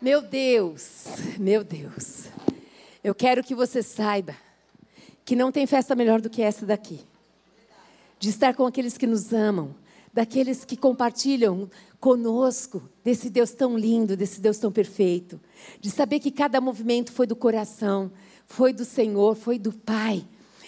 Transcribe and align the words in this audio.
Meu 0.00 0.20
Deus, 0.20 1.06
meu 1.38 1.64
Deus. 1.64 2.24
Eu 3.02 3.14
quero 3.14 3.42
que 3.42 3.54
você 3.54 3.82
saiba 3.82 4.36
que 5.24 5.34
não 5.34 5.50
tem 5.50 5.66
festa 5.66 5.94
melhor 5.94 6.20
do 6.20 6.28
que 6.28 6.42
essa 6.42 6.66
daqui. 6.66 7.00
De 8.18 8.28
estar 8.28 8.54
com 8.54 8.66
aqueles 8.66 8.98
que 8.98 9.06
nos 9.06 9.32
amam, 9.32 9.74
daqueles 10.12 10.66
que 10.66 10.76
compartilham 10.76 11.70
conosco 11.98 12.86
desse 13.02 13.30
Deus 13.30 13.52
tão 13.52 13.78
lindo, 13.78 14.18
desse 14.18 14.38
Deus 14.38 14.58
tão 14.58 14.70
perfeito. 14.70 15.40
De 15.80 15.90
saber 15.90 16.20
que 16.20 16.30
cada 16.30 16.60
movimento 16.60 17.10
foi 17.10 17.26
do 17.26 17.34
coração, 17.34 18.12
foi 18.46 18.74
do 18.74 18.84
Senhor, 18.84 19.34
foi 19.34 19.58
do 19.58 19.72
Pai. 19.72 20.22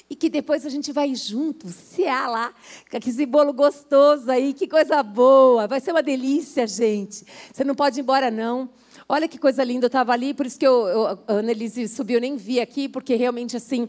E 0.09 0.17
que 0.17 0.31
depois 0.31 0.65
a 0.65 0.71
gente 0.71 0.91
vai 0.91 1.15
junto, 1.15 1.69
cear 1.69 2.31
lá, 2.31 2.55
com 2.91 2.97
aquele 2.97 3.27
bolo 3.27 3.53
gostoso 3.53 4.31
aí, 4.31 4.55
que 4.55 4.67
coisa 4.67 5.03
boa. 5.03 5.67
Vai 5.67 5.81
ser 5.81 5.91
uma 5.91 6.03
delícia, 6.03 6.67
gente. 6.67 7.27
Você 7.53 7.63
não 7.63 7.75
pode 7.75 8.01
ir 8.01 8.03
embora, 8.03 8.31
não. 8.31 8.71
Olha 9.11 9.27
que 9.27 9.39
coisa 9.39 9.65
linda, 9.65 9.87
eu 9.87 9.89
estava 9.89 10.13
ali, 10.13 10.35
por 10.35 10.45
isso 10.45 10.59
que 10.59 10.67
eu, 10.67 10.87
eu, 10.87 11.07
a 11.07 11.19
Annelise 11.29 11.89
subiu, 11.89 12.17
eu 12.17 12.21
nem 12.21 12.37
vi 12.37 12.61
aqui, 12.61 12.87
porque 12.87 13.15
realmente, 13.15 13.57
assim, 13.57 13.89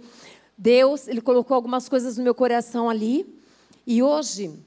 Deus, 0.57 1.09
Ele 1.09 1.19
colocou 1.19 1.55
algumas 1.55 1.89
coisas 1.89 2.17
no 2.17 2.23
meu 2.23 2.33
coração 2.33 2.89
ali. 2.89 3.37
E 3.85 4.01
hoje, 4.01 4.57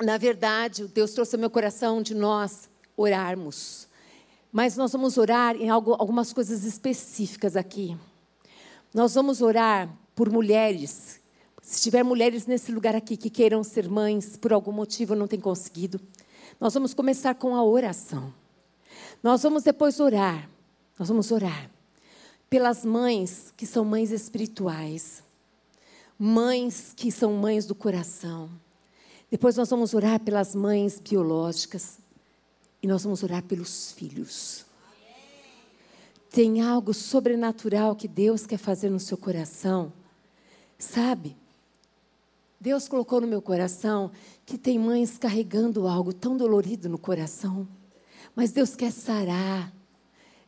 na 0.00 0.16
verdade, 0.16 0.86
Deus 0.86 1.10
trouxe 1.12 1.34
ao 1.34 1.40
meu 1.40 1.50
coração 1.50 2.00
de 2.00 2.14
nós 2.14 2.68
orarmos. 2.96 3.88
Mas 4.52 4.76
nós 4.76 4.92
vamos 4.92 5.18
orar 5.18 5.56
em 5.56 5.68
algo, 5.68 5.96
algumas 5.98 6.32
coisas 6.32 6.62
específicas 6.62 7.56
aqui. 7.56 7.96
Nós 8.94 9.16
vamos 9.16 9.42
orar 9.42 9.92
por 10.14 10.30
mulheres. 10.30 11.18
Se 11.60 11.82
tiver 11.82 12.04
mulheres 12.04 12.46
nesse 12.46 12.70
lugar 12.70 12.94
aqui 12.94 13.16
que 13.16 13.30
queiram 13.30 13.64
ser 13.64 13.88
mães, 13.88 14.36
por 14.36 14.52
algum 14.52 14.72
motivo 14.72 15.16
não 15.16 15.26
têm 15.26 15.40
conseguido, 15.40 16.00
nós 16.60 16.72
vamos 16.72 16.94
começar 16.94 17.34
com 17.34 17.56
a 17.56 17.64
oração. 17.64 18.32
Nós 19.22 19.42
vamos 19.42 19.62
depois 19.62 20.00
orar. 20.00 20.48
Nós 20.98 21.08
vamos 21.08 21.30
orar 21.30 21.70
pelas 22.50 22.84
mães 22.84 23.52
que 23.56 23.66
são 23.66 23.84
mães 23.84 24.10
espirituais, 24.10 25.22
mães 26.18 26.92
que 26.96 27.12
são 27.12 27.34
mães 27.34 27.66
do 27.66 27.74
coração. 27.74 28.50
Depois 29.30 29.56
nós 29.56 29.68
vamos 29.70 29.92
orar 29.92 30.18
pelas 30.20 30.54
mães 30.54 30.98
biológicas 30.98 31.98
e 32.82 32.86
nós 32.86 33.04
vamos 33.04 33.22
orar 33.22 33.42
pelos 33.42 33.92
filhos. 33.92 34.64
Tem 36.30 36.60
algo 36.60 36.92
sobrenatural 36.92 37.94
que 37.94 38.08
Deus 38.08 38.46
quer 38.46 38.58
fazer 38.58 38.90
no 38.90 39.00
seu 39.00 39.16
coração. 39.16 39.92
Sabe? 40.78 41.36
Deus 42.60 42.88
colocou 42.88 43.20
no 43.20 43.26
meu 43.26 43.40
coração 43.40 44.10
que 44.44 44.58
tem 44.58 44.78
mães 44.78 45.16
carregando 45.16 45.86
algo 45.86 46.12
tão 46.12 46.36
dolorido 46.36 46.88
no 46.88 46.98
coração. 46.98 47.68
Mas 48.38 48.52
Deus 48.52 48.76
quer 48.76 48.92
sarar. 48.92 49.74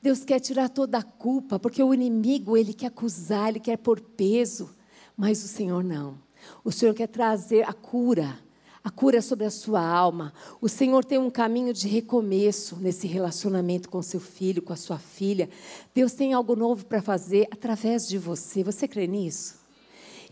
Deus 0.00 0.24
quer 0.24 0.38
tirar 0.38 0.68
toda 0.68 0.98
a 0.98 1.02
culpa, 1.02 1.58
porque 1.58 1.82
o 1.82 1.92
inimigo, 1.92 2.56
ele 2.56 2.72
quer 2.72 2.86
acusar, 2.86 3.48
ele 3.48 3.58
quer 3.58 3.76
pôr 3.78 4.00
peso, 4.00 4.70
mas 5.16 5.42
o 5.42 5.48
Senhor 5.48 5.82
não. 5.82 6.16
O 6.62 6.70
Senhor 6.70 6.94
quer 6.94 7.08
trazer 7.08 7.68
a 7.68 7.72
cura, 7.72 8.38
a 8.84 8.92
cura 8.92 9.20
sobre 9.20 9.44
a 9.44 9.50
sua 9.50 9.84
alma. 9.84 10.32
O 10.60 10.68
Senhor 10.68 11.04
tem 11.04 11.18
um 11.18 11.28
caminho 11.28 11.74
de 11.74 11.88
recomeço 11.88 12.76
nesse 12.76 13.08
relacionamento 13.08 13.88
com 13.88 14.00
seu 14.02 14.20
filho, 14.20 14.62
com 14.62 14.72
a 14.72 14.76
sua 14.76 15.00
filha. 15.00 15.50
Deus 15.92 16.12
tem 16.12 16.32
algo 16.32 16.54
novo 16.54 16.86
para 16.86 17.02
fazer 17.02 17.48
através 17.50 18.06
de 18.06 18.18
você. 18.18 18.62
Você 18.62 18.86
crê 18.86 19.08
nisso? 19.08 19.58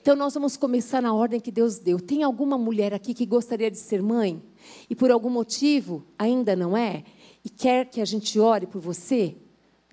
Então 0.01 0.15
nós 0.15 0.33
vamos 0.33 0.57
começar 0.57 1.03
na 1.03 1.13
ordem 1.13 1.41
que 1.41 1.51
Deus 1.51 1.81
deu. 1.81 1.99
Tem 1.99 2.23
alguma 2.23 2.57
mulher 2.57 2.95
aqui 2.95 3.13
que 3.13 3.27
gostaria 3.27 3.69
de 3.69 3.79
ser 3.79 4.01
mãe 4.01 4.41
e 4.89 4.95
por 4.95 5.11
algum 5.11 5.29
motivo 5.29 6.07
ainda 6.17 6.55
não 6.55 6.77
é? 6.77 7.03
E 7.45 7.49
quer 7.49 7.87
que 7.87 8.01
a 8.01 8.05
gente 8.05 8.39
ore 8.39 8.67
por 8.67 8.81
você, 8.81 9.35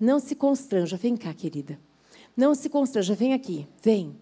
não 0.00 0.18
se 0.18 0.34
constranja. 0.34 0.96
Vem 0.96 1.16
cá, 1.16 1.32
querida. 1.32 1.78
Não 2.36 2.54
se 2.54 2.68
constranja. 2.68 3.14
Vem 3.14 3.32
aqui. 3.32 3.66
Vem. 3.82 4.14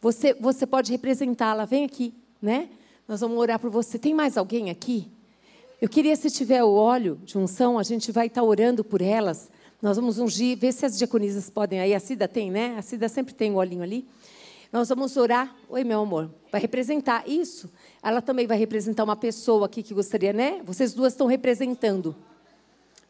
Você, 0.00 0.34
você 0.34 0.66
pode 0.66 0.92
representá-la. 0.92 1.64
Vem 1.64 1.84
aqui, 1.84 2.14
né? 2.40 2.68
Nós 3.08 3.20
vamos 3.20 3.38
orar 3.38 3.58
por 3.58 3.70
você. 3.70 3.98
Tem 3.98 4.14
mais 4.14 4.36
alguém 4.36 4.70
aqui? 4.70 5.08
Eu 5.80 5.88
queria, 5.88 6.14
se 6.14 6.30
tiver 6.30 6.62
o 6.62 6.74
óleo 6.74 7.18
de 7.24 7.38
unção, 7.38 7.78
a 7.78 7.82
gente 7.82 8.12
vai 8.12 8.26
estar 8.26 8.42
orando 8.42 8.84
por 8.84 9.00
elas. 9.00 9.50
Nós 9.80 9.96
vamos 9.96 10.18
ungir, 10.18 10.58
ver 10.58 10.72
se 10.72 10.84
as 10.84 10.98
diaconisas 10.98 11.48
podem 11.48 11.80
aí. 11.80 11.94
A 11.94 12.00
Cida 12.00 12.28
tem, 12.28 12.50
né? 12.50 12.76
A 12.76 12.82
Cida 12.82 13.08
sempre 13.08 13.32
tem 13.32 13.50
o 13.50 13.56
olhinho 13.56 13.82
ali. 13.82 14.06
Nós 14.72 14.88
vamos 14.88 15.16
orar. 15.16 15.56
Oi, 15.68 15.82
meu 15.82 16.00
amor. 16.00 16.30
Vai 16.52 16.60
representar 16.60 17.28
isso. 17.28 17.72
Ela 18.00 18.22
também 18.22 18.46
vai 18.46 18.56
representar 18.56 19.02
uma 19.02 19.16
pessoa 19.16 19.66
aqui 19.66 19.82
que 19.82 19.92
gostaria, 19.92 20.32
né? 20.32 20.62
Vocês 20.64 20.94
duas 20.94 21.12
estão 21.12 21.26
representando. 21.26 22.14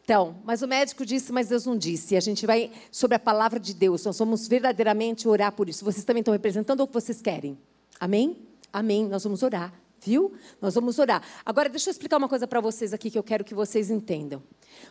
Então, 0.03 0.37
mas 0.43 0.63
o 0.63 0.67
médico 0.67 1.05
disse, 1.05 1.31
mas 1.31 1.49
Deus 1.49 1.67
não 1.67 1.77
disse. 1.77 2.15
E 2.15 2.17
a 2.17 2.19
gente 2.19 2.47
vai 2.47 2.71
sobre 2.91 3.15
a 3.15 3.19
palavra 3.19 3.59
de 3.59 3.75
Deus. 3.75 4.03
Nós 4.03 4.17
vamos 4.17 4.47
verdadeiramente 4.47 5.27
orar 5.27 5.51
por 5.51 5.69
isso. 5.69 5.85
Vocês 5.85 6.03
também 6.03 6.21
estão 6.21 6.31
representando 6.31 6.81
o 6.81 6.87
que 6.87 6.93
vocês 6.93 7.21
querem? 7.21 7.55
Amém? 7.99 8.37
Amém. 8.73 9.07
Nós 9.07 9.23
vamos 9.23 9.43
orar. 9.43 9.71
Viu? 10.03 10.33
Nós 10.59 10.73
vamos 10.73 10.97
orar. 10.97 11.21
Agora, 11.45 11.69
deixa 11.69 11.89
eu 11.89 11.91
explicar 11.91 12.17
uma 12.17 12.27
coisa 12.27 12.47
para 12.47 12.59
vocês 12.59 12.91
aqui 12.91 13.11
que 13.11 13.19
eu 13.19 13.23
quero 13.23 13.43
que 13.43 13.53
vocês 13.53 13.91
entendam. 13.91 14.41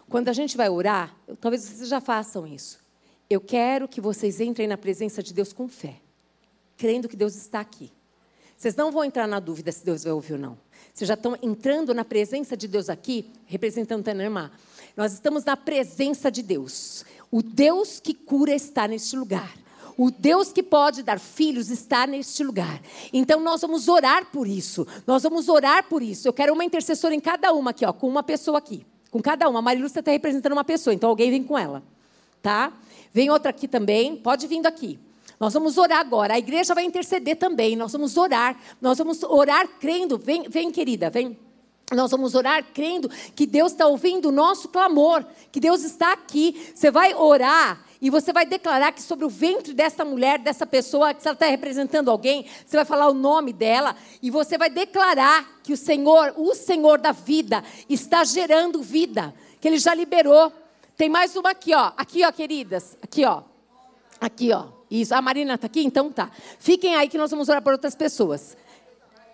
Quando 0.09 0.28
a 0.28 0.32
gente 0.32 0.56
vai 0.56 0.69
orar, 0.69 1.16
talvez 1.41 1.64
vocês 1.64 1.88
já 1.88 2.00
façam 2.00 2.47
isso. 2.47 2.78
Eu 3.28 3.41
quero 3.41 3.88
que 3.88 4.00
vocês 4.00 4.41
entrem 4.41 4.69
na 4.69 4.78
presença 4.78 5.20
de 5.20 5.34
Deus 5.34 5.53
com 5.53 5.66
fé 5.66 6.00
crendo 6.80 7.10
que 7.10 7.16
Deus 7.16 7.36
está 7.36 7.60
aqui. 7.60 7.92
Vocês 8.56 8.74
não 8.74 8.91
vão 8.91 9.04
entrar 9.04 9.26
na 9.26 9.38
dúvida 9.38 9.70
se 9.70 9.84
Deus 9.84 10.02
vai 10.02 10.14
ouvir 10.14 10.32
ou 10.32 10.38
não. 10.38 10.58
Vocês 10.94 11.06
já 11.06 11.12
estão 11.12 11.36
entrando 11.42 11.92
na 11.92 12.06
presença 12.06 12.56
de 12.56 12.66
Deus 12.66 12.88
aqui, 12.88 13.30
representando 13.44 14.02
Tanermá. 14.02 14.50
Nós 14.96 15.12
estamos 15.12 15.44
na 15.44 15.58
presença 15.58 16.30
de 16.30 16.42
Deus. 16.42 17.04
O 17.30 17.42
Deus 17.42 18.00
que 18.00 18.14
cura 18.14 18.54
está 18.54 18.88
neste 18.88 19.14
lugar. 19.14 19.54
O 19.94 20.10
Deus 20.10 20.54
que 20.54 20.62
pode 20.62 21.02
dar 21.02 21.20
filhos 21.20 21.68
está 21.68 22.06
neste 22.06 22.42
lugar. 22.42 22.80
Então 23.12 23.41
nós 23.41 23.60
vamos 23.60 23.86
orar 23.86 24.30
por 24.30 24.48
isso. 24.48 24.86
Nós 25.06 25.22
vamos 25.22 25.50
orar 25.50 25.84
por 25.86 26.02
isso. 26.02 26.26
Eu 26.26 26.32
quero 26.32 26.54
uma 26.54 26.64
intercessora 26.64 27.14
em 27.14 27.20
cada 27.20 27.52
uma 27.52 27.72
aqui, 27.72 27.84
ó, 27.84 27.92
com 27.92 28.08
uma 28.08 28.22
pessoa 28.22 28.56
aqui. 28.56 28.86
Com 29.10 29.20
cada 29.20 29.47
uma. 29.50 29.58
A 29.58 29.62
Marilúcia 29.62 30.00
está 30.00 30.12
representando 30.12 30.52
uma 30.52 30.64
pessoa, 30.64 30.94
então 30.94 31.10
alguém 31.10 31.30
vem 31.30 31.44
com 31.44 31.58
ela. 31.58 31.82
Tá? 32.41 32.72
Vem 33.12 33.28
outra 33.28 33.50
aqui 33.50 33.68
também. 33.68 34.16
Pode 34.16 34.47
vir 34.47 34.66
aqui. 34.66 34.98
Nós 35.40 35.54
vamos 35.54 35.78
orar 35.78 36.00
agora. 36.00 36.34
A 36.34 36.38
igreja 36.38 36.74
vai 36.74 36.84
interceder 36.84 37.34
também. 37.34 37.74
Nós 37.74 37.92
vamos 37.92 38.18
orar. 38.18 38.60
Nós 38.78 38.98
vamos 38.98 39.22
orar 39.22 39.66
crendo. 39.80 40.18
Vem, 40.18 40.42
vem 40.42 40.70
querida, 40.70 41.08
vem. 41.08 41.38
Nós 41.92 42.10
vamos 42.10 42.34
orar 42.34 42.62
crendo 42.74 43.08
que 43.34 43.46
Deus 43.46 43.72
está 43.72 43.86
ouvindo 43.86 44.28
o 44.28 44.32
nosso 44.32 44.68
clamor, 44.68 45.24
que 45.50 45.58
Deus 45.58 45.82
está 45.82 46.12
aqui. 46.12 46.70
Você 46.74 46.90
vai 46.90 47.14
orar 47.14 47.84
e 48.02 48.10
você 48.10 48.32
vai 48.32 48.44
declarar 48.44 48.92
que 48.92 49.02
sobre 49.02 49.24
o 49.24 49.30
ventre 49.30 49.72
dessa 49.72 50.04
mulher, 50.04 50.38
dessa 50.38 50.66
pessoa, 50.66 51.14
que 51.14 51.22
se 51.22 51.28
ela 51.28 51.34
está 51.34 51.46
representando 51.46 52.10
alguém, 52.10 52.46
você 52.64 52.76
vai 52.76 52.84
falar 52.84 53.08
o 53.08 53.14
nome 53.14 53.52
dela 53.52 53.96
e 54.22 54.30
você 54.30 54.56
vai 54.56 54.70
declarar 54.70 55.60
que 55.64 55.72
o 55.72 55.76
Senhor, 55.76 56.34
o 56.36 56.54
Senhor 56.54 56.98
da 56.98 57.12
vida, 57.12 57.64
está 57.88 58.24
gerando 58.24 58.82
vida, 58.82 59.34
que 59.58 59.66
Ele 59.66 59.78
já 59.78 59.94
liberou. 59.94 60.52
Tem 60.96 61.08
mais 61.08 61.34
uma 61.34 61.50
aqui, 61.50 61.74
ó. 61.74 61.92
Aqui, 61.96 62.24
ó, 62.24 62.30
queridas. 62.30 62.96
Aqui, 63.02 63.24
ó. 63.24 63.42
Aqui, 64.20 64.52
ó. 64.52 64.79
Isso. 64.90 65.14
A 65.14 65.22
Marina 65.22 65.54
está 65.54 65.66
aqui? 65.66 65.82
Então 65.82 66.10
tá. 66.10 66.30
Fiquem 66.58 66.96
aí 66.96 67.08
que 67.08 67.18
nós 67.18 67.30
vamos 67.30 67.48
orar 67.48 67.62
por 67.62 67.72
outras 67.72 67.94
pessoas. 67.94 68.56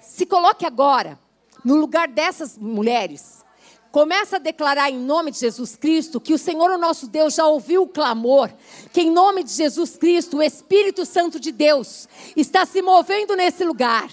Se 0.00 0.26
coloque 0.26 0.66
agora 0.66 1.18
no 1.64 1.76
lugar 1.76 2.08
dessas 2.08 2.58
mulheres. 2.58 3.44
Começa 3.90 4.36
a 4.36 4.38
declarar 4.38 4.90
em 4.90 4.98
nome 4.98 5.30
de 5.30 5.38
Jesus 5.38 5.74
Cristo 5.74 6.20
que 6.20 6.34
o 6.34 6.38
Senhor, 6.38 6.70
o 6.70 6.76
nosso 6.76 7.06
Deus, 7.06 7.34
já 7.34 7.46
ouviu 7.46 7.84
o 7.84 7.88
clamor, 7.88 8.52
que 8.92 9.00
em 9.00 9.10
nome 9.10 9.42
de 9.42 9.50
Jesus 9.50 9.96
Cristo, 9.96 10.36
o 10.36 10.42
Espírito 10.42 11.06
Santo 11.06 11.40
de 11.40 11.50
Deus 11.50 12.06
está 12.36 12.66
se 12.66 12.82
movendo 12.82 13.34
nesse 13.34 13.64
lugar. 13.64 14.10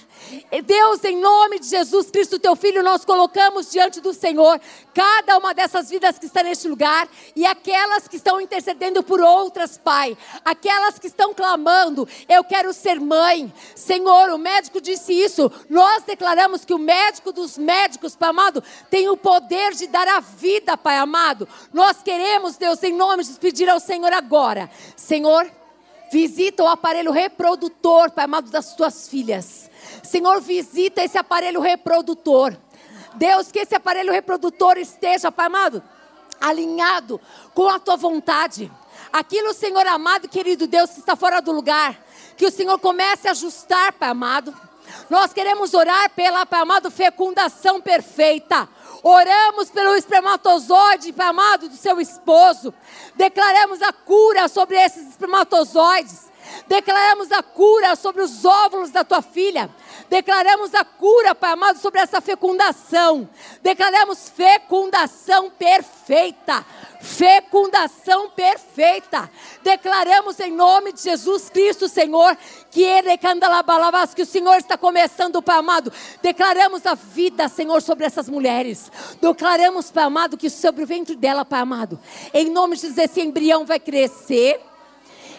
Deus, 0.65 1.03
em 1.03 1.17
nome 1.17 1.59
de 1.59 1.67
Jesus 1.67 2.09
Cristo, 2.09 2.39
teu 2.39 2.55
filho, 2.55 2.83
nós 2.83 3.03
colocamos 3.05 3.71
diante 3.71 3.99
do 3.99 4.13
Senhor 4.13 4.59
cada 4.93 5.37
uma 5.37 5.53
dessas 5.53 5.89
vidas 5.89 6.19
que 6.19 6.25
está 6.25 6.43
neste 6.43 6.67
lugar 6.67 7.07
e 7.35 7.45
aquelas 7.45 8.07
que 8.07 8.15
estão 8.15 8.39
intercedendo 8.39 9.01
por 9.01 9.19
outras, 9.19 9.77
Pai. 9.77 10.17
Aquelas 10.45 10.99
que 10.99 11.07
estão 11.07 11.33
clamando, 11.33 12.07
eu 12.29 12.43
quero 12.43 12.71
ser 12.73 12.99
mãe. 12.99 13.51
Senhor, 13.75 14.29
o 14.29 14.37
médico 14.37 14.79
disse 14.79 15.13
isso. 15.13 15.51
Nós 15.69 16.03
declaramos 16.03 16.63
que 16.63 16.73
o 16.73 16.79
médico 16.79 17.31
dos 17.31 17.57
médicos, 17.57 18.15
Pai 18.15 18.29
amado, 18.29 18.63
tem 18.89 19.09
o 19.09 19.17
poder 19.17 19.73
de 19.73 19.87
dar 19.87 20.07
a 20.07 20.19
vida, 20.19 20.77
Pai 20.77 20.97
amado. 20.97 21.47
Nós 21.73 22.03
queremos, 22.03 22.57
Deus, 22.57 22.81
em 22.83 22.93
nome 22.93 23.23
de 23.23 23.33
pedir 23.33 23.69
ao 23.69 23.79
Senhor 23.79 24.13
agora. 24.13 24.69
Senhor, 24.95 25.49
visita 26.11 26.63
o 26.63 26.67
aparelho 26.67 27.11
reprodutor, 27.11 28.11
Pai 28.11 28.25
amado, 28.25 28.51
das 28.51 28.75
tuas 28.75 29.07
filhas. 29.07 29.69
Senhor, 30.03 30.41
visita 30.41 31.01
esse 31.01 31.17
aparelho 31.17 31.61
reprodutor. 31.61 32.55
Deus, 33.15 33.51
que 33.51 33.59
esse 33.59 33.73
aparelho 33.73 34.11
reprodutor 34.11 34.77
esteja, 34.77 35.31
Pai 35.31 35.45
amado, 35.45 35.81
alinhado 36.41 37.21
com 37.53 37.69
a 37.69 37.79
tua 37.79 37.95
vontade. 37.95 38.71
Aquilo, 39.11 39.53
Senhor 39.53 39.85
amado, 39.87 40.27
querido 40.27 40.67
Deus, 40.67 40.91
que 40.91 40.99
está 40.99 41.15
fora 41.15 41.41
do 41.41 41.51
lugar, 41.51 41.97
que 42.35 42.45
o 42.45 42.51
Senhor 42.51 42.77
comece 42.79 43.27
a 43.27 43.31
ajustar, 43.31 43.93
Pai 43.93 44.09
amado. 44.09 44.53
Nós 45.09 45.31
queremos 45.31 45.73
orar 45.73 46.09
pela, 46.09 46.45
Pai 46.45 46.61
amado, 46.61 46.91
fecundação 46.91 47.79
perfeita. 47.79 48.67
Oramos 49.01 49.69
pelo 49.69 49.95
espermatozoide, 49.95 51.13
Pai 51.13 51.27
amado, 51.27 51.69
do 51.69 51.75
seu 51.75 51.99
esposo. 52.01 52.73
Declaramos 53.15 53.81
a 53.81 53.93
cura 53.93 54.47
sobre 54.47 54.77
esses 54.77 55.09
espermatozoides. 55.09 56.31
Declaramos 56.67 57.31
a 57.31 57.43
cura 57.43 57.95
sobre 57.95 58.21
os 58.21 58.43
óvulos 58.43 58.91
da 58.91 59.03
tua 59.03 59.21
filha. 59.21 59.69
Declaramos 60.09 60.73
a 60.75 60.83
cura, 60.83 61.33
Pai 61.33 61.53
amado, 61.53 61.79
sobre 61.79 61.99
essa 61.99 62.21
fecundação. 62.21 63.29
Declaramos 63.61 64.29
fecundação 64.29 65.49
perfeita. 65.49 66.65
Fecundação 67.01 68.29
perfeita. 68.29 69.29
Declaramos 69.61 70.39
em 70.39 70.51
nome 70.51 70.93
de 70.93 71.01
Jesus 71.01 71.49
Cristo, 71.49 71.89
Senhor, 71.89 72.37
que 72.71 72.81
ele 72.81 73.09
que 74.15 74.21
o 74.21 74.25
Senhor 74.25 74.55
está 74.55 74.77
começando, 74.77 75.41
Pai 75.41 75.57
amado. 75.57 75.91
Declaramos 76.21 76.85
a 76.85 76.95
vida, 76.95 77.47
Senhor, 77.47 77.81
sobre 77.81 78.05
essas 78.05 78.29
mulheres. 78.29 78.91
Declaramos, 79.21 79.91
Pai 79.91 80.05
amado, 80.05 80.37
que 80.37 80.49
sobre 80.49 80.83
o 80.83 80.87
ventre 80.87 81.15
dela, 81.15 81.43
Pai 81.43 81.59
amado, 81.59 81.99
em 82.33 82.49
nome 82.49 82.75
de 82.75 82.83
Jesus, 82.83 82.97
esse 82.97 83.21
embrião 83.21 83.65
vai 83.65 83.79
crescer. 83.79 84.61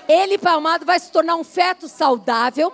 Ele, 0.07 0.37
Pai 0.37 0.55
amado, 0.55 0.85
vai 0.85 0.99
se 0.99 1.11
tornar 1.11 1.37
um 1.37 1.45
feto 1.45 1.89
saudável. 1.89 2.73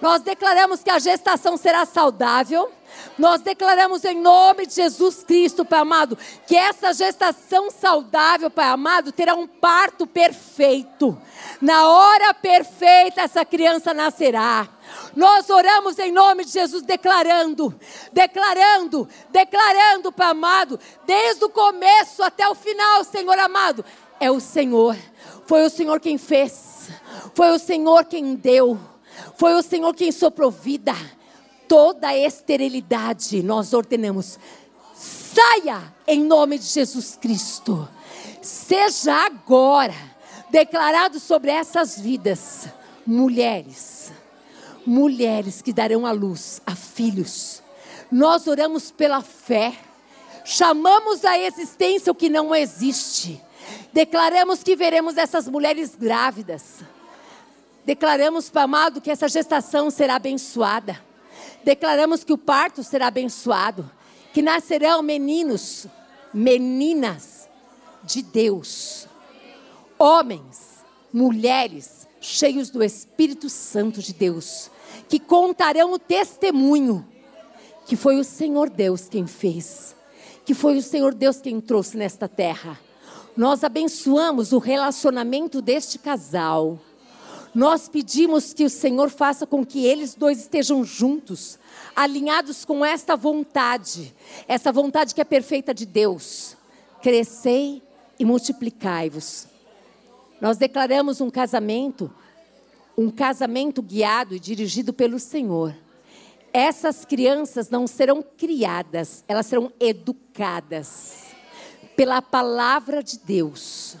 Nós 0.00 0.22
declaramos 0.22 0.82
que 0.82 0.90
a 0.90 0.98
gestação 0.98 1.56
será 1.56 1.84
saudável. 1.84 2.70
Nós 3.18 3.40
declaramos 3.40 4.04
em 4.04 4.20
nome 4.20 4.66
de 4.66 4.74
Jesus 4.74 5.22
Cristo, 5.22 5.64
Pai 5.64 5.80
amado, 5.80 6.18
que 6.46 6.56
essa 6.56 6.92
gestação 6.92 7.70
saudável, 7.70 8.50
Pai 8.50 8.66
amado, 8.68 9.12
terá 9.12 9.34
um 9.34 9.46
parto 9.46 10.06
perfeito. 10.06 11.16
Na 11.60 11.88
hora 11.88 12.34
perfeita, 12.34 13.22
essa 13.22 13.44
criança 13.44 13.94
nascerá. 13.94 14.68
Nós 15.14 15.48
oramos 15.50 15.98
em 15.98 16.10
nome 16.10 16.44
de 16.44 16.52
Jesus, 16.52 16.82
declarando, 16.82 17.74
declarando, 18.12 19.08
declarando, 19.30 20.12
Pai 20.12 20.30
amado, 20.30 20.78
desde 21.06 21.44
o 21.44 21.50
começo 21.50 22.22
até 22.22 22.48
o 22.48 22.54
final, 22.54 23.04
Senhor 23.04 23.38
amado, 23.38 23.84
é 24.18 24.30
o 24.30 24.40
Senhor. 24.40 24.96
Foi 25.46 25.64
o 25.64 25.70
Senhor 25.70 26.00
quem 26.00 26.16
fez, 26.16 26.90
foi 27.34 27.50
o 27.50 27.58
Senhor 27.58 28.04
quem 28.04 28.34
deu. 28.34 28.89
Foi 29.40 29.54
o 29.54 29.62
Senhor 29.62 29.94
quem 29.94 30.12
soprou 30.12 30.50
vida. 30.50 30.94
Toda 31.66 32.14
esterilidade 32.14 33.42
nós 33.42 33.72
ordenamos. 33.72 34.38
Saia 34.94 35.94
em 36.06 36.22
nome 36.22 36.58
de 36.58 36.66
Jesus 36.66 37.16
Cristo. 37.18 37.88
Seja 38.42 39.14
agora 39.14 39.94
declarado 40.50 41.18
sobre 41.18 41.50
essas 41.50 41.98
vidas 41.98 42.68
mulheres, 43.06 44.12
mulheres 44.84 45.62
que 45.62 45.72
darão 45.72 46.04
à 46.04 46.12
luz 46.12 46.60
a 46.66 46.76
filhos. 46.76 47.62
Nós 48.12 48.46
oramos 48.46 48.90
pela 48.90 49.22
fé. 49.22 49.72
Chamamos 50.44 51.24
à 51.24 51.38
existência 51.38 52.12
o 52.12 52.14
que 52.14 52.28
não 52.28 52.54
existe. 52.54 53.42
Declaramos 53.90 54.62
que 54.62 54.76
veremos 54.76 55.16
essas 55.16 55.48
mulheres 55.48 55.96
grávidas 55.98 56.84
Declaramos, 57.84 58.50
Pai 58.50 58.64
amado, 58.64 59.00
que 59.00 59.10
essa 59.10 59.28
gestação 59.28 59.90
será 59.90 60.16
abençoada. 60.16 61.00
Declaramos 61.64 62.24
que 62.24 62.32
o 62.32 62.38
parto 62.38 62.82
será 62.82 63.06
abençoado. 63.06 63.90
Que 64.32 64.42
nascerão 64.42 65.02
meninos, 65.02 65.86
meninas 66.32 67.48
de 68.04 68.22
Deus. 68.22 69.06
Homens, 69.98 70.84
mulheres, 71.12 72.06
cheios 72.20 72.70
do 72.70 72.82
Espírito 72.82 73.48
Santo 73.48 74.00
de 74.00 74.12
Deus. 74.12 74.70
Que 75.08 75.18
contarão 75.18 75.92
o 75.92 75.98
testemunho. 75.98 77.06
Que 77.86 77.96
foi 77.96 78.18
o 78.18 78.24
Senhor 78.24 78.70
Deus 78.70 79.08
quem 79.08 79.26
fez. 79.26 79.96
Que 80.44 80.54
foi 80.54 80.76
o 80.76 80.82
Senhor 80.82 81.14
Deus 81.14 81.40
quem 81.40 81.60
trouxe 81.60 81.96
nesta 81.96 82.28
terra. 82.28 82.78
Nós 83.36 83.64
abençoamos 83.64 84.52
o 84.52 84.58
relacionamento 84.58 85.62
deste 85.62 85.98
casal 85.98 86.78
nós 87.54 87.88
pedimos 87.88 88.54
que 88.54 88.64
o 88.64 88.70
Senhor 88.70 89.10
faça 89.10 89.46
com 89.46 89.66
que 89.66 89.84
eles 89.84 90.14
dois 90.14 90.38
estejam 90.38 90.84
juntos, 90.84 91.58
alinhados 91.96 92.64
com 92.64 92.84
esta 92.84 93.16
vontade, 93.16 94.14
essa 94.46 94.70
vontade 94.70 95.14
que 95.14 95.20
é 95.20 95.24
perfeita 95.24 95.74
de 95.74 95.84
Deus. 95.84 96.56
Crescei 97.02 97.82
e 98.18 98.24
multiplicai-vos. 98.24 99.48
Nós 100.40 100.58
declaramos 100.58 101.20
um 101.20 101.28
casamento, 101.28 102.10
um 102.96 103.10
casamento 103.10 103.82
guiado 103.82 104.34
e 104.34 104.40
dirigido 104.40 104.92
pelo 104.92 105.18
Senhor. 105.18 105.74
Essas 106.52 107.04
crianças 107.04 107.68
não 107.68 107.86
serão 107.86 108.22
criadas, 108.22 109.24
elas 109.26 109.46
serão 109.46 109.72
educadas 109.80 111.26
pela 111.96 112.22
palavra 112.22 113.02
de 113.02 113.18
Deus. 113.18 113.96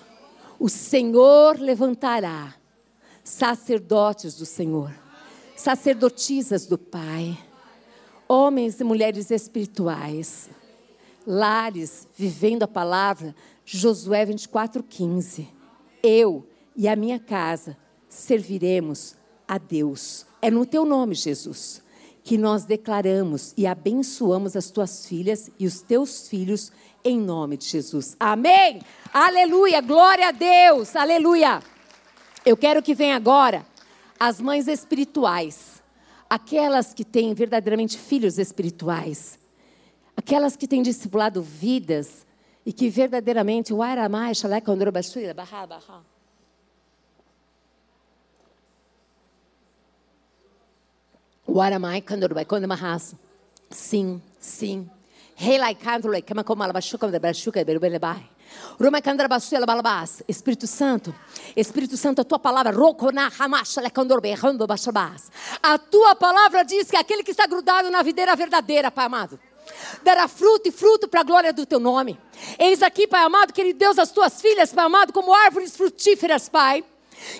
O 0.58 0.68
Senhor 0.68 1.58
levantará 1.58 2.59
sacerdotes 3.30 4.34
do 4.34 4.44
Senhor, 4.44 4.92
sacerdotisas 5.56 6.66
do 6.66 6.76
Pai, 6.76 7.38
homens 8.28 8.80
e 8.80 8.84
mulheres 8.84 9.30
espirituais, 9.30 10.50
lares 11.24 12.08
vivendo 12.16 12.64
a 12.64 12.68
palavra, 12.68 13.34
Josué 13.64 14.26
24:15. 14.26 15.48
Eu 16.02 16.44
e 16.74 16.88
a 16.88 16.96
minha 16.96 17.20
casa 17.20 17.76
serviremos 18.08 19.14
a 19.46 19.58
Deus. 19.58 20.26
É 20.42 20.50
no 20.50 20.66
teu 20.66 20.84
nome, 20.84 21.14
Jesus, 21.14 21.82
que 22.24 22.36
nós 22.36 22.64
declaramos 22.64 23.54
e 23.56 23.64
abençoamos 23.64 24.56
as 24.56 24.70
tuas 24.70 25.06
filhas 25.06 25.50
e 25.56 25.66
os 25.68 25.80
teus 25.80 26.26
filhos 26.26 26.72
em 27.04 27.18
nome 27.18 27.56
de 27.56 27.66
Jesus. 27.66 28.16
Amém. 28.18 28.82
Aleluia. 29.12 29.80
Glória 29.80 30.28
a 30.28 30.32
Deus. 30.32 30.96
Aleluia. 30.96 31.62
Eu 32.44 32.56
quero 32.56 32.82
que 32.82 32.94
venha 32.94 33.16
agora 33.16 33.66
as 34.18 34.40
mães 34.40 34.66
espirituais, 34.66 35.82
aquelas 36.28 36.94
que 36.94 37.04
têm 37.04 37.34
verdadeiramente 37.34 37.98
filhos 37.98 38.38
espirituais, 38.38 39.38
aquelas 40.16 40.56
que 40.56 40.66
têm 40.66 40.82
discipulado 40.82 41.42
vidas 41.42 42.26
e 42.64 42.72
que 42.72 42.88
verdadeiramente 42.88 43.72
o 43.72 43.82
aramai 43.82 44.34
o 51.46 51.60
aramai 51.60 52.00
sim, 53.70 54.22
sim. 54.38 54.88
Relai 55.34 55.74
canto, 55.74 56.08
kama 56.22 56.44
como 56.44 56.62
alabachuca, 56.62 57.06
alabachuca, 57.06 57.64
berubelebai. 57.64 58.28
Espírito 60.28 60.66
Santo, 60.66 61.14
Espírito 61.56 61.96
Santo, 61.96 62.20
a 62.20 62.24
tua 62.24 62.38
palavra, 62.38 62.72
a 65.62 65.78
tua 65.78 66.14
palavra 66.14 66.64
diz 66.64 66.90
que 66.90 66.96
aquele 66.96 67.22
que 67.22 67.30
está 67.30 67.46
grudado 67.46 67.90
na 67.90 68.02
videira 68.02 68.34
verdadeira, 68.34 68.90
Pai 68.90 69.06
amado, 69.06 69.38
dará 70.02 70.26
fruto 70.28 70.68
e 70.68 70.72
fruto 70.72 71.08
para 71.08 71.20
a 71.20 71.24
glória 71.24 71.52
do 71.52 71.66
teu 71.66 71.78
nome. 71.78 72.18
Eis 72.58 72.82
aqui, 72.82 73.06
Pai 73.06 73.22
amado, 73.22 73.52
querido 73.52 73.78
Deus, 73.78 73.98
as 73.98 74.10
tuas 74.10 74.40
filhas, 74.40 74.72
Pai 74.72 74.84
amado, 74.84 75.12
como 75.12 75.34
árvores 75.34 75.76
frutíferas, 75.76 76.48
Pai, 76.48 76.84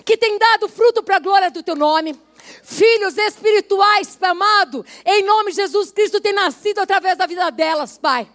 que 0.05 0.17
tem 0.17 0.37
dado 0.37 0.69
fruto 0.69 1.03
para 1.03 1.17
a 1.17 1.19
glória 1.19 1.51
do 1.51 1.63
teu 1.63 1.75
nome. 1.75 2.19
Filhos 2.63 3.17
espirituais, 3.17 4.15
Pai 4.15 4.29
amado, 4.29 4.85
em 5.05 5.23
nome 5.23 5.51
de 5.51 5.57
Jesus 5.57 5.91
Cristo, 5.91 6.21
tem 6.21 6.33
nascido 6.33 6.79
através 6.79 7.17
da 7.17 7.25
vida 7.25 7.49
delas, 7.49 7.97
Pai. 7.97 8.27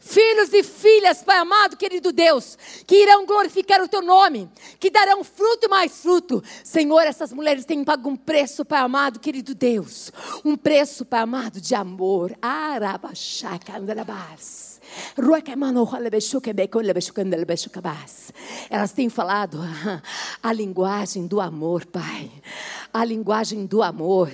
Filhos 0.00 0.52
e 0.52 0.62
filhas, 0.62 1.22
Pai 1.22 1.38
amado, 1.38 1.76
querido 1.76 2.12
Deus, 2.12 2.56
que 2.86 3.02
irão 3.02 3.26
glorificar 3.26 3.82
o 3.82 3.88
teu 3.88 4.02
nome, 4.02 4.48
que 4.78 4.90
darão 4.90 5.24
fruto 5.24 5.66
e 5.66 5.68
mais 5.68 6.00
fruto. 6.00 6.40
Senhor, 6.64 7.02
essas 7.02 7.32
mulheres 7.32 7.64
têm 7.64 7.82
pago 7.84 8.08
um 8.08 8.16
preço, 8.16 8.64
Pai 8.64 8.80
amado, 8.80 9.20
querido 9.20 9.54
Deus. 9.54 10.10
Um 10.44 10.56
preço, 10.56 11.04
Pai 11.04 11.20
amado, 11.20 11.60
de 11.60 11.74
amor. 11.74 12.36
Arabaxacandarabás. 12.40 14.75
Elas 18.70 18.92
têm 18.92 19.08
falado 19.08 19.60
a 20.42 20.52
linguagem 20.52 21.26
do 21.26 21.40
amor, 21.40 21.84
Pai. 21.86 22.30
A 22.92 23.04
linguagem 23.04 23.66
do 23.66 23.82
amor. 23.82 24.30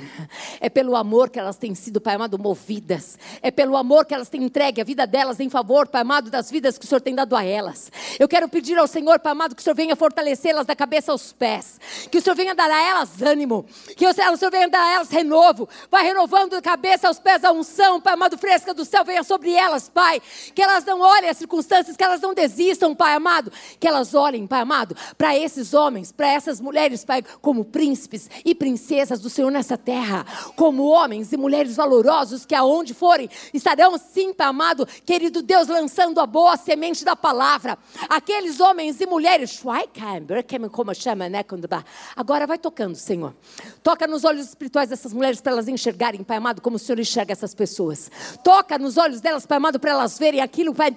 É 0.60 0.68
pelo 0.68 0.96
amor 0.96 1.30
que 1.30 1.38
elas 1.38 1.56
têm 1.56 1.74
sido, 1.74 2.00
Pai 2.00 2.14
amado, 2.14 2.38
movidas. 2.38 3.18
É 3.40 3.50
pelo 3.50 3.76
amor 3.76 4.06
que 4.06 4.14
elas 4.14 4.28
têm 4.28 4.42
entregue 4.42 4.80
a 4.80 4.84
vida 4.84 5.06
delas 5.06 5.40
em 5.40 5.50
favor, 5.50 5.88
Pai 5.88 6.02
amado, 6.02 6.30
das 6.30 6.50
vidas 6.50 6.78
que 6.78 6.84
o 6.84 6.88
Senhor 6.88 7.00
tem 7.00 7.14
dado 7.14 7.34
a 7.36 7.44
elas. 7.44 7.90
Eu 8.18 8.28
quero 8.28 8.48
pedir 8.48 8.78
ao 8.78 8.86
Senhor, 8.86 9.18
Pai 9.18 9.32
amado, 9.32 9.54
que 9.54 9.60
o 9.60 9.64
Senhor 9.64 9.74
venha 9.74 9.96
fortalecê-las 9.96 10.66
da 10.66 10.76
cabeça 10.76 11.12
aos 11.12 11.32
pés. 11.32 11.80
Que 12.10 12.18
o 12.18 12.22
Senhor 12.22 12.36
venha 12.36 12.54
dar 12.54 12.70
a 12.70 12.80
elas 12.80 13.20
ânimo. 13.22 13.64
Que 13.96 14.06
o 14.06 14.14
Senhor 14.14 14.50
venha 14.50 14.68
dar 14.68 14.82
a 14.82 14.94
elas 14.94 15.10
renovo. 15.10 15.68
Vai 15.90 16.04
renovando 16.04 16.50
da 16.50 16.62
cabeça 16.62 17.08
aos 17.08 17.18
pés 17.18 17.44
a 17.44 17.52
unção, 17.52 18.00
Pai 18.00 18.14
amado, 18.14 18.38
fresca 18.38 18.72
do 18.72 18.84
céu, 18.84 19.04
venha 19.04 19.22
sobre 19.22 19.52
elas, 19.52 19.88
Pai 19.88 20.20
que 20.54 20.62
elas 20.62 20.84
não 20.84 21.00
olhem 21.00 21.28
as 21.28 21.36
circunstâncias, 21.36 21.96
que 21.96 22.04
elas 22.04 22.20
não 22.20 22.34
desistam, 22.34 22.94
Pai 22.94 23.14
amado, 23.14 23.52
que 23.78 23.86
elas 23.86 24.14
olhem, 24.14 24.46
Pai 24.46 24.60
amado, 24.60 24.96
para 25.16 25.36
esses 25.36 25.74
homens, 25.74 26.12
para 26.12 26.28
essas 26.28 26.60
mulheres, 26.60 27.04
Pai, 27.04 27.22
como 27.40 27.64
príncipes 27.64 28.28
e 28.44 28.54
princesas 28.54 29.20
do 29.20 29.30
Senhor 29.30 29.50
nessa 29.50 29.76
terra, 29.76 30.24
como 30.56 30.84
homens 30.84 31.32
e 31.32 31.36
mulheres 31.36 31.76
valorosos 31.76 32.44
que 32.46 32.54
aonde 32.54 32.94
forem 32.94 33.28
estarão 33.52 33.98
sim, 33.98 34.32
Pai 34.32 34.46
amado, 34.46 34.86
querido 35.04 35.42
Deus, 35.42 35.68
lançando 35.68 36.20
a 36.20 36.26
boa 36.26 36.56
semente 36.56 37.04
da 37.04 37.14
palavra. 37.14 37.78
Aqueles 38.08 38.60
homens 38.60 39.00
e 39.00 39.06
mulheres, 39.06 39.62
como 40.70 40.94
chama, 40.94 41.28
né? 41.28 41.44
Agora 42.16 42.46
vai 42.46 42.58
tocando, 42.58 42.96
Senhor. 42.96 43.34
Toca 43.82 44.06
nos 44.06 44.24
olhos 44.24 44.46
espirituais 44.46 44.88
dessas 44.88 45.12
mulheres 45.12 45.40
para 45.40 45.52
elas 45.52 45.68
enxergarem, 45.68 46.22
Pai 46.22 46.36
amado, 46.36 46.60
como 46.60 46.76
o 46.76 46.78
Senhor 46.78 46.98
enxerga 46.98 47.32
essas 47.32 47.54
pessoas. 47.54 48.10
Toca 48.42 48.78
nos 48.78 48.96
olhos 48.96 49.20
delas, 49.20 49.46
Pai 49.46 49.56
amado, 49.56 49.78
para 49.78 49.90
elas 49.90 50.18
verem 50.18 50.31
aquilo, 50.40 50.74
Pai, 50.74 50.92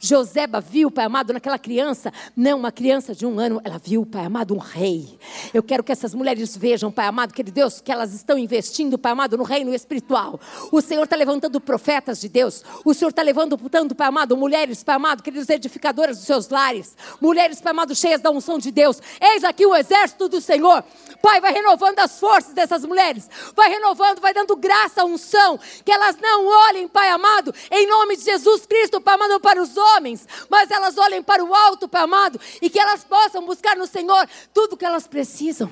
Joseba 0.00 0.60
viu, 0.60 0.90
Pai 0.90 1.04
amado, 1.04 1.32
naquela 1.32 1.58
criança, 1.58 2.12
não 2.36 2.58
uma 2.58 2.72
criança 2.72 3.14
de 3.14 3.26
um 3.26 3.38
ano, 3.38 3.60
ela 3.64 3.78
viu, 3.78 4.04
Pai 4.04 4.24
amado, 4.24 4.54
um 4.54 4.58
rei. 4.58 5.18
Eu 5.52 5.62
quero 5.62 5.84
que 5.84 5.92
essas 5.92 6.14
mulheres 6.14 6.56
vejam, 6.56 6.90
Pai 6.90 7.06
amado, 7.06 7.32
querido 7.32 7.54
Deus, 7.54 7.80
que 7.80 7.92
elas 7.92 8.12
estão 8.12 8.38
investindo, 8.38 8.98
Pai 8.98 9.12
amado, 9.12 9.36
no 9.36 9.44
reino 9.44 9.74
espiritual. 9.74 10.40
O 10.72 10.80
Senhor 10.80 11.04
está 11.04 11.16
levantando 11.16 11.60
profetas 11.60 12.20
de 12.20 12.28
Deus. 12.28 12.64
O 12.84 12.94
Senhor 12.94 13.10
está 13.10 13.22
levantando, 13.22 13.94
Pai 13.94 14.08
amado, 14.08 14.36
mulheres, 14.36 14.82
Pai 14.82 14.96
amado, 14.96 15.22
queridos 15.22 15.48
edificadoras 15.48 16.16
dos 16.16 16.26
seus 16.26 16.48
lares. 16.48 16.96
Mulheres, 17.20 17.60
Pai 17.60 17.72
amado, 17.72 17.94
cheias 17.94 18.20
da 18.20 18.30
unção 18.30 18.58
de 18.58 18.70
Deus. 18.70 19.00
Eis 19.20 19.44
aqui 19.44 19.66
o 19.66 19.74
exército 19.76 20.28
do 20.28 20.40
Senhor. 20.40 20.82
Pai, 21.22 21.40
vai 21.40 21.52
renovando 21.52 21.98
as 21.98 22.18
forças 22.18 22.54
dessas 22.54 22.84
mulheres. 22.84 23.28
Vai 23.54 23.68
renovando, 23.68 24.20
vai 24.20 24.32
dando 24.32 24.56
graça, 24.56 25.04
unção. 25.04 25.59
Que 25.84 25.92
elas 25.92 26.16
não 26.16 26.46
olhem, 26.46 26.88
Pai 26.88 27.08
amado, 27.08 27.54
em 27.70 27.86
nome 27.86 28.16
de 28.16 28.24
Jesus 28.24 28.66
Cristo, 28.66 29.00
Pai 29.00 29.14
amado, 29.14 29.40
para 29.40 29.62
os 29.62 29.76
homens. 29.76 30.26
Mas 30.48 30.70
elas 30.70 30.96
olhem 30.98 31.22
para 31.22 31.44
o 31.44 31.54
alto, 31.54 31.88
Pai 31.88 32.02
amado. 32.02 32.40
E 32.60 32.68
que 32.68 32.78
elas 32.78 33.04
possam 33.04 33.44
buscar 33.44 33.76
no 33.76 33.86
Senhor 33.86 34.28
tudo 34.52 34.74
o 34.74 34.76
que 34.76 34.84
elas 34.84 35.06
precisam. 35.06 35.70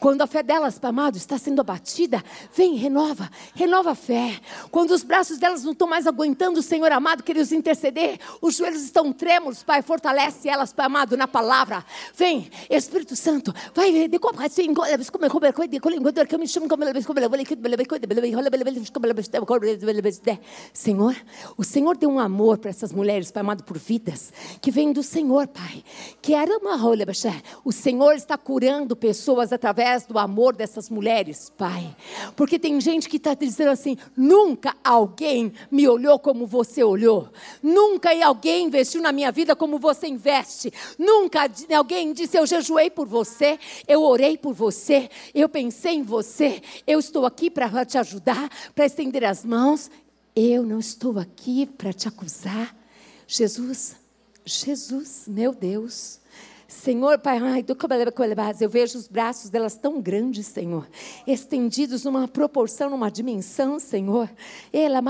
Quando 0.00 0.22
a 0.22 0.26
fé 0.26 0.42
delas, 0.42 0.78
amado, 0.82 1.16
está 1.16 1.36
sendo 1.36 1.60
abatida, 1.60 2.22
vem, 2.54 2.76
renova, 2.76 3.30
renova 3.54 3.92
a 3.92 3.94
fé. 3.94 4.40
Quando 4.70 4.92
os 4.92 5.02
braços 5.02 5.38
delas 5.38 5.64
não 5.64 5.72
estão 5.72 5.88
mais 5.88 6.06
aguentando, 6.06 6.62
Senhor 6.62 6.90
amado, 6.92 7.22
queridos 7.22 7.52
interceder, 7.52 8.18
os 8.40 8.56
joelhos 8.56 8.82
estão 8.82 9.12
trêmulos, 9.12 9.62
Pai, 9.62 9.82
fortalece 9.82 10.48
elas, 10.48 10.72
Pai 10.72 10.86
amado, 10.86 11.16
na 11.16 11.26
palavra. 11.26 11.84
Vem, 12.14 12.50
Espírito 12.70 13.16
Santo, 13.16 13.54
vai, 13.74 13.90
Senhor, 20.72 21.16
o 21.56 21.64
Senhor 21.64 21.96
deu 21.96 22.10
um 22.10 22.18
amor 22.18 22.58
para 22.58 22.70
essas 22.70 22.92
mulheres, 22.92 23.30
Pai 23.30 23.40
amado, 23.40 23.64
por 23.64 23.78
vidas, 23.78 24.32
que 24.60 24.70
vem 24.70 24.92
do 24.92 25.02
Senhor, 25.02 25.46
Pai. 25.48 25.82
Que 26.22 26.34
era 26.34 26.56
uma 26.58 26.76
o 27.64 27.72
Senhor 27.72 28.14
está 28.14 28.36
curando 28.38 28.94
pessoas 28.94 29.52
através 29.52 29.63
do 30.08 30.18
amor 30.18 30.54
dessas 30.54 30.90
mulheres, 30.90 31.50
Pai. 31.56 31.96
Porque 32.36 32.58
tem 32.58 32.80
gente 32.80 33.08
que 33.08 33.16
está 33.16 33.34
dizendo 33.34 33.70
assim: 33.70 33.96
nunca 34.16 34.76
alguém 34.82 35.52
me 35.70 35.88
olhou 35.88 36.18
como 36.18 36.46
você 36.46 36.82
olhou, 36.82 37.28
nunca 37.62 38.10
alguém 38.24 38.66
investiu 38.66 39.00
na 39.00 39.12
minha 39.12 39.30
vida 39.30 39.54
como 39.54 39.78
você 39.78 40.06
investe, 40.06 40.72
nunca 40.98 41.48
alguém 41.76 42.12
disse: 42.12 42.38
eu 42.38 42.46
jejuei 42.46 42.90
por 42.90 43.06
você, 43.06 43.58
eu 43.86 44.02
orei 44.02 44.36
por 44.36 44.52
você, 44.52 45.08
eu 45.34 45.48
pensei 45.48 45.94
em 45.94 46.02
você, 46.02 46.60
eu 46.86 46.98
estou 46.98 47.24
aqui 47.24 47.50
para 47.50 47.84
te 47.84 47.98
ajudar, 47.98 48.50
para 48.74 48.86
estender 48.86 49.24
as 49.24 49.44
mãos. 49.44 49.90
Eu 50.36 50.64
não 50.64 50.80
estou 50.80 51.20
aqui 51.20 51.64
para 51.64 51.92
te 51.92 52.08
acusar. 52.08 52.76
Jesus, 53.26 53.94
Jesus, 54.44 55.24
meu 55.28 55.52
Deus. 55.52 56.18
Senhor, 56.66 57.18
Pai, 57.18 57.38
eu 58.60 58.68
vejo 58.68 58.98
os 58.98 59.06
braços 59.06 59.50
delas 59.50 59.76
tão 59.76 60.00
grandes, 60.00 60.46
Senhor, 60.46 60.88
estendidos 61.26 62.04
numa 62.04 62.26
proporção, 62.26 62.90
numa 62.90 63.10
dimensão, 63.10 63.78
Senhor. 63.78 64.30
Ela 64.72 65.02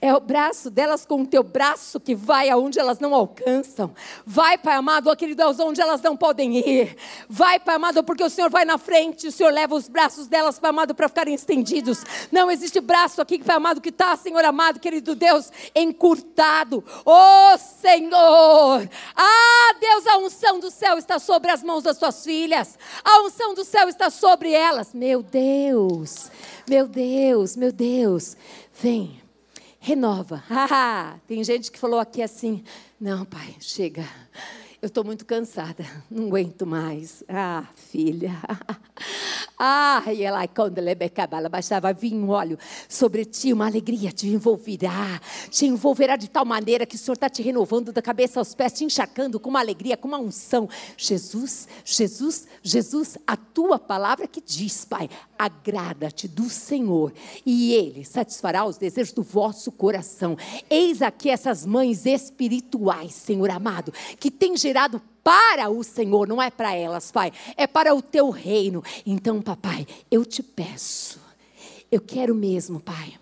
é 0.00 0.14
o 0.14 0.20
braço 0.20 0.70
delas 0.70 1.06
com 1.06 1.22
o 1.22 1.26
teu 1.26 1.42
braço 1.42 1.98
que 1.98 2.14
vai 2.14 2.50
aonde 2.50 2.78
elas 2.78 2.98
não 2.98 3.14
alcançam. 3.14 3.94
Vai, 4.26 4.58
Pai 4.58 4.74
amado, 4.74 5.10
aquele 5.10 5.34
Deus 5.34 5.58
onde 5.60 5.80
elas 5.80 6.02
não 6.02 6.16
podem 6.16 6.58
ir. 6.58 6.96
Vai, 7.28 7.58
Pai 7.58 7.76
amado, 7.76 8.04
porque 8.04 8.24
o 8.24 8.30
Senhor 8.30 8.50
vai 8.50 8.64
na 8.64 8.76
frente, 8.76 9.28
o 9.28 9.32
Senhor 9.32 9.52
leva 9.52 9.74
os 9.74 9.88
braços 9.88 10.26
delas, 10.26 10.58
Pai 10.58 10.70
amado, 10.70 10.94
para 10.94 11.08
ficarem 11.08 11.34
estendidos. 11.34 12.04
Não 12.30 12.50
existe 12.50 12.80
braço 12.80 13.22
aqui, 13.22 13.42
Pai 13.42 13.56
amado, 13.56 13.80
que 13.80 13.88
está, 13.88 14.16
Senhor 14.16 14.44
amado, 14.44 14.80
querido 14.80 15.14
Deus, 15.14 15.50
encurtado. 15.74 16.84
Oh, 17.04 17.58
Senhor! 17.58 18.88
Ah, 19.16 19.74
Deus, 19.80 20.06
a 20.06 20.18
unção 20.18 20.49
do 20.58 20.70
céu 20.70 20.98
está 20.98 21.18
sobre 21.18 21.50
as 21.50 21.62
mãos 21.62 21.82
das 21.82 21.98
suas 21.98 22.24
filhas. 22.24 22.78
A 23.04 23.22
unção 23.22 23.54
do 23.54 23.64
céu 23.64 23.88
está 23.88 24.10
sobre 24.10 24.52
elas. 24.52 24.92
Meu 24.92 25.22
Deus, 25.22 26.30
meu 26.68 26.88
Deus, 26.88 27.56
meu 27.56 27.70
Deus. 27.70 28.36
Vem, 28.72 29.20
renova. 29.78 30.42
tem 31.28 31.44
gente 31.44 31.70
que 31.70 31.78
falou 31.78 32.00
aqui 32.00 32.22
assim: 32.22 32.64
não, 33.00 33.24
pai, 33.24 33.54
chega. 33.60 34.08
Eu 34.82 34.86
estou 34.86 35.04
muito 35.04 35.26
cansada, 35.26 35.84
não 36.10 36.28
aguento 36.28 36.66
mais. 36.66 37.22
Ah, 37.28 37.66
filha. 37.74 38.32
Ah, 39.62 40.02
e 40.10 40.22
ela, 40.22 40.48
quando 40.48 40.78
ele 40.78 40.96
baixava, 41.50 41.92
vinha 41.92 42.16
um 42.16 42.30
óleo 42.30 42.58
sobre 42.88 43.26
ti, 43.26 43.52
uma 43.52 43.66
alegria 43.66 44.10
te 44.10 44.26
envolverá, 44.26 45.20
te 45.50 45.66
envolverá 45.66 46.16
de 46.16 46.30
tal 46.30 46.46
maneira 46.46 46.86
que 46.86 46.96
o 46.96 46.98
Senhor 46.98 47.12
está 47.12 47.28
te 47.28 47.42
renovando 47.42 47.92
da 47.92 48.00
cabeça 48.00 48.40
aos 48.40 48.54
pés, 48.54 48.72
te 48.72 48.84
encharcando 48.84 49.38
com 49.38 49.50
uma 49.50 49.60
alegria, 49.60 49.98
com 49.98 50.08
uma 50.08 50.18
unção. 50.18 50.66
Jesus, 50.96 51.68
Jesus, 51.84 52.48
Jesus, 52.62 53.18
a 53.26 53.36
tua 53.36 53.78
palavra 53.78 54.26
que 54.26 54.40
diz, 54.40 54.86
Pai, 54.86 55.10
agrada-te 55.38 56.26
do 56.26 56.48
Senhor 56.48 57.12
e 57.44 57.74
Ele 57.74 58.02
satisfará 58.02 58.64
os 58.64 58.78
desejos 58.78 59.12
do 59.12 59.22
vosso 59.22 59.70
coração. 59.70 60.38
Eis 60.70 61.02
aqui 61.02 61.28
essas 61.28 61.66
mães 61.66 62.06
espirituais, 62.06 63.12
Senhor 63.12 63.50
amado, 63.50 63.92
que 64.18 64.30
têm 64.30 64.56
gerado 64.70 65.02
para 65.24 65.68
o 65.68 65.82
Senhor, 65.82 66.28
não 66.28 66.40
é 66.40 66.48
para 66.48 66.74
elas, 66.74 67.10
Pai, 67.10 67.32
é 67.56 67.66
para 67.66 67.92
o 67.92 68.00
teu 68.00 68.30
reino. 68.30 68.82
Então, 69.04 69.42
papai, 69.42 69.84
eu 70.08 70.24
te 70.24 70.42
peço, 70.44 71.20
eu 71.90 72.00
quero 72.00 72.34
mesmo, 72.34 72.78
Pai, 72.78 73.18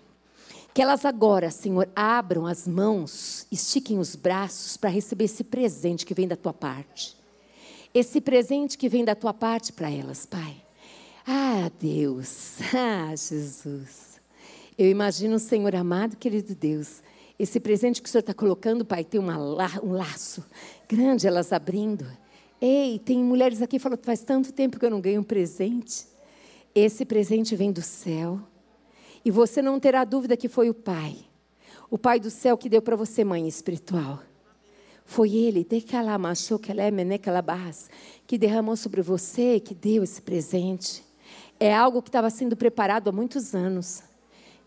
que 0.73 0.81
elas 0.81 1.05
agora, 1.05 1.49
Senhor, 1.49 1.89
abram 1.95 2.45
as 2.45 2.67
mãos, 2.67 3.47
estiquem 3.51 3.97
os 3.97 4.15
braços 4.15 4.77
para 4.77 4.91
receber 4.91 5.25
esse 5.25 5.43
presente 5.43 6.05
que 6.05 6.13
vem 6.13 6.27
da 6.27 6.35
tua 6.35 6.53
parte. 6.53 7.17
Esse 7.91 8.21
presente 8.21 8.77
que 8.77 8.87
vem 8.87 9.03
da 9.03 9.15
tua 9.15 9.33
parte 9.33 9.73
para 9.73 9.89
elas, 9.89 10.27
Pai. 10.27 10.55
Ah, 11.25 11.71
Deus, 11.79 12.59
ah, 12.75 13.15
Jesus. 13.15 14.21
Eu 14.77 14.87
imagino, 14.87 15.39
Senhor 15.39 15.75
amado, 15.75 16.15
querido 16.15 16.53
Deus, 16.53 17.01
esse 17.39 17.59
presente 17.59 18.01
que 18.01 18.07
o 18.07 18.11
Senhor 18.11 18.19
está 18.19 18.33
colocando, 18.33 18.85
Pai, 18.85 19.03
tem 19.03 19.19
uma, 19.19 19.37
um 19.81 19.93
laço 19.93 20.45
grande, 20.89 21.27
elas 21.27 21.53
abrindo. 21.53 22.05
Ei, 22.59 22.97
tem 22.97 23.23
mulheres 23.23 23.61
aqui 23.61 23.77
que 23.77 23.79
falam, 23.79 23.97
faz 24.01 24.23
tanto 24.23 24.51
tempo 24.51 24.79
que 24.79 24.85
eu 24.85 24.89
não 24.89 24.99
ganho 24.99 25.21
um 25.21 25.23
presente. 25.23 26.07
Esse 26.73 27.05
presente 27.05 27.55
vem 27.55 27.71
do 27.71 27.83
céu. 27.83 28.39
E 29.23 29.29
você 29.29 29.61
não 29.61 29.79
terá 29.79 30.03
dúvida 30.03 30.35
que 30.35 30.49
foi 30.49 30.67
o 30.67 30.73
Pai. 30.73 31.15
O 31.91 31.97
Pai 31.97 32.19
do 32.19 32.31
céu 32.31 32.57
que 32.57 32.67
deu 32.67 32.81
para 32.81 32.95
você, 32.95 33.23
mãe 33.23 33.47
espiritual. 33.47 34.19
Foi 35.05 35.35
Ele, 35.35 35.63
que 38.27 38.37
derramou 38.37 38.75
sobre 38.75 39.01
você, 39.01 39.59
que 39.59 39.75
deu 39.75 40.03
esse 40.03 40.21
presente. 40.21 41.03
É 41.59 41.73
algo 41.73 42.01
que 42.01 42.09
estava 42.09 42.29
sendo 42.29 42.57
preparado 42.57 43.09
há 43.09 43.11
muitos 43.11 43.53
anos. 43.53 44.01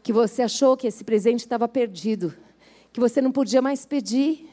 Que 0.02 0.12
você 0.12 0.43
achou 0.43 0.76
que 0.76 0.87
esse 0.87 1.02
presente 1.02 1.41
estava 1.41 1.67
perdido 1.67 2.33
que 2.93 3.00
você 3.00 3.23
não 3.23 3.33
podia 3.33 3.62
mais 3.62 3.87
pedir, 3.87 4.49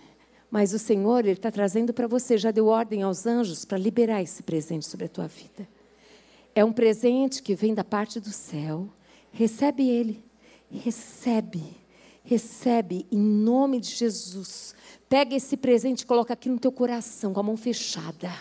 mas 0.50 0.74
o 0.74 0.80
Senhor, 0.80 1.20
Ele 1.20 1.32
está 1.32 1.52
trazendo 1.52 1.94
para 1.94 2.08
você, 2.08 2.38
já 2.38 2.52
deu 2.52 2.68
ordem 2.68 3.04
aos 3.04 3.26
anjos 3.26 3.66
para 3.66 3.78
liberar 3.78 4.22
esse 4.22 4.44
presente 4.44 4.88
sobre 4.88 5.06
a 5.06 5.10
tua 5.10 5.28
vida. 5.28 5.68
É 6.56 6.66
um 6.66 6.74
presente 6.74 7.44
que 7.44 7.56
vem 7.56 7.74
da 7.74 7.84
parte 7.84 8.20
do 8.20 8.32
céu. 8.32 8.90
Recebe 9.32 9.88
ele. 9.88 10.24
Recebe. 10.72 11.78
Recebe 12.24 13.06
em 13.12 13.20
nome 13.20 13.80
de 13.80 13.90
Jesus. 13.90 14.74
Pega 15.08 15.36
esse 15.36 15.56
presente 15.56 16.02
e 16.02 16.06
coloca 16.06 16.34
aqui 16.34 16.50
no 16.50 16.60
teu 16.60 16.72
coração 16.72 17.34
com 17.34 17.40
a 17.40 17.44
mão 17.44 17.58
fechada 17.58 18.32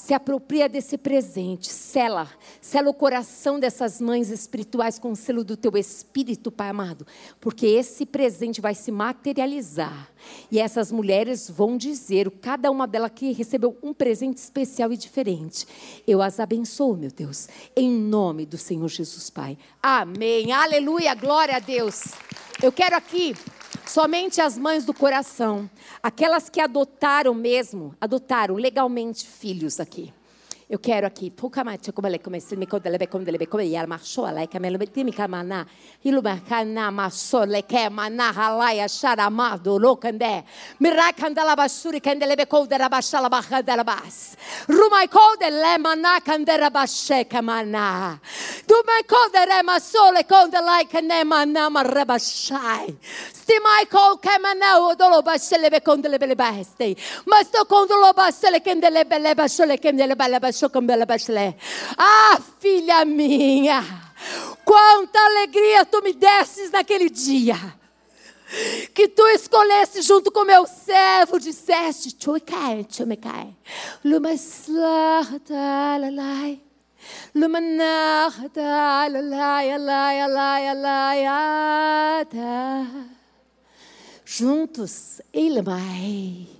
se 0.00 0.14
apropria 0.14 0.66
desse 0.66 0.96
presente, 0.96 1.68
sela, 1.68 2.26
sela 2.58 2.88
o 2.88 2.94
coração 2.94 3.60
dessas 3.60 4.00
mães 4.00 4.30
espirituais 4.30 4.98
com 4.98 5.12
o 5.12 5.16
selo 5.16 5.44
do 5.44 5.58
teu 5.58 5.76
espírito, 5.76 6.50
Pai 6.50 6.70
amado, 6.70 7.06
porque 7.38 7.66
esse 7.66 8.06
presente 8.06 8.62
vai 8.62 8.74
se 8.74 8.90
materializar 8.90 10.10
e 10.50 10.58
essas 10.58 10.90
mulheres 10.90 11.50
vão 11.50 11.76
dizer, 11.76 12.30
cada 12.40 12.70
uma 12.70 12.88
delas 12.88 13.12
que 13.14 13.32
recebeu 13.32 13.76
um 13.82 13.92
presente 13.92 14.38
especial 14.38 14.90
e 14.90 14.96
diferente. 14.96 15.66
Eu 16.06 16.22
as 16.22 16.40
abençoo, 16.40 16.96
meu 16.96 17.10
Deus, 17.10 17.46
em 17.76 17.90
nome 17.90 18.46
do 18.46 18.56
Senhor 18.56 18.88
Jesus, 18.88 19.28
Pai. 19.28 19.58
Amém. 19.82 20.50
Aleluia, 20.50 21.14
glória 21.14 21.56
a 21.56 21.60
Deus. 21.60 22.04
Eu 22.62 22.72
quero 22.72 22.96
aqui 22.96 23.34
Somente 23.86 24.40
as 24.40 24.56
mães 24.58 24.84
do 24.84 24.94
coração, 24.94 25.68
aquelas 26.02 26.48
que 26.48 26.60
adotaram 26.60 27.34
mesmo, 27.34 27.94
adotaram 28.00 28.54
legalmente 28.54 29.26
filhos 29.26 29.80
aqui. 29.80 30.12
Eu 30.72 30.78
quero 30.78 31.04
aqui. 31.04 31.32
Mas 57.26 57.48
to 57.50 57.64
konde 57.66 57.94
lo 57.94 58.12
bashe 58.14 58.50
le 58.50 58.60
kende 58.60 58.90
lebe 58.90 59.18
lebe 59.18 59.48
shole 59.48 59.78
kende 59.78 60.06
lebe 60.06 60.28
lebe 60.28 60.59
ah, 61.96 62.38
filha 62.58 63.04
minha, 63.04 63.82
quanta 64.64 65.18
alegria 65.18 65.84
tu 65.84 66.02
me 66.02 66.12
desses 66.12 66.70
naquele 66.70 67.08
dia. 67.08 67.56
Que 68.92 69.06
tu 69.06 69.26
escolhesse 69.28 70.02
junto 70.02 70.32
com 70.32 70.44
meu 70.44 70.66
servo, 70.66 71.38
disseste, 71.38 72.12
Alai, 75.96 76.60
Juntos, 84.24 85.20
Ilmai. 85.32 86.59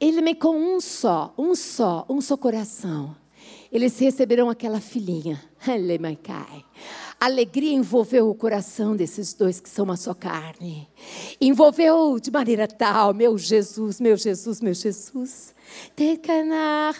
Ele 0.00 0.20
me 0.20 0.34
com 0.34 0.56
um 0.56 0.80
só, 0.80 1.32
um 1.38 1.54
só, 1.54 2.04
um 2.08 2.20
só 2.20 2.36
coração. 2.36 3.16
Eles 3.70 3.98
receberão 3.98 4.48
aquela 4.48 4.80
filhinha. 4.80 5.42
Alegria 7.20 7.72
envolveu 7.72 8.28
o 8.28 8.34
coração 8.34 8.94
desses 8.94 9.34
dois 9.34 9.58
que 9.60 9.68
são 9.68 9.84
uma 9.84 9.96
só 9.96 10.14
carne. 10.14 10.88
Envolveu 11.40 12.20
de 12.20 12.30
maneira 12.30 12.68
tal, 12.68 13.14
meu 13.14 13.38
Jesus, 13.38 13.98
meu 14.00 14.16
Jesus, 14.16 14.60
meu 14.60 14.74
Jesus. 14.74 15.54
Tekanara, 15.96 16.98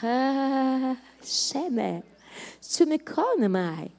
Sheme, 1.23 2.03
Chumikonamai. 2.61 3.93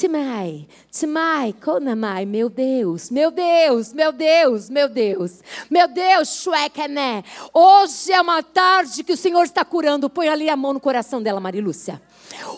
Timai, 0.00 0.66
Timai, 0.90 1.52
Konamai, 1.62 2.24
meu 2.24 2.48
Deus, 2.48 3.10
meu 3.10 3.30
Deus, 3.30 3.92
meu 3.92 4.10
Deus, 4.10 4.70
meu 4.70 4.88
Deus, 4.88 5.42
meu 5.68 5.86
Deus, 5.86 6.40
Shuekené. 6.40 7.22
Hoje 7.52 8.10
é 8.10 8.18
uma 8.18 8.42
tarde 8.42 9.04
que 9.04 9.12
o 9.12 9.16
Senhor 9.16 9.42
está 9.44 9.62
curando. 9.62 10.08
Põe 10.08 10.30
ali 10.30 10.48
a 10.48 10.56
mão 10.56 10.72
no 10.72 10.80
coração 10.80 11.22
dela, 11.22 11.38
Marilúcia. 11.38 12.00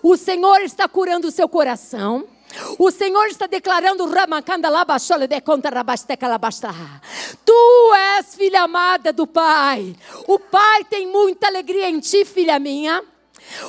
O 0.05 0.17
Senhor 0.17 0.61
está 0.61 0.87
curando 0.87 1.27
o 1.27 1.33
seu 1.33 1.49
coração. 1.49 2.29
O 2.79 2.93
Senhor 2.93 3.27
está 3.27 3.49
declarando 3.49 4.05
Tu 7.45 7.95
és 7.95 8.37
filha 8.37 8.63
amada 8.63 9.13
do 9.13 9.27
Pai. 9.27 9.97
O 10.29 10.39
Pai 10.39 10.85
tem 10.85 11.09
muita 11.09 11.49
alegria 11.49 11.91
em 11.91 11.99
ti, 11.99 12.25
filha 12.25 12.61
minha. 12.61 13.03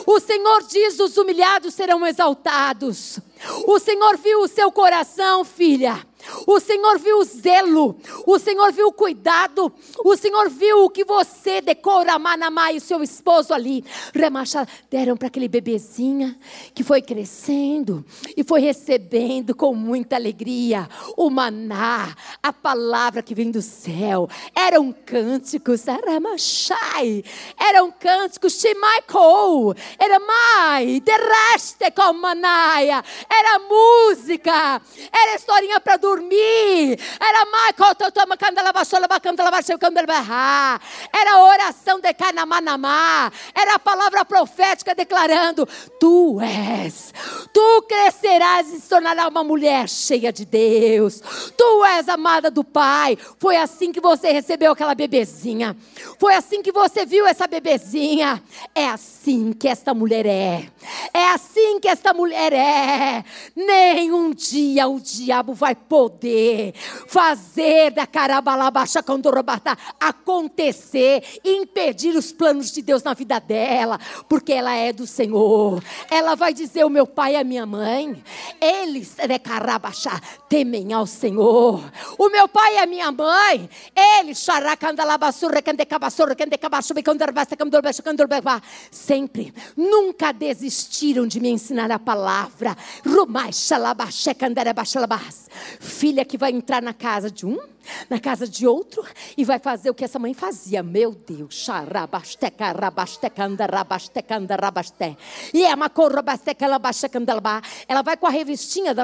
O 0.06 0.20
Senhor 0.20 0.64
diz: 0.64 1.00
os 1.00 1.18
humilhados 1.18 1.74
serão 1.74 2.06
exaltados. 2.06 3.20
O 3.66 3.80
Senhor 3.80 4.18
viu 4.18 4.42
o 4.42 4.48
seu 4.48 4.72
coração, 4.72 5.44
filha. 5.44 6.06
O 6.48 6.60
Senhor 6.60 6.98
viu 7.00 7.20
o 7.20 7.24
zelo, 7.24 7.96
o 8.26 8.40
Senhor 8.40 8.72
viu 8.72 8.88
o 8.88 8.94
cuidado, 8.94 9.72
o 10.04 10.16
Senhor 10.16 10.50
viu 10.50 10.86
o 10.86 10.90
que 10.90 11.04
você 11.04 11.62
decora, 11.62 12.18
Manamá 12.18 12.72
e 12.72 12.80
seu 12.80 13.04
esposo 13.04 13.54
ali, 13.54 13.84
Remacha, 14.14 14.68
deram 14.90 15.18
para 15.18 15.28
aquele 15.28 15.48
bebezinha 15.48 16.38
que 16.74 16.84
foi 16.84 17.02
crescendo 17.02 18.06
e 18.38 18.44
foi 18.44 18.62
recebendo 18.62 19.56
com 19.56 19.76
muita 19.76 20.16
alegria. 20.16 20.88
O 21.18 21.30
maná, 21.30 22.16
a 22.42 22.54
palavra 22.54 23.22
que 23.22 23.36
vem 23.36 23.52
do 23.52 23.62
céu. 23.62 24.30
Eram 24.56 24.94
cânticos, 24.94 25.86
Ramachai, 25.86 27.24
eram 27.60 27.92
cânticos, 27.92 28.60
Shimaikou, 28.60 29.76
era 30.00 30.20
mai, 30.20 31.02
dereste 31.02 31.92
com 31.92 32.14
manaia, 32.14 33.04
era 33.30 33.60
música, 33.60 34.82
era 35.12 35.36
historinha 35.36 35.80
para 35.80 35.98
dormir 35.98 36.13
dormir. 36.14 37.00
Era 37.20 37.44
era 41.24 41.44
oração 41.44 42.00
de 42.00 42.14
Canamanamá. 42.14 43.32
Era 43.56 43.76
a 43.76 43.80
palavra 43.80 44.26
profética 44.26 44.94
declarando: 44.94 45.68
Tu 46.00 46.40
és, 46.42 47.14
tu 47.54 47.82
crescerás 47.88 48.72
e 48.72 48.80
se 48.80 48.90
tornarás 48.90 49.30
uma 49.30 49.44
mulher 49.44 49.90
cheia 49.90 50.32
de 50.32 50.46
Deus. 50.46 51.22
Tu 51.58 51.86
és 51.86 52.10
amada 52.10 52.52
do 52.52 52.64
Pai. 52.64 53.18
Foi 53.40 53.56
assim 53.58 53.92
que 53.92 54.02
você 54.02 54.32
recebeu 54.32 54.74
aquela 54.74 54.94
bebezinha. 54.94 55.76
Foi 56.20 56.36
assim 56.36 56.62
que 56.62 56.72
você 56.72 57.06
viu 57.06 57.26
essa 57.26 57.48
bebezinha. 57.48 58.42
É 58.76 58.88
assim 58.90 59.54
que 59.54 59.68
esta 59.68 59.94
mulher 59.94 60.26
é. 60.26 60.68
É 61.14 61.30
assim 61.30 61.80
que 61.80 61.88
esta 61.88 62.14
mulher 62.14 62.54
é. 62.54 63.24
Nenhum 63.56 64.32
dia 64.32 64.88
o 64.88 65.00
diabo 65.00 65.54
vai 65.54 65.76
pôr 65.76 66.03
poder 66.04 66.74
fazer 67.08 67.92
da 67.92 68.06
carabalabaixa 68.06 69.02
acontecer, 69.98 71.24
impedir 71.46 72.14
os 72.14 72.34
planos 72.34 72.72
de 72.74 72.82
Deus 72.82 73.04
na 73.04 73.14
vida 73.14 73.40
dela, 73.40 73.98
porque 74.28 74.52
ela 74.52 74.76
é 74.76 74.92
do 74.92 75.08
Senhor. 75.08 75.82
Ela 76.12 76.36
vai 76.36 76.54
dizer: 76.54 76.84
O 76.84 76.90
meu 76.90 77.08
pai 77.08 77.34
e 77.34 77.38
a 77.38 77.44
minha 77.44 77.66
mãe, 77.66 78.22
eles 78.60 79.16
de 79.16 79.40
carabaixá, 79.40 80.20
temem 80.50 80.92
ao 80.92 81.08
Senhor. 81.08 81.82
O 82.18 82.30
meu 82.30 82.50
pai 82.50 82.76
e 82.76 82.80
a 82.80 82.86
minha 82.86 83.10
mãe, 83.10 83.70
eles 84.20 84.40
sempre, 88.92 89.54
nunca 89.78 90.34
desistiram 90.34 91.26
de 91.26 91.40
me 91.40 91.50
ensinar 91.50 91.90
a 91.92 92.00
palavra 92.00 92.76
filha 95.94 96.26
que 96.26 96.38
vai 96.38 96.52
entrar 96.52 96.82
na 96.82 96.94
casa 96.94 97.30
de 97.30 97.46
um 97.46 97.58
na 98.10 98.20
casa 98.20 98.48
de 98.48 98.68
outro 98.68 99.04
e 99.38 99.44
vai 99.44 99.60
fazer 99.60 99.90
o 99.90 99.94
que 99.94 100.04
essa 100.04 100.20
mãe 100.20 100.34
fazia. 100.34 100.84
Meu 100.84 101.12
Deus, 101.12 101.68
e 105.54 105.64
é 105.66 105.74
uma 105.74 105.90
ela 107.88 108.02
vai 108.02 108.18
com 108.18 108.28
a 108.28 108.30
revistinha 108.30 108.94
da 108.94 109.04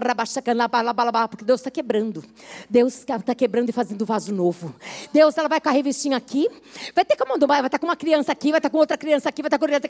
porque 1.27 1.45
Deus 1.45 1.59
está 1.59 1.71
quebrando. 1.71 2.23
Deus 2.69 2.99
está 2.99 3.35
quebrando 3.35 3.69
e 3.69 3.71
fazendo 3.71 4.05
vaso 4.05 4.33
novo. 4.33 4.75
Deus, 5.13 5.37
ela 5.37 5.47
vai 5.47 5.59
com 5.59 5.69
a 5.69 5.71
revistinha 5.71 6.17
aqui, 6.17 6.47
vai 6.93 7.05
ter 7.05 7.15
como 7.15 7.37
vai 7.61 7.67
estar 7.67 7.79
com 7.79 7.85
uma 7.85 7.95
criança 7.95 8.31
aqui, 8.31 8.51
vai 8.51 8.59
estar 8.59 8.69
com 8.69 8.77
outra 8.77 8.97
criança 8.97 9.29
aqui, 9.29 9.41
vai 9.41 9.47
estar 9.47 9.57
com 9.57 9.65
criança 9.65 9.87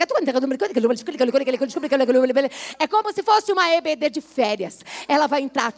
É 2.79 2.87
como 2.87 3.13
se 3.13 3.23
fosse 3.23 3.51
uma 3.51 3.69
EBD 3.73 4.09
de 4.09 4.21
férias. 4.21 4.79
Ela 5.07 5.27
vai 5.27 5.41
entrar, 5.41 5.73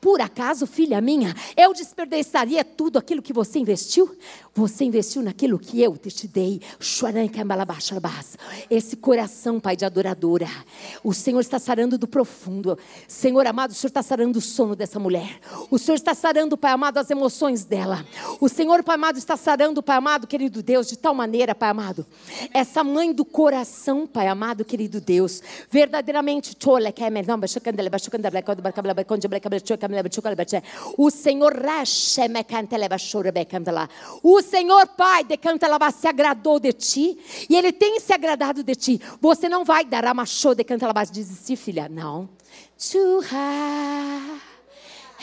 por 0.00 0.20
acaso, 0.20 0.66
filha 0.66 1.00
minha, 1.00 1.21
eu 1.56 1.72
desperdiçaria 1.72 2.64
tudo 2.64 2.98
aquilo 2.98 3.22
que 3.22 3.32
você 3.32 3.58
investiu? 3.58 4.16
Você 4.54 4.84
investiu 4.84 5.22
naquilo 5.22 5.58
que 5.58 5.80
eu 5.80 5.96
te 5.96 6.28
dei. 6.28 6.60
Esse 8.70 8.96
coração, 8.96 9.58
Pai, 9.58 9.76
de 9.76 9.84
adoradora. 9.84 10.48
O 11.02 11.12
Senhor 11.14 11.40
está 11.40 11.58
sarando 11.58 11.96
do 11.96 12.06
profundo. 12.06 12.78
Senhor 13.08 13.46
amado, 13.46 13.70
o 13.70 13.74
Senhor 13.74 13.88
está 13.88 14.02
sarando 14.02 14.38
o 14.38 14.42
sono 14.42 14.76
dessa 14.76 14.98
mulher. 14.98 15.40
O 15.70 15.78
Senhor 15.78 15.96
está 15.96 16.14
sarando, 16.14 16.56
Pai 16.56 16.72
amado, 16.72 16.98
as 16.98 17.10
emoções 17.10 17.64
dela. 17.64 18.04
O 18.40 18.48
Senhor, 18.48 18.82
Pai 18.82 18.96
amado, 18.96 19.18
está 19.18 19.36
sarando, 19.36 19.82
Pai 19.82 19.96
amado, 19.96 20.26
querido 20.26 20.62
Deus, 20.62 20.86
de 20.86 20.98
tal 20.98 21.14
maneira, 21.14 21.54
Pai 21.54 21.70
amado. 21.70 22.06
Essa 22.52 22.84
mãe 22.84 23.12
do 23.12 23.24
coração, 23.24 24.06
Pai 24.06 24.28
amado, 24.28 24.64
querido 24.64 25.00
Deus. 25.00 25.42
Verdadeiramente, 25.70 26.52
o 30.96 31.10
Senhor, 31.12 31.54
o 34.22 34.42
Senhor 34.42 34.86
Pai, 34.88 35.24
se 35.90 36.08
agradou 36.08 36.58
de 36.58 36.72
ti, 36.72 37.18
e 37.48 37.56
Ele 37.56 37.72
tem 37.72 38.00
se 38.00 38.12
agradado 38.12 38.62
de 38.62 38.74
ti. 38.74 39.00
Você 39.20 39.48
não 39.48 39.64
vai 39.64 39.84
dar 39.84 40.04
a 40.04 40.14
machô, 40.14 40.54
decanta 40.54 40.86
lá, 40.86 40.92
desistir, 41.12 41.56
filha. 41.56 41.88
Não. 41.88 42.28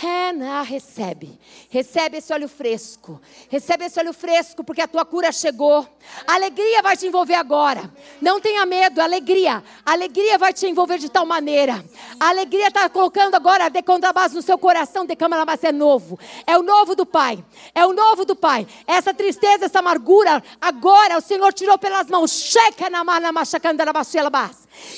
Rena, 0.01 0.61
recebe. 0.61 1.37
Recebe 1.69 2.19
esse 2.19 2.31
óleo 2.31 2.47
fresco. 2.47 3.19
Recebe 3.49 3.83
esse 3.83 3.99
óleo 3.99 4.13
fresco, 4.13 4.63
porque 4.63 4.81
a 4.81 4.87
tua 4.87 5.03
cura 5.03 5.29
chegou. 5.29 5.85
Alegria 6.25 6.81
vai 6.81 6.95
te 6.95 7.05
envolver 7.05 7.33
agora. 7.33 7.91
Não 8.21 8.39
tenha 8.39 8.65
medo, 8.65 9.01
alegria. 9.01 9.61
Alegria 9.85 10.37
vai 10.37 10.53
te 10.53 10.65
envolver 10.65 10.99
de 10.99 11.09
tal 11.09 11.25
maneira. 11.25 11.83
A 12.17 12.29
alegria 12.29 12.69
está 12.69 12.87
colocando 12.87 13.35
agora 13.35 13.67
de 13.67 13.81
contrabase 13.83 14.35
no 14.35 14.41
seu 14.41 14.57
coração, 14.57 15.05
de 15.05 15.17
câmara, 15.17 15.43
mas 15.45 15.61
é 15.65 15.71
novo. 15.73 16.17
É 16.47 16.57
o 16.57 16.63
novo 16.63 16.95
do 16.95 17.05
Pai. 17.05 17.43
É 17.75 17.85
o 17.85 17.91
novo 17.91 18.23
do 18.23 18.37
Pai. 18.37 18.65
Essa 18.87 19.13
tristeza, 19.13 19.65
essa 19.65 19.79
amargura, 19.79 20.41
agora 20.61 21.17
o 21.17 21.21
Senhor 21.21 21.51
tirou 21.51 21.77
pelas 21.77 22.07
mãos. 22.07 22.31
Checa 22.31 22.89
na 22.89 23.03
mana, 23.03 23.33
machacanda, 23.33 23.83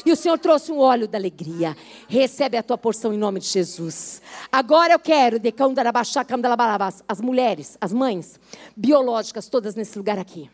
e 0.05 0.11
o 0.11 0.15
Senhor 0.15 0.37
trouxe 0.37 0.71
um 0.71 0.79
óleo 0.79 1.07
da 1.07 1.17
alegria. 1.17 1.75
Recebe 2.07 2.57
a 2.57 2.63
tua 2.63 2.77
porção 2.77 3.13
em 3.13 3.17
nome 3.17 3.39
de 3.39 3.47
Jesus. 3.47 4.21
Agora 4.51 4.93
eu 4.93 4.99
quero, 4.99 5.37
as 7.07 7.21
mulheres, 7.21 7.77
as 7.79 7.93
mães 7.93 8.39
biológicas, 8.75 9.47
todas 9.47 9.75
nesse 9.75 9.97
lugar 9.97 10.17
aqui. 10.17 10.49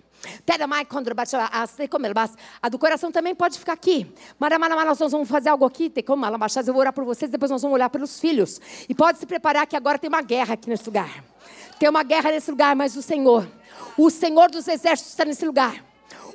A 2.62 2.70
do 2.70 2.80
coração 2.80 3.12
também 3.12 3.36
pode 3.36 3.60
ficar 3.60 3.74
aqui. 3.74 4.12
Nós 4.40 5.12
vamos 5.12 5.30
fazer 5.30 5.50
algo 5.50 5.66
aqui. 5.66 5.92
Eu 5.96 6.74
vou 6.74 6.82
orar 6.82 6.94
por 6.94 7.06
vocês, 7.06 7.30
depois 7.30 7.52
nós 7.52 7.62
vamos 7.62 7.76
olhar 7.76 7.90
pelos 7.90 8.20
filhos. 8.20 8.60
E 8.90 8.96
pode 8.96 9.20
se 9.20 9.26
preparar 9.26 9.68
que 9.68 9.76
agora 9.76 10.00
tem 10.00 10.08
uma 10.08 10.22
guerra 10.22 10.56
aqui 10.56 10.70
nesse 10.70 10.86
lugar. 10.86 11.24
Tem 11.80 11.88
uma 11.88 12.04
guerra 12.04 12.32
nesse 12.32 12.50
lugar, 12.50 12.76
mas 12.76 12.96
o 12.96 13.02
Senhor, 13.02 13.48
o 13.98 14.10
Senhor 14.10 14.50
dos 14.50 14.68
exércitos 14.68 15.12
está 15.12 15.24
nesse 15.24 15.46
lugar. 15.46 15.86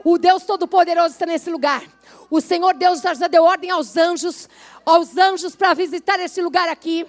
O 0.04 0.18
Deus 0.18 0.44
Todo-Poderoso 0.44 1.14
está 1.14 1.26
nesse 1.26 1.50
lugar. 1.50 1.82
O 2.32 2.40
Senhor 2.40 2.72
Deus 2.72 3.02
já 3.02 3.28
deu 3.28 3.44
ordem 3.44 3.70
aos 3.70 3.94
anjos, 3.94 4.48
aos 4.86 5.18
anjos 5.18 5.54
para 5.54 5.74
visitar 5.74 6.18
esse 6.18 6.40
lugar 6.40 6.66
aqui. 6.66 7.06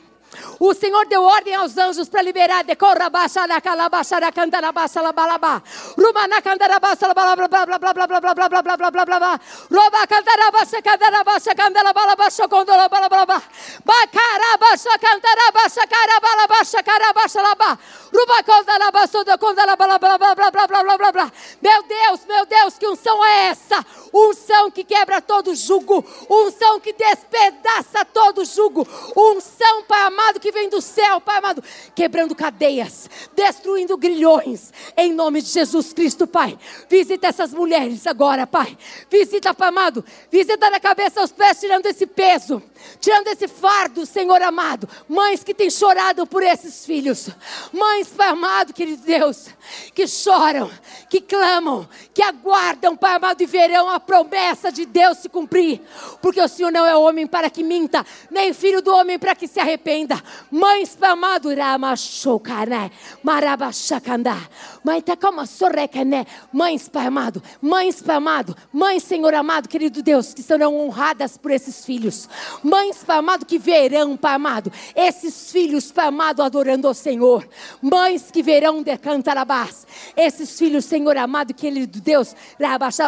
O 0.59 0.73
Senhor 0.73 1.05
deu 1.05 1.23
ordem 1.23 1.55
aos 1.55 1.77
anjos 1.77 2.09
para 2.09 2.21
liberar 2.21 2.63
corra 2.77 3.09
baixa 3.09 3.47
na 3.47 3.61
cantara 4.31 4.71
baixa 4.71 5.01
la 5.01 5.11
balaba. 5.11 5.61
Ruma 5.97 6.27
na 6.27 6.41
cantara 6.41 6.79
baixa 6.79 7.07
la 7.07 7.13
balaba 7.13 7.47
blá 7.47 7.65
blá 7.65 7.79
blá 7.79 7.93
blá 7.93 8.07
blá 8.07 8.19
blá 8.19 8.33
blá 8.33 8.49
blá 8.49 8.61
blá 8.61 8.77
blá 8.77 8.91
blá 8.91 9.05
blá 9.05 9.19
blá. 9.19 9.39
Roba 9.71 10.07
cantara 10.07 10.51
bala 11.93 12.15
baixa 12.15 12.47
condola 12.47 12.89
bala 12.89 13.09
bala 13.09 13.25
bala. 13.25 13.43
Bacara 13.85 14.57
baixa 14.59 14.97
cantara 14.99 15.51
baixa 15.53 15.87
cara 15.87 16.19
bala 16.19 16.47
baixa 16.47 16.83
cara 16.83 17.13
baixa 17.13 17.41
la 17.41 17.55
ba. 17.55 17.79
Ruba 18.13 18.43
condola 18.43 18.91
baixa 18.91 19.23
do 19.23 19.37
condola 19.37 19.75
bala 19.75 19.99
bala 19.99 20.17
blá 20.17 20.35
blá 20.35 20.51
blá 20.51 20.67
blá 20.67 20.83
blá 20.83 20.97
blá 20.97 21.11
blá. 21.11 21.31
Meu 21.61 21.83
Deus, 21.83 22.25
meu 22.25 22.45
Deus, 22.45 22.77
que 22.77 22.87
unção 22.87 23.23
é 23.25 23.47
essa? 23.47 23.85
Unção 24.13 24.69
que 24.69 24.83
quebra 24.83 25.21
todo 25.21 25.55
jugo, 25.55 26.05
unção 26.29 26.79
que 26.79 26.93
despedaça 26.93 28.05
todo 28.05 28.45
jugo, 28.45 28.87
unção 29.15 29.83
amado 30.05 30.22
amado, 30.23 30.39
que 30.39 30.51
vem 30.51 30.69
do 30.69 30.81
céu, 30.81 31.19
Pai 31.19 31.37
amado, 31.37 31.61
quebrando 31.93 32.33
cadeias, 32.33 33.09
destruindo 33.35 33.97
grilhões, 33.97 34.71
em 34.95 35.11
nome 35.11 35.41
de 35.41 35.49
Jesus 35.49 35.91
Cristo, 35.91 36.25
Pai. 36.25 36.57
Visita 36.89 37.27
essas 37.27 37.53
mulheres 37.53 38.07
agora, 38.07 38.47
Pai. 38.47 38.77
Visita, 39.09 39.53
Pai 39.53 39.69
amado, 39.69 40.03
visita 40.31 40.69
na 40.69 40.79
cabeça 40.79 41.19
aos 41.19 41.31
pés, 41.31 41.59
tirando 41.59 41.85
esse 41.85 42.07
peso, 42.07 42.61
tirando 42.99 43.27
esse 43.27 43.47
fardo, 43.47 44.05
Senhor 44.05 44.41
amado. 44.41 44.87
Mães 45.09 45.43
que 45.43 45.53
têm 45.53 45.69
chorado 45.69 46.25
por 46.25 46.41
esses 46.41 46.85
filhos, 46.85 47.29
mães, 47.71 48.07
Pai 48.07 48.29
amado, 48.29 48.73
querido 48.73 49.03
Deus, 49.03 49.47
que 49.93 50.07
choram, 50.07 50.71
que 51.09 51.19
clamam, 51.19 51.87
que 52.13 52.23
aguardam, 52.23 52.95
Pai 52.95 53.15
amado, 53.15 53.41
e 53.41 53.45
verão 53.45 53.89
a 53.89 53.99
promessa 53.99 54.71
de 54.71 54.85
Deus 54.85 55.17
se 55.17 55.29
cumprir, 55.29 55.81
porque 56.21 56.41
o 56.41 56.47
Senhor 56.47 56.71
não 56.71 56.85
é 56.85 56.95
homem 56.95 57.27
para 57.27 57.49
que 57.49 57.63
minta, 57.63 58.05
nem 58.31 58.53
filho 58.53 58.81
do 58.81 58.93
homem 58.93 59.19
para 59.19 59.35
que 59.35 59.47
se 59.47 59.59
arrependa 59.59 60.12
linda. 60.13 60.23
Mães 60.51 60.97
amado, 61.01 61.53
Ramachokane, 61.53 62.91
Marabachacandá. 63.23 64.37
Mãe, 64.83 65.01
tá 65.01 65.15
como 65.15 65.45
sorrecané. 65.45 66.25
Mães, 66.51 66.87
Pai 66.87 67.07
amado, 67.07 67.41
mães, 67.61 68.01
Pai 68.01 68.15
amado, 68.15 68.55
mães, 68.71 69.03
Senhor 69.03 69.33
amado, 69.33 69.67
querido 69.67 70.01
Deus, 70.03 70.33
que 70.33 70.43
serão 70.43 70.79
honradas 70.79 71.37
por 71.37 71.51
esses 71.51 71.85
filhos. 71.85 72.29
Mães, 72.63 73.03
Pai 73.03 73.17
amado, 73.17 73.45
que 73.45 73.57
verão, 73.57 74.15
Pai 74.15 74.35
amado, 74.35 74.71
esses 74.95 75.51
filhos, 75.51 75.91
Pai 75.91 76.07
amado, 76.07 76.43
adorando 76.43 76.87
ao 76.87 76.93
Senhor. 76.93 77.47
Mães 77.81 78.29
que 78.31 78.43
verão 78.43 78.83
de 78.83 78.97
cantarabás. 78.97 79.87
Esses 80.15 80.57
filhos, 80.57 80.85
Senhor 80.85 81.17
amado, 81.17 81.53
querido 81.53 81.99
Deus, 81.99 82.35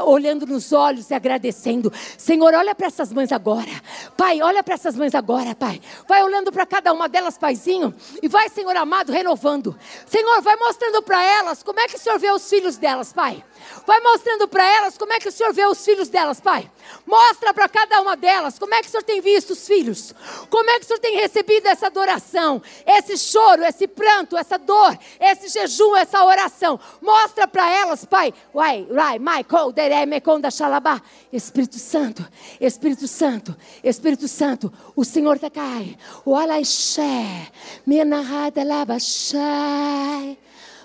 olhando 0.05 0.45
nos 0.45 0.71
olhos 0.71 1.09
e 1.09 1.13
agradecendo. 1.13 1.91
Senhor, 2.17 2.53
olha 2.53 2.73
para 2.73 2.87
essas 2.87 3.11
mães 3.11 3.31
agora. 3.31 3.71
Pai, 4.17 4.41
olha 4.41 4.63
para 4.63 4.73
essas 4.73 4.95
mães 4.95 5.13
agora, 5.13 5.53
Pai. 5.55 5.81
Vai 6.07 6.23
olhando 6.23 6.51
para 6.51 6.65
cada 6.65 6.84
uma 6.93 7.07
delas, 7.09 7.37
Paizinho, 7.37 7.93
e 8.21 8.27
vai, 8.27 8.49
Senhor 8.49 8.75
amado, 8.75 9.11
renovando. 9.11 9.77
Senhor, 10.05 10.41
vai 10.41 10.55
mostrando 10.55 11.01
para 11.01 11.23
elas 11.23 11.63
como 11.63 11.79
é 11.79 11.87
que 11.87 11.95
o 11.95 11.99
Senhor 11.99 12.19
vê 12.19 12.31
os 12.31 12.49
filhos 12.49 12.77
delas, 12.77 13.13
Pai. 13.13 13.43
Vai 13.85 13.99
mostrando 14.01 14.47
para 14.47 14.65
elas 14.65 14.97
como 14.97 15.13
é 15.13 15.19
que 15.19 15.29
o 15.29 15.31
Senhor 15.31 15.53
vê 15.53 15.65
os 15.65 15.83
filhos 15.83 16.09
delas, 16.09 16.39
Pai. 16.39 16.69
Mostra 17.05 17.53
para 17.53 17.67
cada 17.69 18.01
uma 18.01 18.15
delas 18.15 18.57
como 18.57 18.73
é 18.73 18.81
que 18.81 18.87
o 18.87 18.91
Senhor 18.91 19.03
tem 19.03 19.21
visto 19.21 19.51
os 19.51 19.67
filhos. 19.67 20.13
Como 20.49 20.69
é 20.69 20.79
que 20.79 20.85
o 20.85 20.87
Senhor 20.87 20.99
tem 20.99 21.15
recebido 21.17 21.67
essa 21.67 21.87
adoração, 21.87 22.61
esse 22.85 23.17
choro, 23.17 23.63
esse 23.63 23.87
pranto, 23.87 24.37
essa 24.37 24.57
dor, 24.57 24.97
esse 25.19 25.49
jejum, 25.49 25.95
essa 25.95 26.23
oração. 26.23 26.79
Mostra 27.01 27.47
para 27.47 27.69
elas, 27.69 28.05
Pai. 28.05 28.33
Uai, 28.53 28.87
uai, 28.89 29.19
Michael, 29.19 29.71
dereme, 29.71 30.21
conda, 30.21 30.49
xalabá. 30.49 31.01
Espírito 31.31 31.77
Santo, 31.77 32.25
Espírito 32.59 33.07
Santo, 33.07 33.55
Espírito 33.83 34.27
Santo, 34.27 34.73
o 34.95 35.03
Senhor 35.03 35.37
te 35.37 35.49
cai. 35.49 35.97
O 36.23 36.35
alaixé, 36.35 37.51
minha 37.85 38.05
narrada 38.05 38.63
lava, 38.63 38.97
xai. 38.99 40.37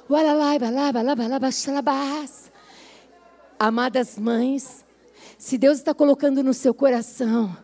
O 0.09 0.17
alalai, 0.17 0.59
balaba, 0.59 1.03
laba, 1.03 1.29
laba, 1.29 1.53
xalabás. 1.53 2.50
Amadas 3.63 4.19
mães, 4.19 4.83
se 5.37 5.59
Deus 5.59 5.77
está 5.77 5.93
colocando 5.93 6.43
no 6.43 6.55
seu 6.55 6.73
coração, 6.73 7.55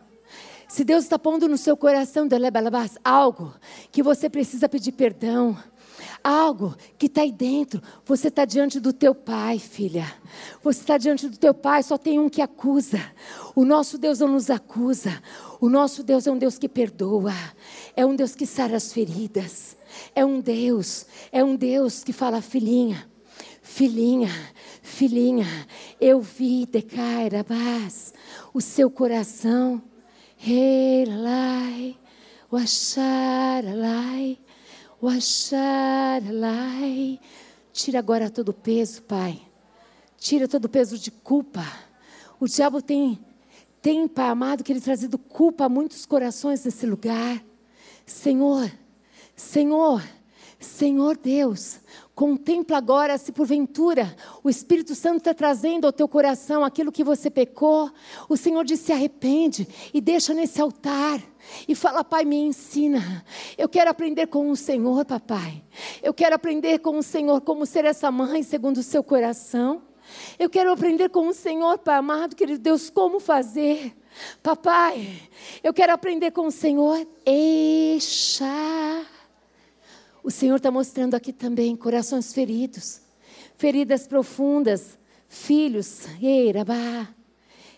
se 0.67 0.83
Deus 0.83 1.05
está 1.05 1.17
pondo 1.17 1.47
no 1.47 1.57
seu 1.57 1.75
coração 1.75 2.27
algo 3.03 3.51
que 3.91 4.03
você 4.03 4.29
precisa 4.29 4.69
pedir 4.69 4.91
perdão, 4.91 5.57
algo 6.23 6.75
que 6.99 7.07
está 7.07 7.21
aí 7.21 7.31
dentro, 7.31 7.81
você 8.05 8.27
está 8.27 8.45
diante 8.45 8.79
do 8.79 8.93
teu 8.93 9.15
pai, 9.15 9.57
filha. 9.57 10.05
Você 10.61 10.81
está 10.81 10.99
diante 10.99 11.27
do 11.27 11.35
teu 11.35 11.51
pai, 11.51 11.81
só 11.81 11.97
tem 11.97 12.19
um 12.19 12.29
que 12.29 12.43
acusa. 12.43 13.01
O 13.55 13.65
nosso 13.65 13.97
Deus 13.97 14.19
não 14.19 14.27
nos 14.27 14.51
acusa. 14.51 15.19
O 15.59 15.67
nosso 15.67 16.03
Deus 16.03 16.27
é 16.27 16.31
um 16.31 16.37
Deus 16.37 16.59
que 16.59 16.69
perdoa. 16.69 17.33
É 17.95 18.05
um 18.05 18.15
Deus 18.15 18.35
que 18.35 18.45
sara 18.45 18.77
as 18.77 18.93
feridas. 18.93 19.75
É 20.13 20.23
um 20.23 20.39
Deus, 20.39 21.07
é 21.31 21.43
um 21.43 21.55
Deus 21.55 22.03
que 22.03 22.13
fala, 22.13 22.39
filhinha. 22.39 23.16
Filhinha, 23.67 24.31
filhinha, 24.81 25.45
eu 26.01 26.21
vi 26.21 26.65
decairabás 26.65 28.13
o 28.53 28.61
seu 28.61 28.89
coração. 28.89 29.83
Relai, 30.37 31.95
wacharalai, 32.51 34.39
wacharalai. 35.03 36.09
Tira 37.73 37.99
agora 37.99 38.29
todo 38.31 38.49
o 38.49 38.53
peso, 38.53 39.03
Pai. 39.03 39.39
Tira 40.17 40.47
todo 40.47 40.65
o 40.65 40.69
peso 40.69 40.97
de 40.97 41.11
culpa. 41.11 41.63
O 42.39 42.47
diabo 42.47 42.81
tem, 42.81 43.19
tem, 43.81 44.07
Pai 44.07 44.29
amado, 44.29 44.63
que 44.63 44.71
ele 44.71 44.81
trazido 44.81 45.19
culpa 45.19 45.65
a 45.65 45.69
muitos 45.69 46.05
corações 46.05 46.63
nesse 46.63 46.85
lugar. 46.85 47.43
Senhor, 48.05 48.71
Senhor, 49.35 50.01
Senhor 50.57 51.17
Deus, 51.17 51.79
Contempla 52.17 52.77
agora 52.77 53.15
se 53.19 53.31
porventura 53.31 54.15
o 54.43 54.49
Espírito 54.49 54.95
Santo 54.95 55.17
está 55.17 55.35
trazendo 55.35 55.85
ao 55.85 55.93
teu 55.93 56.07
coração 56.07 56.65
aquilo 56.65 56.91
que 56.91 57.03
você 57.03 57.29
pecou. 57.29 57.91
O 58.27 58.35
Senhor 58.35 58.65
diz: 58.65 58.79
se 58.79 58.91
arrepende 58.91 59.67
e 59.93 60.01
deixa 60.01 60.33
nesse 60.33 60.59
altar. 60.59 61.21
E 61.67 61.75
fala, 61.75 62.03
Pai, 62.03 62.25
me 62.25 62.35
ensina. 62.35 63.23
Eu 63.55 63.69
quero 63.69 63.91
aprender 63.91 64.25
com 64.25 64.49
o 64.49 64.55
Senhor, 64.55 65.05
papai. 65.05 65.63
Eu 66.01 66.11
quero 66.11 66.33
aprender 66.33 66.79
com 66.79 66.97
o 66.97 67.03
Senhor 67.03 67.39
como 67.41 67.67
ser 67.67 67.85
essa 67.85 68.09
mãe 68.09 68.41
segundo 68.41 68.77
o 68.77 68.83
seu 68.83 69.03
coração. 69.03 69.83
Eu 70.39 70.49
quero 70.49 70.71
aprender 70.71 71.09
com 71.09 71.27
o 71.27 71.33
Senhor, 71.35 71.77
Pai 71.77 71.97
amado, 71.97 72.35
querido 72.35 72.57
Deus, 72.57 72.89
como 72.89 73.19
fazer. 73.19 73.95
Papai, 74.41 75.21
eu 75.63 75.71
quero 75.71 75.93
aprender 75.93 76.31
com 76.31 76.47
o 76.47 76.51
Senhor. 76.51 77.07
Eixa. 77.23 78.47
O 80.27 80.29
Senhor 80.29 80.57
está 80.57 80.69
mostrando 80.69 81.15
aqui 81.15 81.31
também 81.31 81.73
corações 81.73 82.33
feridos, 82.33 82.99
feridas 83.55 84.05
profundas, 84.05 84.99
filhos, 85.29 86.01
eirabá, 86.21 87.07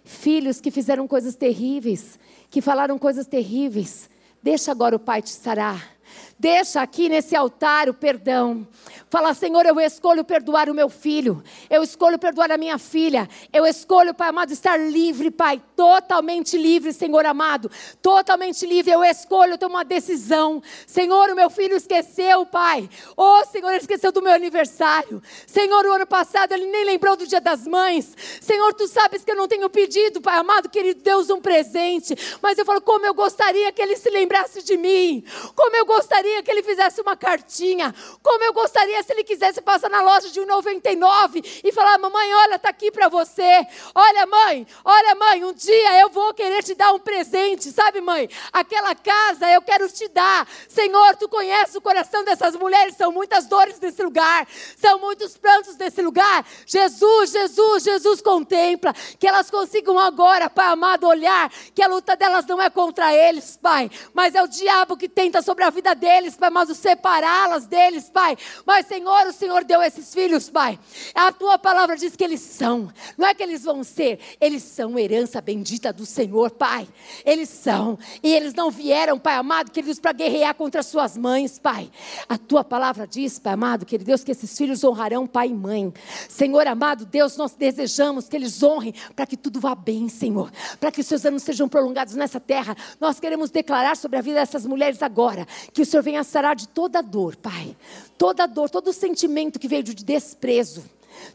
filhos 0.04 0.60
que 0.60 0.72
fizeram 0.72 1.08
coisas 1.08 1.36
terríveis, 1.36 2.18
que 2.50 2.60
falaram 2.60 2.98
coisas 2.98 3.28
terríveis. 3.28 4.10
Deixa 4.42 4.72
agora 4.72 4.96
o 4.96 5.00
Pai 5.00 5.22
te 5.22 5.30
sarar. 5.30 5.96
Deixa 6.40 6.82
aqui 6.82 7.10
nesse 7.10 7.36
altar 7.36 7.90
o 7.90 7.94
perdão. 7.94 8.66
Fala, 9.10 9.34
Senhor, 9.34 9.66
eu 9.66 9.78
escolho 9.78 10.24
perdoar 10.24 10.70
o 10.70 10.74
meu 10.74 10.88
filho. 10.88 11.44
Eu 11.70 11.84
escolho 11.84 12.18
perdoar 12.18 12.50
a 12.50 12.58
minha 12.58 12.78
filha. 12.78 13.28
Eu 13.52 13.66
escolho, 13.66 14.14
Pai 14.14 14.30
amado, 14.30 14.54
estar 14.54 14.78
livre, 14.78 15.32
Pai. 15.32 15.62
Totalmente 15.76 16.58
livre, 16.58 16.94
Senhor 16.94 17.26
amado. 17.26 17.70
Totalmente 18.02 18.66
livre. 18.66 18.90
Eu 18.90 19.04
escolho 19.04 19.58
ter 19.58 19.66
uma 19.66 19.84
decisão. 19.84 20.64
Senhor, 20.88 21.30
o 21.30 21.36
meu 21.36 21.50
filho 21.50 21.76
esqueceu, 21.76 22.46
Pai. 22.46 22.90
Oh, 23.18 23.44
Senhor, 23.52 23.72
ele 23.72 23.82
esqueceu 23.82 24.12
do 24.12 24.22
meu 24.22 24.32
aniversário. 24.32 25.22
Senhor, 25.46 25.86
o 25.86 25.92
ano 25.92 26.08
passado 26.08 26.54
ele 26.54 26.68
nem 26.68 26.86
lembrou 26.86 27.18
do 27.18 27.28
dia 27.28 27.42
das 27.42 27.68
mães. 27.68 28.16
Senhor, 28.40 28.74
tu 28.76 28.88
sabes 28.88 29.26
que 29.26 29.32
eu 29.32 29.36
não 29.36 29.48
tenho 29.48 29.70
pedido, 29.70 30.22
Pai 30.22 30.38
amado, 30.38 30.70
querido 30.70 31.02
Deus, 31.02 31.30
um 31.30 31.42
presente. 31.42 32.16
Mas 32.42 32.58
eu 32.58 32.64
falo, 32.64 32.80
como 32.80 33.06
eu 33.06 33.14
gostaria 33.14 33.74
que 33.74 33.82
ele 33.82 33.98
se 33.98 34.10
lembrasse 34.10 34.64
de 34.64 34.78
mim. 34.78 35.22
Como 35.54 35.76
eu 35.76 35.86
gostaria 35.86 36.29
gostaria 36.30 36.44
que 36.44 36.52
ele 36.52 36.64
fizesse 36.64 37.02
uma 37.02 37.16
cartinha. 37.16 37.94
Como 38.22 38.44
eu 38.44 38.54
gostaria 38.54 39.02
se 39.04 39.12
ele 39.12 39.24
quisesse 39.24 39.62
passar 39.62 39.90
na 39.90 40.02
loja 40.02 40.30
de 40.30 40.40
1,99 40.40 41.62
e 41.64 41.72
falar: 41.72 41.98
Mamãe, 41.98 42.34
olha, 42.36 42.56
está 42.56 42.70
aqui 42.70 42.92
para 42.92 43.10
você. 43.10 43.66
Olha, 43.96 44.26
mãe, 44.26 44.68
olha, 44.86 45.16
mãe, 45.16 45.44
um 45.44 45.54
dia 45.54 46.00
eu 46.00 46.10
vou 46.10 46.34
querer 46.34 46.64
te 46.64 46.76
dar 46.76 46.94
um 46.94 47.00
presente, 47.00 47.72
sabe, 47.72 48.02
mãe? 48.02 48.30
Aquela 48.54 48.94
casa 48.96 49.50
eu 49.52 49.62
quero 49.62 49.90
te 49.90 50.08
dar. 50.10 50.48
Senhor, 50.68 51.16
tu 51.16 51.28
conheces 51.28 51.76
o 51.76 51.82
coração 51.82 52.24
dessas 52.24 52.56
mulheres, 52.56 52.96
são 52.96 53.12
muitas 53.12 53.48
dores 53.48 53.80
nesse 53.80 54.04
lugar, 54.04 54.48
são 54.78 55.00
muitos 55.00 55.38
prantos 55.38 55.76
nesse 55.78 56.02
lugar. 56.02 56.46
Jesus, 56.66 57.32
Jesus, 57.32 57.84
Jesus 57.84 58.22
contempla 58.22 58.94
que 59.18 59.28
elas 59.28 59.50
consigam 59.50 59.98
agora, 59.98 60.50
Pai 60.50 60.68
amado, 60.68 61.08
olhar 61.08 61.50
que 61.74 61.82
a 61.82 61.88
luta 61.88 62.16
delas 62.16 62.46
não 62.46 62.62
é 62.62 62.70
contra 62.70 63.14
eles, 63.14 63.58
Pai, 63.58 63.90
mas 64.14 64.36
é 64.36 64.44
o 64.44 64.48
diabo 64.48 64.96
que 64.96 65.10
tenta 65.10 65.42
sobre 65.42 65.64
a 65.64 65.70
vida 65.70 65.96
deles 65.96 66.19
deles, 66.20 66.36
Pai, 66.36 66.50
mas 66.50 66.78
separá-las 66.78 67.66
deles, 67.66 68.10
Pai. 68.10 68.38
Mas, 68.66 68.86
Senhor, 68.86 69.28
o 69.28 69.34
Senhor 69.34 69.64
deu 69.64 69.82
esses 69.82 70.14
filhos, 70.14 70.50
Pai. 70.50 70.78
A 71.16 71.32
tua 71.32 71.58
palavra 71.58 71.96
diz 71.96 72.16
que 72.16 72.24
eles 72.24 72.42
são, 72.42 72.92
não 73.18 73.28
é 73.28 73.34
que 73.34 73.42
eles 73.42 73.64
vão 73.64 73.84
ser, 73.84 74.20
eles 74.40 74.64
são 74.64 75.00
herança 75.00 75.42
bendita 75.42 75.94
do 75.94 76.06
Senhor, 76.06 76.52
Pai. 76.52 76.88
Eles 77.26 77.50
são, 77.50 77.98
e 78.22 78.34
eles 78.34 78.54
não 78.54 78.70
vieram, 78.70 79.18
Pai 79.18 79.36
amado, 79.36 79.72
queridos, 79.72 80.00
para 80.00 80.12
guerrear 80.12 80.54
contra 80.56 80.84
suas 80.84 81.18
mães, 81.18 81.58
Pai. 81.58 81.90
A 82.28 82.38
tua 82.38 82.64
palavra 82.64 83.08
diz, 83.08 83.40
Pai 83.40 83.54
amado, 83.54 83.86
querido 83.86 84.08
Deus, 84.08 84.24
que 84.24 84.32
esses 84.32 84.56
filhos 84.58 84.84
honrarão 84.84 85.26
pai 85.26 85.48
e 85.48 85.54
mãe. 85.54 85.94
Senhor 86.28 86.68
amado, 86.68 87.06
Deus, 87.06 87.38
nós 87.38 87.54
desejamos 87.54 88.28
que 88.28 88.36
eles 88.36 88.62
honrem 88.62 88.94
para 89.16 89.26
que 89.26 89.38
tudo 89.38 89.60
vá 89.60 89.74
bem, 89.74 90.10
Senhor, 90.10 90.52
para 90.80 90.92
que 90.92 91.02
seus 91.04 91.26
anos 91.26 91.44
sejam 91.44 91.70
prolongados 91.70 92.16
nessa 92.16 92.40
terra. 92.40 92.76
Nós 93.00 93.20
queremos 93.20 93.50
declarar 93.50 93.96
sobre 93.96 94.18
a 94.18 94.22
vida 94.22 94.36
dessas 94.36 94.66
mulheres 94.66 95.02
agora 95.02 95.48
que 95.74 95.82
o 95.82 95.86
Senhor 95.86 96.04
venha 96.10 96.24
sarar 96.24 96.56
de 96.56 96.68
toda 96.68 97.02
dor, 97.02 97.36
Pai. 97.36 97.76
Toda 98.18 98.48
dor, 98.48 98.70
todo 98.70 98.92
sentimento 98.92 99.60
que 99.60 99.68
veio 99.68 99.84
de 99.84 99.94
desprezo 99.94 100.84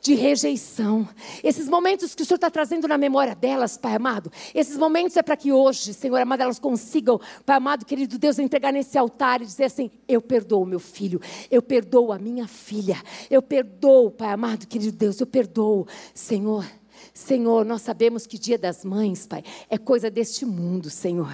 de 0.01 0.15
rejeição. 0.15 1.07
Esses 1.43 1.69
momentos 1.69 2.15
que 2.15 2.23
o 2.23 2.25
Senhor 2.25 2.37
está 2.37 2.51
trazendo 2.51 2.89
na 2.89 2.97
memória 2.97 3.35
delas, 3.35 3.77
Pai 3.77 3.95
amado, 3.95 4.33
esses 4.55 4.79
momentos 4.79 5.17
é 5.17 5.23
para 5.23 5.37
que 5.37 5.53
hoje, 5.53 5.93
Senhor 5.93 6.17
amado, 6.19 6.43
elas 6.43 6.59
consigam, 6.59 7.21
Pai 7.45 7.57
amado, 7.57 7.85
querido 7.85 8.19
Deus, 8.19 8.39
entregar 8.39 8.73
nesse 8.73 8.97
altar 8.97 9.43
e 9.43 9.45
dizer 9.45 9.65
assim: 9.65 9.91
Eu 10.09 10.23
perdoo 10.23 10.65
meu 10.65 10.81
filho, 10.81 11.21
eu 11.51 11.61
perdoo 11.61 12.13
a 12.13 12.19
minha 12.19 12.49
filha, 12.49 12.97
eu 13.31 13.43
perdoo, 13.43 14.11
Pai 14.11 14.33
amado, 14.33 14.67
querido 14.67 14.97
Deus, 14.97 15.21
eu 15.21 15.27
perdoo, 15.27 15.87
Senhor. 16.15 16.65
Senhor, 17.13 17.65
nós 17.65 17.83
sabemos 17.83 18.27
que 18.27 18.39
dia 18.39 18.59
das 18.59 18.85
mães, 18.85 19.27
Pai, 19.27 19.45
é 19.69 19.77
coisa 19.77 20.11
deste 20.11 20.47
mundo, 20.47 20.89
Senhor. 20.89 21.33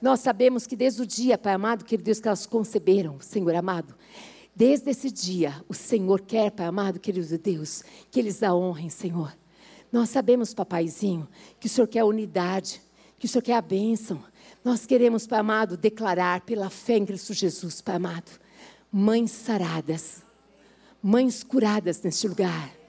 Nós 0.00 0.20
sabemos 0.20 0.66
que 0.66 0.76
desde 0.76 1.02
o 1.02 1.06
dia, 1.06 1.38
Pai 1.38 1.54
amado, 1.54 1.84
querido 1.84 2.04
Deus, 2.04 2.20
que 2.20 2.28
elas 2.28 2.46
conceberam, 2.46 3.18
Senhor 3.20 3.54
amado, 3.54 3.94
desde 4.54 4.90
esse 4.90 5.10
dia, 5.10 5.64
o 5.68 5.74
Senhor 5.74 6.20
quer, 6.20 6.50
Pai 6.50 6.66
amado, 6.66 7.00
querido 7.00 7.38
Deus, 7.38 7.82
que 8.10 8.20
eles 8.20 8.42
a 8.42 8.54
honrem, 8.54 8.88
Senhor. 8.88 9.36
Nós 9.90 10.10
sabemos, 10.10 10.52
papaizinho, 10.52 11.28
que 11.58 11.66
o 11.66 11.70
Senhor 11.70 11.86
quer 11.86 12.00
a 12.00 12.06
unidade, 12.06 12.80
que 13.18 13.26
o 13.26 13.28
Senhor 13.28 13.42
quer 13.42 13.54
a 13.54 13.62
bênção. 13.62 14.22
Nós 14.64 14.86
queremos, 14.86 15.26
Pai 15.26 15.40
amado, 15.40 15.76
declarar 15.76 16.42
pela 16.42 16.70
fé 16.70 16.96
em 16.96 17.06
Cristo 17.06 17.32
Jesus, 17.32 17.80
Pai 17.80 17.96
amado, 17.96 18.30
mães 18.92 19.30
saradas, 19.30 20.22
mães 21.02 21.42
curadas 21.42 22.00
neste 22.02 22.28
lugar 22.28 22.83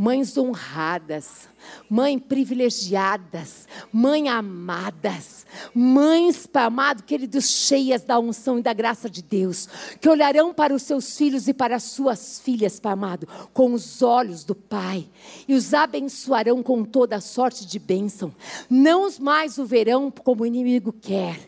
mães 0.00 0.34
honradas, 0.38 1.46
mães 1.86 2.22
privilegiadas, 2.26 3.68
mães 3.92 4.28
amadas, 4.28 5.44
mães, 5.74 6.48
amado, 6.54 7.02
queridos, 7.02 7.50
cheias 7.50 8.02
da 8.02 8.18
unção 8.18 8.58
e 8.58 8.62
da 8.62 8.72
graça 8.72 9.10
de 9.10 9.20
Deus, 9.20 9.68
que 10.00 10.08
olharão 10.08 10.54
para 10.54 10.74
os 10.74 10.84
seus 10.84 11.18
filhos 11.18 11.48
e 11.48 11.52
para 11.52 11.76
as 11.76 11.82
suas 11.82 12.40
filhas, 12.40 12.80
amado, 12.82 13.28
com 13.52 13.74
os 13.74 14.00
olhos 14.00 14.42
do 14.42 14.54
Pai, 14.54 15.06
e 15.46 15.52
os 15.52 15.74
abençoarão 15.74 16.62
com 16.62 16.82
toda 16.82 17.20
sorte 17.20 17.66
de 17.66 17.78
bênção. 17.78 18.34
Não 18.70 19.06
mais 19.20 19.58
o 19.58 19.66
verão 19.66 20.10
como 20.10 20.44
o 20.44 20.46
inimigo 20.46 20.94
quer, 20.94 21.38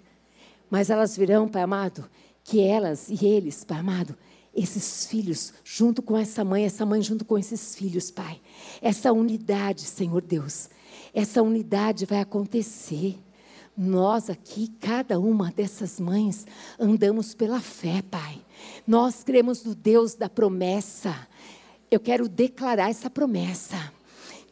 mas 0.69 0.91
elas 0.91 1.17
virão, 1.17 1.49
Pai 1.49 1.63
amado, 1.63 2.05
que 2.45 2.61
elas 2.61 3.09
e 3.09 3.25
eles, 3.25 3.65
Pai 3.65 3.79
amado, 3.79 4.15
esses 4.55 5.07
filhos 5.07 5.53
junto 5.65 6.03
com 6.03 6.17
essa 6.17 6.45
mãe, 6.45 6.65
essa 6.65 6.85
mãe 6.85 7.01
junto 7.03 7.25
com 7.25 7.39
esses 7.39 7.75
filhos, 7.75 8.11
Pai. 8.11 8.41
Essa 8.81 9.13
unidade, 9.13 9.83
Senhor 9.83 10.21
Deus, 10.23 10.69
essa 11.15 11.43
unidade 11.43 12.07
vai 12.07 12.21
acontecer. 12.21 13.19
Nós 13.77 14.29
aqui, 14.29 14.69
cada 14.81 15.19
uma 15.19 15.51
dessas 15.51 15.99
mães, 15.99 16.47
andamos 16.79 17.35
pela 17.35 17.61
fé, 17.61 18.03
Pai. 18.03 18.41
Nós 18.87 19.25
cremos 19.25 19.65
no 19.65 19.75
Deus 19.75 20.15
da 20.15 20.29
promessa. 20.29 21.27
Eu 21.91 21.99
quero 21.99 22.29
declarar 22.29 22.91
essa 22.91 23.09
promessa: 23.09 23.93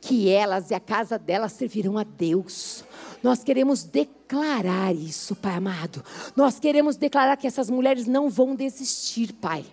que 0.00 0.30
elas 0.30 0.70
e 0.70 0.74
a 0.74 0.80
casa 0.80 1.18
delas 1.18 1.52
servirão 1.52 1.98
a 1.98 2.04
Deus. 2.04 2.84
Nós 3.22 3.44
queremos 3.44 3.82
declarar 3.82 4.94
isso, 4.94 5.36
Pai 5.36 5.54
amado. 5.56 6.02
Nós 6.34 6.58
queremos 6.58 6.96
declarar 6.96 7.36
que 7.36 7.46
essas 7.46 7.68
mulheres 7.68 8.06
não 8.06 8.30
vão 8.30 8.54
desistir, 8.54 9.32
Pai. 9.34 9.64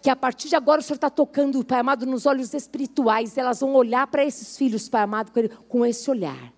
Que 0.00 0.08
a 0.08 0.14
partir 0.14 0.48
de 0.48 0.56
agora 0.56 0.80
o 0.80 0.82
Senhor 0.82 0.96
está 0.96 1.10
tocando, 1.10 1.64
Pai 1.64 1.80
amado, 1.80 2.06
nos 2.06 2.26
olhos 2.26 2.54
espirituais. 2.54 3.36
Elas 3.36 3.60
vão 3.60 3.74
olhar 3.74 4.06
para 4.06 4.24
esses 4.24 4.56
filhos, 4.56 4.88
Pai 4.88 5.02
amado, 5.02 5.32
com 5.68 5.84
esse 5.84 6.10
olhar. 6.10 6.52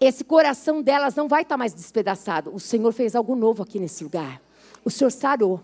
Esse 0.00 0.24
coração 0.24 0.82
delas 0.82 1.14
não 1.14 1.28
vai 1.28 1.42
estar 1.42 1.56
mais 1.56 1.74
despedaçado. 1.74 2.54
O 2.54 2.58
Senhor 2.58 2.92
fez 2.92 3.14
algo 3.14 3.36
novo 3.36 3.62
aqui 3.62 3.78
nesse 3.78 4.02
lugar. 4.02 4.40
O 4.84 4.90
Senhor 4.90 5.10
sarou. 5.10 5.60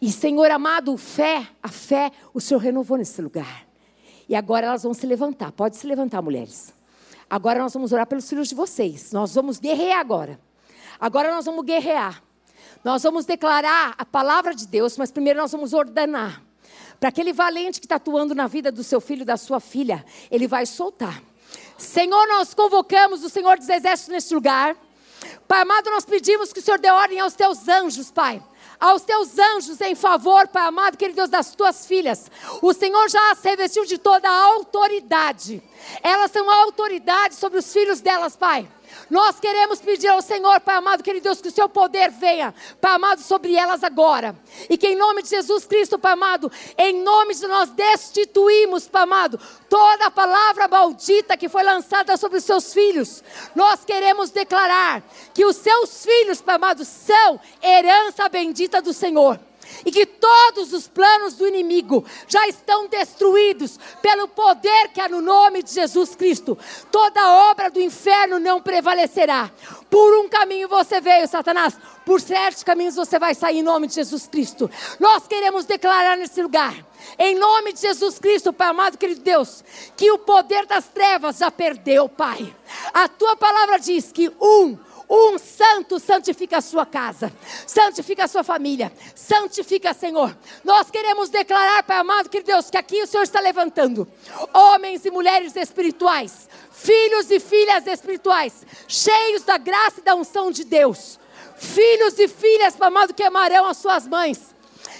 E, 0.00 0.10
Senhor 0.10 0.50
amado, 0.50 0.96
fé, 0.96 1.48
a 1.62 1.68
fé, 1.68 2.10
o 2.32 2.40
Senhor 2.40 2.60
renovou 2.60 2.96
nesse 2.96 3.20
lugar. 3.20 3.66
E 4.28 4.34
agora 4.34 4.66
elas 4.66 4.82
vão 4.82 4.94
se 4.94 5.06
levantar. 5.06 5.52
Pode 5.52 5.76
se 5.76 5.86
levantar, 5.86 6.22
mulheres. 6.22 6.73
Agora 7.34 7.58
nós 7.58 7.74
vamos 7.74 7.92
orar 7.92 8.06
pelos 8.06 8.28
filhos 8.28 8.48
de 8.48 8.54
vocês. 8.54 9.10
Nós 9.10 9.34
vamos 9.34 9.58
guerrear 9.58 9.98
agora. 9.98 10.38
Agora 11.00 11.34
nós 11.34 11.44
vamos 11.44 11.64
guerrear. 11.64 12.22
Nós 12.84 13.02
vamos 13.02 13.24
declarar 13.24 13.92
a 13.98 14.04
palavra 14.04 14.54
de 14.54 14.68
Deus, 14.68 14.96
mas 14.96 15.10
primeiro 15.10 15.40
nós 15.40 15.50
vamos 15.50 15.72
ordenar. 15.72 16.40
Para 17.00 17.08
aquele 17.08 17.32
valente 17.32 17.80
que 17.80 17.86
está 17.86 17.96
atuando 17.96 18.36
na 18.36 18.46
vida 18.46 18.70
do 18.70 18.84
seu 18.84 19.00
filho, 19.00 19.24
da 19.24 19.36
sua 19.36 19.58
filha, 19.58 20.06
ele 20.30 20.46
vai 20.46 20.64
soltar. 20.64 21.20
Senhor, 21.76 22.24
nós 22.28 22.54
convocamos 22.54 23.24
o 23.24 23.28
Senhor 23.28 23.58
dos 23.58 23.68
Exércitos 23.68 24.12
neste 24.12 24.32
lugar. 24.32 24.76
Pai 25.48 25.62
amado, 25.62 25.90
nós 25.90 26.04
pedimos 26.04 26.52
que 26.52 26.60
o 26.60 26.62
Senhor 26.62 26.78
dê 26.78 26.88
ordem 26.88 27.18
aos 27.18 27.34
teus 27.34 27.66
anjos, 27.66 28.12
Pai 28.12 28.40
aos 28.84 29.02
teus 29.02 29.38
anjos 29.38 29.80
em 29.80 29.94
favor, 29.94 30.46
Pai 30.48 30.66
amado, 30.66 30.98
querido 30.98 31.16
Deus, 31.16 31.30
das 31.30 31.54
tuas 31.54 31.86
filhas. 31.86 32.30
O 32.60 32.74
Senhor 32.74 33.08
já 33.08 33.30
as 33.30 33.42
revestiu 33.42 33.86
de 33.86 33.96
toda 33.96 34.28
a 34.28 34.44
autoridade. 34.44 35.62
Elas 36.02 36.30
são 36.30 36.50
autoridade 36.50 37.34
sobre 37.34 37.58
os 37.58 37.72
filhos 37.72 38.02
delas, 38.02 38.36
Pai. 38.36 38.68
Nós 39.10 39.38
queremos 39.38 39.80
pedir 39.80 40.08
ao 40.08 40.22
Senhor, 40.22 40.60
Pai 40.60 40.76
amado, 40.76 41.02
querido 41.02 41.24
Deus, 41.24 41.40
que 41.40 41.48
o 41.48 41.52
seu 41.52 41.68
poder 41.68 42.10
venha, 42.10 42.54
Pai 42.80 42.92
amado, 42.92 43.20
sobre 43.20 43.54
elas 43.54 43.84
agora. 43.84 44.36
E 44.68 44.76
que 44.76 44.88
em 44.88 44.96
nome 44.96 45.22
de 45.22 45.30
Jesus 45.30 45.66
Cristo, 45.66 45.98
Pai 45.98 46.12
amado, 46.12 46.50
em 46.76 47.02
nome 47.02 47.34
de 47.34 47.46
nós 47.46 47.70
destituímos, 47.70 48.88
Pai 48.88 49.02
amado, 49.02 49.40
toda 49.68 50.06
a 50.06 50.10
palavra 50.10 50.68
maldita 50.68 51.36
que 51.36 51.48
foi 51.48 51.62
lançada 51.62 52.16
sobre 52.16 52.38
os 52.38 52.44
seus 52.44 52.72
filhos. 52.72 53.22
Nós 53.54 53.84
queremos 53.84 54.30
declarar 54.30 55.02
que 55.32 55.44
os 55.44 55.56
seus 55.56 56.04
filhos, 56.04 56.40
Pai 56.40 56.56
amado, 56.56 56.84
são 56.84 57.40
herança 57.62 58.28
bendita 58.28 58.80
do 58.80 58.92
Senhor 58.92 59.38
e 59.84 59.90
que 59.90 60.06
todos 60.06 60.72
os 60.72 60.88
planos 60.88 61.34
do 61.34 61.46
inimigo 61.46 62.04
já 62.26 62.46
estão 62.48 62.88
destruídos 62.88 63.78
pelo 64.02 64.28
poder 64.28 64.88
que 64.88 65.00
há 65.00 65.08
no 65.08 65.20
nome 65.20 65.62
de 65.62 65.72
Jesus 65.72 66.14
Cristo. 66.14 66.58
Toda 66.90 67.50
obra 67.50 67.70
do 67.70 67.80
inferno 67.80 68.38
não 68.38 68.60
prevalecerá. 68.60 69.50
Por 69.90 70.18
um 70.18 70.28
caminho 70.28 70.68
você 70.68 71.00
veio, 71.00 71.28
Satanás, 71.28 71.76
por 72.04 72.20
sete 72.20 72.64
caminhos 72.64 72.96
você 72.96 73.18
vai 73.18 73.34
sair 73.34 73.58
em 73.58 73.62
nome 73.62 73.86
de 73.86 73.94
Jesus 73.94 74.26
Cristo. 74.26 74.70
Nós 74.98 75.26
queremos 75.26 75.64
declarar 75.64 76.16
nesse 76.16 76.42
lugar, 76.42 76.74
em 77.18 77.34
nome 77.34 77.72
de 77.72 77.80
Jesus 77.80 78.18
Cristo, 78.18 78.52
Pai 78.52 78.68
amado, 78.68 78.98
querido 78.98 79.20
Deus, 79.20 79.62
que 79.96 80.10
o 80.10 80.18
poder 80.18 80.66
das 80.66 80.88
trevas 80.88 81.38
já 81.38 81.50
perdeu, 81.50 82.08
Pai. 82.08 82.54
A 82.92 83.08
tua 83.08 83.36
palavra 83.36 83.78
diz 83.78 84.10
que 84.10 84.30
um 84.40 84.76
Um 85.08 85.38
santo 85.38 85.98
santifica 85.98 86.58
a 86.58 86.60
sua 86.60 86.86
casa, 86.86 87.32
santifica 87.66 88.24
a 88.24 88.28
sua 88.28 88.42
família, 88.42 88.92
santifica, 89.14 89.92
Senhor. 89.92 90.36
Nós 90.64 90.90
queremos 90.90 91.28
declarar, 91.28 91.82
Pai 91.82 91.98
amado, 91.98 92.30
que 92.30 92.42
Deus, 92.42 92.70
que 92.70 92.78
aqui 92.78 93.02
o 93.02 93.06
Senhor 93.06 93.22
está 93.22 93.40
levantando 93.40 94.08
homens 94.52 95.04
e 95.04 95.10
mulheres 95.10 95.54
espirituais, 95.56 96.48
filhos 96.72 97.30
e 97.30 97.38
filhas 97.38 97.86
espirituais, 97.86 98.66
cheios 98.88 99.42
da 99.42 99.58
graça 99.58 100.00
e 100.00 100.04
da 100.04 100.14
unção 100.14 100.50
de 100.50 100.64
Deus. 100.64 101.18
Filhos 101.56 102.18
e 102.18 102.26
filhas, 102.26 102.74
Pai 102.74 102.88
amado, 102.88 103.14
que 103.14 103.22
amarão 103.22 103.66
as 103.66 103.76
suas 103.76 104.06
mães 104.06 104.54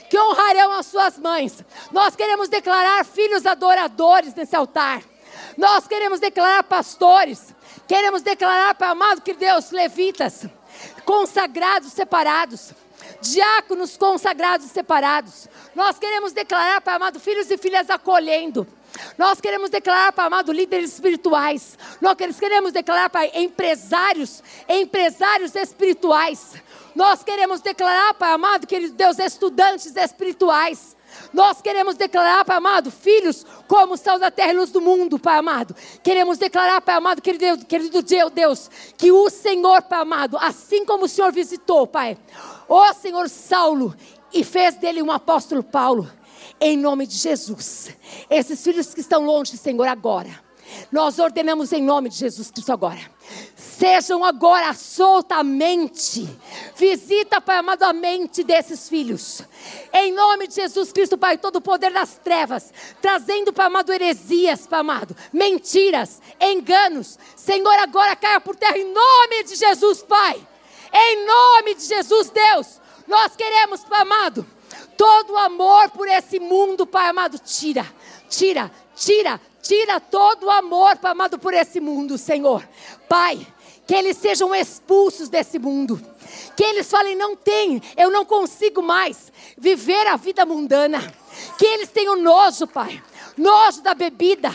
que 0.08 0.18
honrarão 0.20 0.72
as 0.72 0.86
suas 0.86 1.18
mães. 1.18 1.64
Nós 1.90 2.14
queremos 2.14 2.48
declarar 2.48 3.04
filhos 3.04 3.44
adoradores 3.44 4.32
nesse 4.34 4.54
altar. 4.54 5.02
Nós 5.56 5.88
queremos 5.88 6.20
declarar 6.20 6.62
pastores. 6.64 7.54
Queremos 7.86 8.22
declarar, 8.22 8.74
Pai 8.74 8.88
amado, 8.88 9.20
que 9.20 9.34
Deus, 9.34 9.70
levitas, 9.70 10.46
consagrados, 11.04 11.92
separados. 11.92 12.72
Diáconos 13.20 13.96
consagrados, 13.96 14.66
separados. 14.70 15.48
Nós 15.74 15.98
queremos 15.98 16.32
declarar, 16.32 16.80
Pai 16.80 16.94
amado, 16.94 17.18
filhos 17.18 17.50
e 17.50 17.56
filhas 17.56 17.88
acolhendo. 17.88 18.66
Nós 19.18 19.40
queremos 19.40 19.70
declarar, 19.70 20.12
Pai 20.12 20.26
amado, 20.26 20.52
líderes 20.52 20.92
espirituais. 20.92 21.78
Nós 22.00 22.16
queremos 22.38 22.72
declarar, 22.72 23.10
Pai, 23.10 23.30
empresários, 23.34 24.42
empresários 24.68 25.54
espirituais. 25.54 26.54
Nós 26.94 27.24
queremos 27.24 27.60
declarar, 27.60 28.14
Pai 28.14 28.32
amado, 28.32 28.66
querido 28.66 28.94
Deus, 28.94 29.18
estudantes 29.18 29.96
espirituais. 29.96 30.96
Nós 31.34 31.60
queremos 31.60 31.96
declarar, 31.96 32.44
Pai 32.44 32.56
amado, 32.56 32.92
filhos 32.92 33.44
como 33.66 33.96
são 33.96 34.20
da 34.20 34.30
terra 34.30 34.52
e 34.52 34.56
luz 34.56 34.70
do 34.70 34.80
mundo, 34.80 35.18
Pai 35.18 35.36
amado. 35.36 35.74
Queremos 36.00 36.38
declarar, 36.38 36.80
Pai 36.80 36.94
amado, 36.94 37.20
querido 37.20 37.44
Deus, 37.44 37.64
querido 37.64 38.30
Deus, 38.30 38.70
que 38.96 39.10
o 39.10 39.28
Senhor, 39.28 39.82
Pai 39.82 40.00
amado, 40.00 40.38
assim 40.38 40.84
como 40.84 41.06
o 41.06 41.08
Senhor 41.08 41.32
visitou, 41.32 41.88
Pai, 41.88 42.16
o 42.68 42.94
Senhor 42.94 43.28
Saulo 43.28 43.92
e 44.32 44.44
fez 44.44 44.76
dele 44.76 45.02
um 45.02 45.10
apóstolo 45.10 45.64
Paulo, 45.64 46.08
em 46.60 46.76
nome 46.76 47.04
de 47.04 47.16
Jesus. 47.16 47.90
Esses 48.30 48.62
filhos 48.62 48.94
que 48.94 49.00
estão 49.00 49.26
longe, 49.26 49.56
Senhor, 49.56 49.88
agora. 49.88 50.30
Nós 50.92 51.18
ordenamos 51.18 51.72
em 51.72 51.82
nome 51.82 52.08
de 52.08 52.16
Jesus 52.16 52.50
Cristo 52.50 52.72
agora 52.72 53.13
sejam 53.78 54.24
agora 54.24 54.72
soltamente. 54.74 56.28
Visita, 56.76 57.40
Pai 57.40 57.58
amado, 57.58 57.82
a 57.82 57.92
mente 57.92 58.44
desses 58.44 58.88
filhos. 58.88 59.42
Em 59.92 60.12
nome 60.12 60.46
de 60.46 60.54
Jesus 60.54 60.92
Cristo, 60.92 61.18
Pai, 61.18 61.38
todo 61.38 61.56
o 61.56 61.60
poder 61.60 61.92
das 61.92 62.18
trevas, 62.22 62.72
trazendo, 63.00 63.52
Pai 63.52 63.66
amado, 63.66 63.92
heresias, 63.92 64.66
Pai 64.66 64.80
amado, 64.80 65.16
mentiras, 65.32 66.20
enganos. 66.40 67.18
Senhor, 67.37 67.74
agora 67.78 68.16
caia 68.16 68.40
por 68.40 68.56
terra 68.56 68.78
em 68.78 68.92
nome 68.92 69.44
de 69.44 69.56
Jesus, 69.56 70.02
Pai. 70.02 70.46
Em 70.92 71.26
nome 71.26 71.74
de 71.74 71.84
Jesus, 71.84 72.30
Deus. 72.30 72.80
Nós 73.06 73.34
queremos, 73.37 73.84
Pai 73.84 74.02
amado, 74.02 74.46
todo 74.96 75.34
o 75.34 75.38
amor 75.38 75.90
por 75.90 76.08
esse 76.08 76.38
mundo, 76.38 76.87
Pai 76.87 77.08
amado, 77.08 77.38
tira, 77.38 77.87
tira, 78.28 78.70
tira, 78.94 79.40
tira 79.62 80.00
todo 80.00 80.44
o 80.44 80.50
amor, 80.50 80.96
Pai 80.96 81.12
amado, 81.12 81.38
por 81.38 81.52
esse 81.52 81.80
mundo, 81.80 82.16
Senhor. 82.16 82.66
Pai, 83.08 83.46
que 83.86 83.94
eles 83.94 84.16
sejam 84.16 84.54
expulsos 84.54 85.28
desse 85.28 85.58
mundo. 85.58 86.00
Que 86.56 86.64
eles 86.64 86.88
falem: 86.90 87.16
não 87.16 87.36
tem, 87.36 87.82
eu 87.96 88.10
não 88.10 88.24
consigo 88.24 88.82
mais 88.82 89.32
viver 89.56 90.06
a 90.06 90.16
vida 90.16 90.44
mundana. 90.46 91.00
Que 91.58 91.66
eles 91.66 91.90
tenham 91.90 92.16
nojo, 92.16 92.66
Pai, 92.66 93.02
nojo 93.36 93.82
da 93.82 93.94
bebida, 93.94 94.52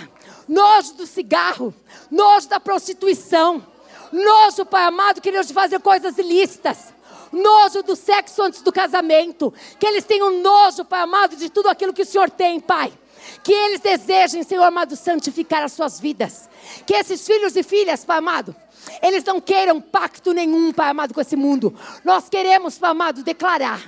nojo 0.47 0.93
do 0.93 1.05
cigarro, 1.05 1.73
nojo 2.09 2.47
da 2.47 2.59
prostituição, 2.59 3.65
nojo, 4.11 4.65
Pai 4.65 4.83
amado, 4.83 5.21
queridos, 5.21 5.47
de 5.47 5.53
fazer 5.53 5.79
coisas 5.79 6.17
ilícitas 6.17 6.99
nojo 7.31 7.83
do 7.83 7.95
sexo 7.95 8.41
antes 8.41 8.61
do 8.61 8.71
casamento, 8.71 9.53
que 9.79 9.85
eles 9.85 10.03
tenham 10.03 10.41
nojo, 10.41 10.83
Pai 10.85 11.01
amado, 11.01 11.35
de 11.35 11.49
tudo 11.49 11.69
aquilo 11.69 11.93
que 11.93 12.01
o 12.01 12.05
Senhor 12.05 12.29
tem, 12.29 12.59
Pai. 12.59 12.91
Que 13.43 13.53
eles 13.53 13.79
desejem, 13.79 14.43
Senhor 14.43 14.63
amado, 14.63 14.95
santificar 14.95 15.63
as 15.63 15.73
suas 15.73 15.99
vidas. 15.99 16.49
Que 16.85 16.93
esses 16.95 17.25
filhos 17.25 17.55
e 17.55 17.63
filhas, 17.63 18.03
Pai 18.03 18.17
amado, 18.17 18.55
eles 19.01 19.23
não 19.23 19.39
queiram 19.39 19.79
pacto 19.81 20.33
nenhum, 20.33 20.71
Pai 20.71 20.89
amado, 20.89 21.13
com 21.13 21.21
esse 21.21 21.35
mundo. 21.35 21.73
Nós 22.03 22.29
queremos, 22.29 22.77
Pai 22.77 22.91
amado, 22.91 23.23
declarar. 23.23 23.81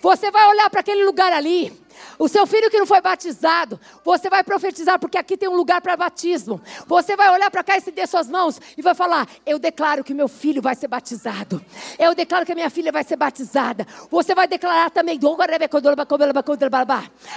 Você 0.00 0.30
vai 0.30 0.46
olhar 0.48 0.70
para 0.70 0.80
aquele 0.80 1.04
lugar 1.04 1.32
ali. 1.32 1.72
O 2.18 2.28
seu 2.28 2.46
filho 2.46 2.70
que 2.70 2.78
não 2.78 2.86
foi 2.86 3.00
batizado, 3.00 3.78
você 4.04 4.30
vai 4.30 4.44
profetizar, 4.44 4.98
porque 4.98 5.18
aqui 5.18 5.36
tem 5.36 5.48
um 5.48 5.56
lugar 5.56 5.80
para 5.80 5.96
batismo. 5.96 6.60
Você 6.86 7.16
vai 7.16 7.30
olhar 7.30 7.50
para 7.50 7.64
cá 7.64 7.76
e 7.76 7.80
se 7.80 7.90
der 7.90 8.06
suas 8.06 8.28
mãos 8.28 8.60
e 8.76 8.82
vai 8.82 8.94
falar: 8.94 9.26
Eu 9.44 9.58
declaro 9.58 10.04
que 10.04 10.14
meu 10.14 10.28
filho 10.28 10.62
vai 10.62 10.74
ser 10.74 10.88
batizado. 10.88 11.64
Eu 11.98 12.14
declaro 12.14 12.46
que 12.46 12.52
a 12.52 12.54
minha 12.54 12.70
filha 12.70 12.92
vai 12.92 13.04
ser 13.04 13.16
batizada. 13.16 13.86
Você 14.10 14.34
vai 14.34 14.46
declarar 14.46 14.90
também: 14.90 15.18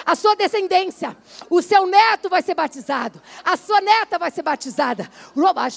A 0.06 0.16
sua 0.16 0.36
descendência, 0.36 1.16
o 1.50 1.62
seu 1.62 1.86
neto 1.86 2.30
vai 2.30 2.42
ser 2.42 2.56
batizado. 2.56 3.22
A 3.44 3.58
sua 3.58 3.82
neta 3.82 4.18
vai 4.20 4.32
ser 4.32 4.44
batizada. 4.44 5.10
Roba 5.36 5.68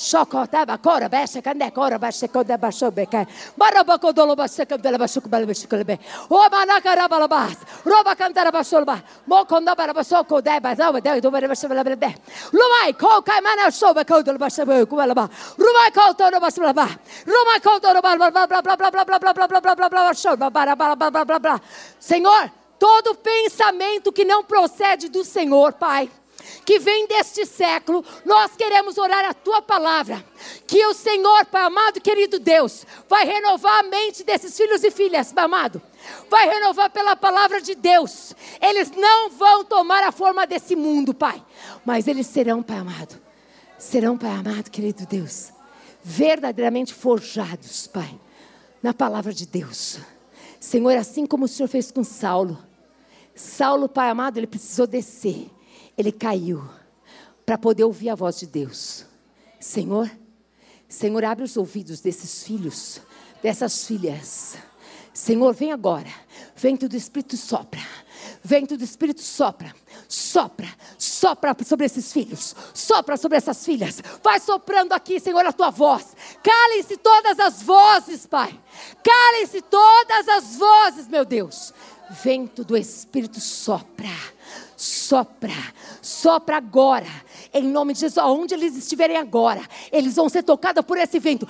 cantara 8.81 8.85
basolba. 8.85 9.03
Mo 9.27 9.45
konda 9.45 9.75
bara 9.77 9.95
basoko 9.95 10.43
dai 10.43 10.61
ba 10.61 10.75
da 10.75 10.93
da 10.93 11.21
do 11.21 11.31
bara 11.31 11.49
basala 11.49 11.85
bla 11.85 11.97
bla. 11.97 12.15
Lumai 12.53 12.99
ko 12.99 13.23
kai 13.23 13.41
mana 13.41 13.71
so 13.71 13.95
ba 13.95 14.05
ko 14.05 14.23
do 14.23 14.37
basala 14.39 14.87
ku 14.87 14.97
bla 14.97 15.15
ba. 15.15 15.29
Rumai 15.59 15.93
ko 15.93 16.13
to 16.13 16.31
do 16.31 16.41
basala 16.41 16.75
ba. 16.75 16.89
Rumai 17.27 17.63
ko 17.63 17.79
to 17.79 17.95
do 17.95 18.01
bla 18.01 18.17
bla 18.17 18.31
bla 18.31 18.47
bla 18.47 18.63
bla 18.63 18.77
bla 18.77 18.91
bla 18.91 19.05
bla 19.05 19.19
bla 19.19 19.35
bla 19.35 19.49
bla 19.49 19.61
bla 19.61 19.75
bla 19.75 19.89
bla 19.89 20.15
so 20.15 20.37
ba 20.37 20.51
bla 20.51 20.75
bla 20.75 20.97
bla 20.97 21.11
bla 21.11 21.25
bla 21.25 21.39
bla. 21.39 21.61
Senhor, 21.99 22.51
todo 22.79 23.15
pensamento 23.15 24.13
que 24.13 24.25
não 24.25 24.45
procede 24.45 25.09
do 25.09 25.25
Senhor, 25.25 25.75
Pai, 25.75 26.11
que 26.65 26.79
vem 26.79 27.07
deste 27.07 27.45
século, 27.45 28.05
nós 28.25 28.57
queremos 28.57 28.97
orar 28.97 29.25
a 29.27 29.35
tua 29.35 29.61
palavra. 29.61 30.25
Que 30.67 30.87
o 30.87 30.95
Senhor, 30.95 31.45
Pai 31.47 31.63
amado, 31.63 32.01
querido 32.01 32.39
Deus, 32.39 32.87
vai 33.09 33.25
renovar 33.27 33.81
a 33.81 33.83
mente 33.83 34.25
desses 34.25 34.57
filhos 34.57 34.83
e 34.83 34.91
filhas, 34.91 35.33
Pai 35.33 35.45
amado 35.45 35.83
vai 36.29 36.49
renovar 36.49 36.91
pela 36.91 37.17
palavra 37.17 37.61
de 37.61 37.75
Deus. 37.75 38.35
Eles 38.61 38.91
não 38.91 39.31
vão 39.31 39.65
tomar 39.65 40.05
a 40.05 40.13
forma 40.13 40.47
desse 40.47 40.75
mundo, 40.77 41.13
Pai, 41.13 41.43
mas 41.85 42.07
eles 42.07 42.27
serão, 42.27 42.63
Pai 42.63 42.79
amado, 42.79 43.21
serão, 43.79 44.17
Pai 44.17 44.31
amado, 44.31 44.71
querido 44.71 45.07
Deus, 45.07 45.53
verdadeiramente 46.03 46.95
forjados, 46.95 47.87
Pai, 47.87 48.19
na 48.83 48.95
palavra 48.95 49.33
de 49.33 49.47
Deus. 49.47 49.99
Senhor, 50.59 50.97
assim 50.97 51.27
como 51.27 51.45
o 51.45 51.49
Senhor 51.49 51.69
fez 51.69 51.91
com 51.91 52.05
Saulo, 52.05 52.59
Saulo, 53.35 53.89
Pai 53.89 54.11
amado, 54.11 54.37
ele 54.39 54.47
precisou 54.47 54.87
descer, 54.87 55.51
ele 55.97 56.13
caiu, 56.13 56.63
para 57.47 57.57
poder 57.59 57.85
ouvir 57.85 58.11
a 58.11 58.15
voz 58.15 58.39
de 58.39 58.47
Deus. 58.47 59.07
Senhor, 59.59 60.11
Senhor, 60.89 61.25
abre 61.25 61.45
os 61.45 61.57
ouvidos 61.57 62.01
desses 62.01 62.45
filhos, 62.45 63.01
dessas 63.43 63.87
filhas 63.87 64.57
Senhor, 65.21 65.53
vem 65.53 65.71
agora. 65.71 66.09
Vento 66.57 66.89
do 66.89 66.97
Espírito 66.97 67.37
sopra. 67.37 67.81
Vento 68.43 68.75
do 68.75 68.83
Espírito 68.83 69.21
sopra. 69.21 69.75
Sopra, 70.09 70.67
sopra 70.97 71.55
sobre 71.63 71.85
esses 71.85 72.11
filhos. 72.11 72.57
Sopra 72.73 73.19
sobre 73.19 73.37
essas 73.37 73.63
filhas. 73.63 74.03
Vai 74.25 74.41
soprando 74.41 74.95
aqui, 74.95 75.21
Senhor, 75.21 75.45
a 75.45 75.53
tua 75.53 75.69
voz. 75.69 76.17
Calem-se 76.43 76.97
todas 76.97 77.39
as 77.39 77.63
vozes, 77.63 78.25
Pai. 78.25 78.59
Calem-se 79.05 79.61
todas 79.61 80.27
as 80.27 80.57
vozes, 80.57 81.07
meu 81.07 81.27
Deus. 81.27 81.75
Vento 82.25 82.65
do 82.65 82.75
Espírito 82.75 83.41
sopra. 83.41 84.09
Sopra, 84.75 85.53
sopra 86.01 86.57
agora, 86.57 87.07
em 87.53 87.65
nome 87.65 87.93
de 87.93 88.01
Jesus, 88.01 88.17
aonde 88.17 88.55
eles 88.55 88.75
estiverem 88.75 89.19
agora, 89.19 89.61
eles 89.93 90.17
vão 90.17 90.31
ser 90.31 90.43
tocados 90.43 90.83
por 90.83 90.97
esse 90.97 91.19
vento. 91.19 91.47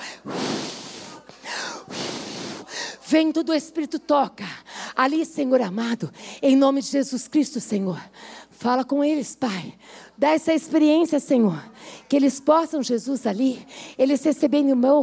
Vento 3.11 3.42
do 3.42 3.53
Espírito 3.53 3.99
toca. 3.99 4.44
Ali, 4.94 5.27
Senhor 5.27 5.61
amado, 5.61 6.12
em 6.40 6.55
nome 6.55 6.81
de 6.81 6.87
Jesus 6.87 7.27
Cristo, 7.27 7.59
Senhor. 7.59 8.01
Fala 8.53 8.85
com 8.85 9.03
eles, 9.03 9.35
Pai. 9.35 9.75
Dá 10.16 10.29
essa 10.29 10.55
experiência, 10.55 11.18
Senhor. 11.18 11.61
Que 12.09 12.14
eles 12.14 12.38
possam, 12.38 12.81
Jesus, 12.85 13.27
ali, 13.27 13.66
eles 13.99 14.23
receberem 14.23 14.73
o 14.73 14.77
meu 14.77 15.03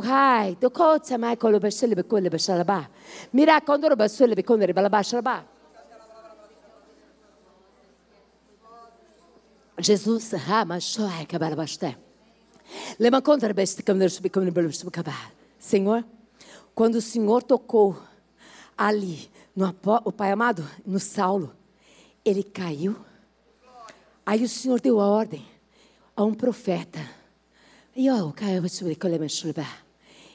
balabachalabá. 4.74 5.44
Jesus, 9.80 10.32
Senhor. 15.60 16.06
Quando 16.78 16.94
o 16.98 17.02
Senhor 17.02 17.42
tocou 17.42 17.98
ali, 18.78 19.32
no, 19.56 19.76
o 20.06 20.12
Pai 20.12 20.32
amado, 20.32 20.64
no 20.86 21.00
Saulo, 21.00 21.56
ele 22.24 22.44
caiu. 22.44 22.96
Aí 24.24 24.44
o 24.44 24.48
Senhor 24.48 24.80
deu 24.80 25.02
a 25.02 25.08
ordem 25.08 25.44
a 26.16 26.24
um 26.24 26.36
profeta. 26.36 27.00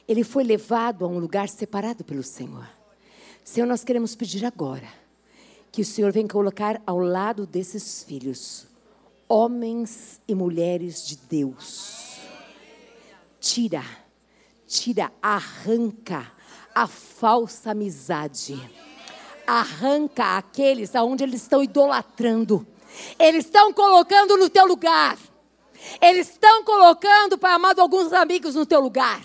ele 0.05 0.25
foi 0.25 0.43
levado 0.43 1.05
a 1.05 1.07
um 1.07 1.17
lugar 1.17 1.47
separado 1.47 2.03
pelo 2.03 2.21
Senhor. 2.21 2.69
Senhor, 3.41 3.65
nós 3.65 3.85
queremos 3.85 4.13
pedir 4.13 4.45
agora 4.45 4.89
que 5.71 5.81
o 5.81 5.85
Senhor 5.85 6.11
venha 6.11 6.27
colocar 6.27 6.81
ao 6.85 6.99
lado 6.99 7.47
desses 7.47 8.03
filhos 8.03 8.67
homens 9.29 10.19
e 10.27 10.35
mulheres 10.35 11.07
de 11.07 11.15
Deus. 11.15 12.19
Tira, 13.39 13.85
tira, 14.67 15.09
arranca 15.21 16.32
a 16.73 16.87
falsa 16.87 17.71
amizade. 17.71 18.59
Arranca 19.45 20.37
aqueles 20.37 20.95
aonde 20.95 21.23
eles 21.23 21.41
estão 21.41 21.63
idolatrando. 21.63 22.65
Eles 23.19 23.45
estão 23.45 23.73
colocando 23.73 24.37
no 24.37 24.49
teu 24.49 24.65
lugar. 24.65 25.17
Eles 26.01 26.29
estão 26.29 26.63
colocando, 26.63 27.37
Pai 27.37 27.53
amado, 27.53 27.79
alguns 27.79 28.13
amigos 28.13 28.55
no 28.55 28.65
teu 28.65 28.79
lugar. 28.79 29.21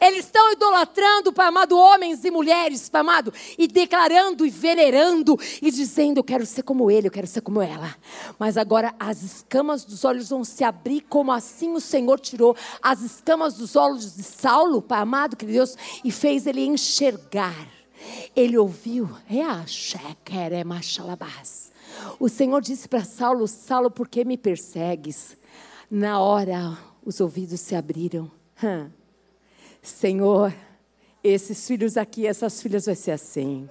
Eles 0.00 0.26
estão 0.26 0.52
idolatrando, 0.52 1.32
Pai 1.32 1.46
amado, 1.48 1.76
homens 1.76 2.24
e 2.24 2.30
mulheres, 2.30 2.88
Pai 2.88 3.00
amado, 3.00 3.32
e 3.56 3.66
declarando 3.66 4.44
e 4.46 4.50
venerando 4.50 5.38
e 5.60 5.70
dizendo: 5.70 6.18
Eu 6.18 6.24
quero 6.24 6.46
ser 6.46 6.62
como 6.62 6.90
ele, 6.90 7.08
eu 7.08 7.12
quero 7.12 7.26
ser 7.26 7.40
como 7.40 7.60
ela. 7.60 7.94
Mas 8.38 8.56
agora 8.56 8.94
as 8.98 9.22
escamas 9.22 9.84
dos 9.84 10.04
olhos 10.04 10.28
vão 10.30 10.44
se 10.44 10.64
abrir, 10.64 11.02
como 11.02 11.32
assim 11.32 11.72
o 11.72 11.80
Senhor 11.80 12.18
tirou 12.20 12.56
as 12.82 13.02
escamas 13.02 13.54
dos 13.54 13.76
olhos 13.76 14.14
de 14.14 14.22
Saulo, 14.22 14.82
Pai 14.82 15.00
amado, 15.00 15.36
que 15.36 15.46
Deus, 15.46 15.76
e 16.04 16.10
fez 16.10 16.46
ele 16.46 16.64
enxergar. 16.64 17.68
Ele 18.34 18.56
ouviu, 18.56 19.10
o 22.18 22.28
Senhor 22.28 22.60
disse 22.60 22.88
para 22.88 23.04
Saulo: 23.04 23.46
Saulo, 23.48 23.90
por 23.90 24.08
que 24.08 24.24
me 24.24 24.36
persegues? 24.36 25.36
Na 25.90 26.20
hora, 26.20 26.78
os 27.04 27.20
ouvidos 27.20 27.60
se 27.60 27.74
abriram. 27.74 28.30
Hum. 28.62 28.90
Senhor, 29.82 30.54
esses 31.22 31.66
filhos 31.66 31.96
aqui, 31.96 32.26
essas 32.26 32.60
filhas 32.62 32.86
vai 32.86 32.94
ser 32.94 33.12
assim. 33.12 33.68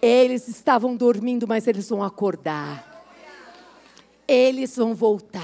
Eles 0.00 0.48
estavam 0.48 0.96
dormindo, 0.96 1.46
mas 1.46 1.66
eles 1.66 1.88
vão 1.88 2.02
acordar. 2.02 2.90
Eles 4.26 4.76
vão 4.76 4.94
voltar. 4.94 5.40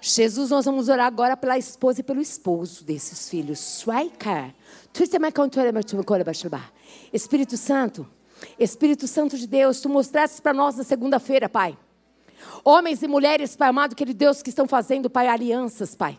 Jesus, 0.00 0.50
nós 0.50 0.64
vamos 0.64 0.88
orar 0.88 1.06
agora 1.06 1.36
pela 1.36 1.56
esposa 1.56 2.00
e 2.00 2.02
pelo 2.02 2.20
esposo 2.20 2.84
desses 2.84 3.30
filhos. 3.30 3.82
Espírito 7.12 7.56
Santo, 7.56 8.06
Espírito 8.58 9.06
Santo 9.06 9.38
de 9.38 9.46
Deus, 9.46 9.80
tu 9.80 9.88
mostraste 9.88 10.42
para 10.42 10.52
nós 10.52 10.76
na 10.76 10.84
segunda-feira, 10.84 11.48
Pai. 11.48 11.78
Homens 12.64 13.02
e 13.02 13.08
mulheres, 13.08 13.54
Pai 13.54 13.68
amado, 13.68 13.94
querido 13.94 14.18
Deus, 14.18 14.42
que 14.42 14.50
estão 14.50 14.66
fazendo, 14.66 15.08
Pai, 15.08 15.28
alianças, 15.28 15.94
Pai 15.94 16.18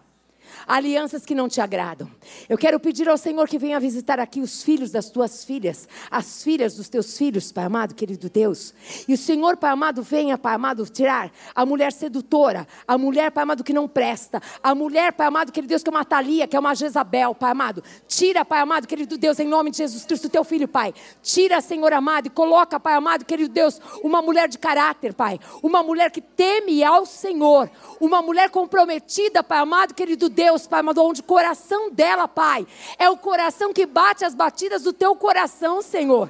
alianças 0.68 1.26
que 1.26 1.36
não 1.36 1.48
te 1.48 1.62
agradam. 1.62 2.10
Eu 2.48 2.58
quero 2.58 2.80
pedir 2.80 3.10
ao 3.10 3.18
Senhor 3.18 3.48
que 3.48 3.58
venha 3.58 3.80
visitar 3.80 4.20
aqui 4.20 4.40
os 4.40 4.64
filhos 4.64 4.92
das 4.92 5.10
tuas 5.10 5.44
filhas, 5.44 5.88
as 6.10 6.44
filhas 6.44 6.76
dos 6.76 6.90
teus 6.90 7.18
filhos, 7.18 7.52
Pai 7.52 7.66
amado, 7.66 7.96
querido 7.96 8.30
Deus. 8.30 8.74
E 9.08 9.14
o 9.14 9.18
Senhor, 9.18 9.58
Pai 9.58 9.72
amado, 9.72 10.02
venha, 10.02 10.38
Pai 10.38 10.56
amado, 10.56 10.86
tirar 10.86 11.32
a 11.54 11.66
mulher 11.66 11.92
sedutora, 11.92 12.68
a 12.88 12.98
mulher, 12.98 13.32
Pai 13.32 13.44
amado, 13.44 13.64
que 13.64 13.74
não 13.74 13.88
presta, 13.88 14.42
a 14.62 14.74
mulher, 14.76 15.14
Pai 15.14 15.28
amado, 15.28 15.52
querido 15.52 15.70
Deus, 15.70 15.84
que 15.84 15.90
é 15.90 15.92
uma 15.92 16.06
Thalia, 16.06 16.48
que 16.48 16.56
é 16.56 16.60
uma 16.60 16.76
Jezabel, 16.76 17.36
Pai 17.36 17.52
amado. 17.52 17.84
Tira, 18.08 18.44
Pai 18.44 18.60
amado, 18.60 18.88
querido 18.88 19.18
Deus, 19.18 19.40
em 19.40 19.48
nome 19.48 19.72
de 19.72 19.78
Jesus 19.78 20.06
Cristo, 20.06 20.30
teu 20.30 20.44
filho, 20.44 20.68
Pai. 20.68 20.94
Tira, 21.22 21.62
Senhor 21.62 21.94
amado, 21.94 22.28
e 22.28 22.30
coloca, 22.30 22.80
Pai 22.80 22.94
amado, 22.94 23.26
querido 23.26 23.54
Deus, 23.54 23.80
uma 24.04 24.22
mulher 24.22 24.48
de 24.48 24.58
caráter, 24.58 25.14
Pai. 25.14 25.40
Uma 25.62 25.84
mulher 25.84 26.12
que 26.12 26.22
teme 26.22 26.84
ao 26.84 27.06
Senhor. 27.06 27.70
Uma 28.00 28.22
mulher 28.22 28.50
comprometida, 28.50 29.44
Pai 29.44 29.60
amado, 29.60 29.94
querido 29.94 30.30
Deus 30.34 30.68
Pai, 30.68 30.82
mandou 30.82 31.10
onde 31.10 31.22
o 31.22 31.24
coração 31.24 31.90
dela, 31.92 32.28
Pai, 32.28 32.68
é 32.98 33.10
o 33.10 33.16
coração 33.16 33.72
que 33.72 33.86
bate 33.86 34.26
as 34.26 34.36
batidas 34.36 34.84
do 34.84 34.92
teu 34.92 35.16
coração, 35.16 35.82
Senhor. 35.82 36.30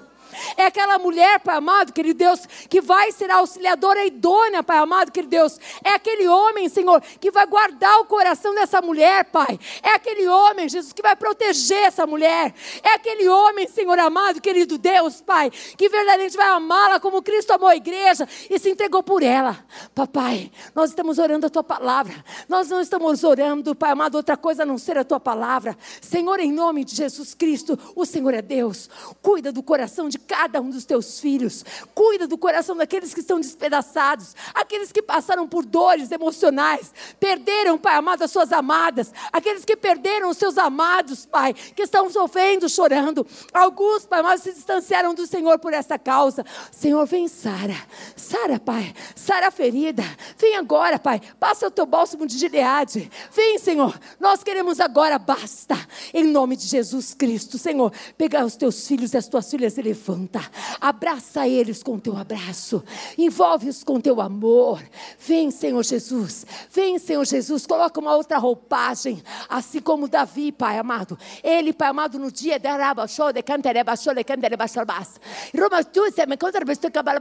É 0.57 0.65
aquela 0.65 0.97
mulher, 0.99 1.39
Pai 1.39 1.57
amado, 1.57 1.93
querido 1.93 2.17
Deus, 2.17 2.45
que 2.69 2.81
vai 2.81 3.11
ser 3.11 3.29
a 3.29 3.38
auxiliadora 3.38 4.05
idônea, 4.05 4.63
Pai 4.63 4.77
amado, 4.77 5.11
querido 5.11 5.31
Deus. 5.31 5.59
É 5.84 5.89
aquele 5.89 6.27
homem, 6.27 6.69
Senhor, 6.69 7.01
que 7.19 7.31
vai 7.31 7.45
guardar 7.45 7.99
o 7.99 8.05
coração 8.05 8.53
dessa 8.55 8.81
mulher, 8.81 9.25
Pai. 9.25 9.59
É 9.81 9.91
aquele 9.91 10.27
homem, 10.27 10.69
Jesus, 10.69 10.93
que 10.93 11.01
vai 11.01 11.15
proteger 11.15 11.84
essa 11.84 12.05
mulher. 12.05 12.53
É 12.84 12.93
aquele 12.93 13.27
homem, 13.27 13.67
Senhor 13.67 13.97
amado, 13.99 14.41
querido 14.41 14.77
Deus, 14.77 15.21
Pai, 15.21 15.49
que 15.49 15.89
verdadeiramente 15.89 16.38
vai 16.38 16.47
amá-la 16.47 16.99
como 16.99 17.21
Cristo 17.21 17.51
amou 17.51 17.69
a 17.69 17.75
igreja 17.75 18.27
e 18.49 18.59
se 18.59 18.69
entregou 18.69 19.03
por 19.03 19.23
ela. 19.23 19.65
Papai, 19.93 20.51
nós 20.75 20.89
estamos 20.89 21.17
orando 21.17 21.47
a 21.47 21.49
tua 21.49 21.63
palavra. 21.63 22.23
Nós 22.47 22.69
não 22.69 22.81
estamos 22.81 23.23
orando, 23.23 23.75
Pai 23.75 23.91
amado, 23.91 24.15
outra 24.15 24.38
coisa 24.38 24.63
a 24.63 24.65
não 24.65 24.77
ser 24.77 24.97
a 24.97 25.03
tua 25.03 25.19
palavra. 25.19 25.77
Senhor, 26.01 26.39
em 26.39 26.51
nome 26.51 26.84
de 26.84 26.95
Jesus 26.95 27.34
Cristo, 27.34 27.77
o 27.95 28.05
Senhor 28.05 28.34
é 28.34 28.41
Deus. 28.41 28.89
Cuida 29.21 29.51
do 29.51 29.63
coração 29.63 30.09
de 30.09 30.17
cada 30.24 30.61
um 30.61 30.69
dos 30.69 30.86
teus 30.86 31.19
filhos. 31.19 31.63
Cuida 31.93 32.28
do 32.28 32.38
coração 32.38 32.76
daqueles 32.76 33.13
que 33.13 33.19
estão 33.19 33.39
despedaçados, 33.39 34.36
aqueles 34.53 34.91
que 34.91 35.01
passaram 35.01 35.47
por 35.47 35.65
dores 35.65 36.11
emocionais, 36.11 36.93
perderam, 37.19 37.78
Pai 37.78 37.95
amado, 37.95 38.24
as 38.24 38.32
suas 38.32 38.51
amadas, 38.51 39.13
aqueles 39.32 39.65
que 39.65 39.76
perderam 39.76 40.30
os 40.30 40.38
seus 40.38 40.57
amados, 40.57 41.26
Pai, 41.26 41.53
que 41.53 41.84
estão 41.84 42.09
sofrendo, 42.09 42.69
chorando. 42.69 43.28
Alguns, 43.53 44.05
Pai 44.05 44.21
amado, 44.21 44.39
se 44.39 44.53
distanciaram 44.53 45.13
do 45.13 45.28
Senhor 45.28 45.59
por 45.59 45.74
essa 45.74 45.99
causa. 45.99 46.45
Senhor, 46.71 47.05
vem, 47.05 47.28
Sara. 47.28 47.76
Sara, 48.15 48.59
Pai. 48.59 48.93
Sara 49.15 49.51
ferida. 49.51 50.03
Vem 50.38 50.55
agora, 50.55 50.97
Pai. 50.97 51.21
Passa 51.39 51.67
o 51.67 51.71
teu 51.71 51.86
bálsamo 51.86 52.26
de 52.26 52.38
Gileade. 52.38 53.11
Vem, 53.32 53.59
Senhor. 53.59 53.99
Nós 54.19 54.43
queremos 54.43 54.80
agora, 54.80 55.19
basta. 55.19 55.76
Em 56.13 56.24
nome 56.24 56.55
de 56.55 56.67
Jesus 56.67 57.13
Cristo, 57.13 57.57
Senhor. 57.57 57.91
Pegar 58.17 58.45
os 58.45 58.55
teus 58.55 58.88
filhos 58.88 59.13
e 59.13 59.17
as 59.17 59.28
tuas 59.28 59.49
filhas 59.49 59.78
e 59.78 59.82
levanta 59.82 60.12
levanta, 60.14 60.41
abraça 60.80 61.47
eles 61.47 61.82
com 61.82 61.99
teu 61.99 62.16
abraço, 62.16 62.84
envolve-os 63.18 63.84
com 63.84 63.99
teu 63.99 64.22
amor. 64.22 64.82
Vem, 65.20 65.49
Senhor 65.51 65.84
Jesus, 65.84 66.45
vem, 66.70 66.99
Senhor 66.99 67.26
Jesus, 67.26 67.66
coloca 67.66 67.99
uma 67.99 68.16
outra 68.16 68.38
roupagem, 68.38 69.22
assim 69.49 69.80
como 69.82 70.07
Davi, 70.07 70.51
Pai 70.51 70.78
amado. 70.78 71.18
Ele, 71.43 71.74
Pai 71.74 71.89
amado, 71.89 72.20
no 72.20 72.32
dia 72.32 72.59
de 72.59 72.68
Araba, 72.68 73.07
show 73.07 73.34
de 73.34 73.41
cantereba, 73.41 73.95
show 73.95 74.14
de 74.14 74.24
cantereba, 74.24 74.68
shalbas. 74.68 75.20
Roma, 75.57 75.84
tu 75.84 76.11
se 76.11 76.26
me 76.26 76.38
conta 76.38 76.59
a 76.59 76.91
cabala, 76.91 77.20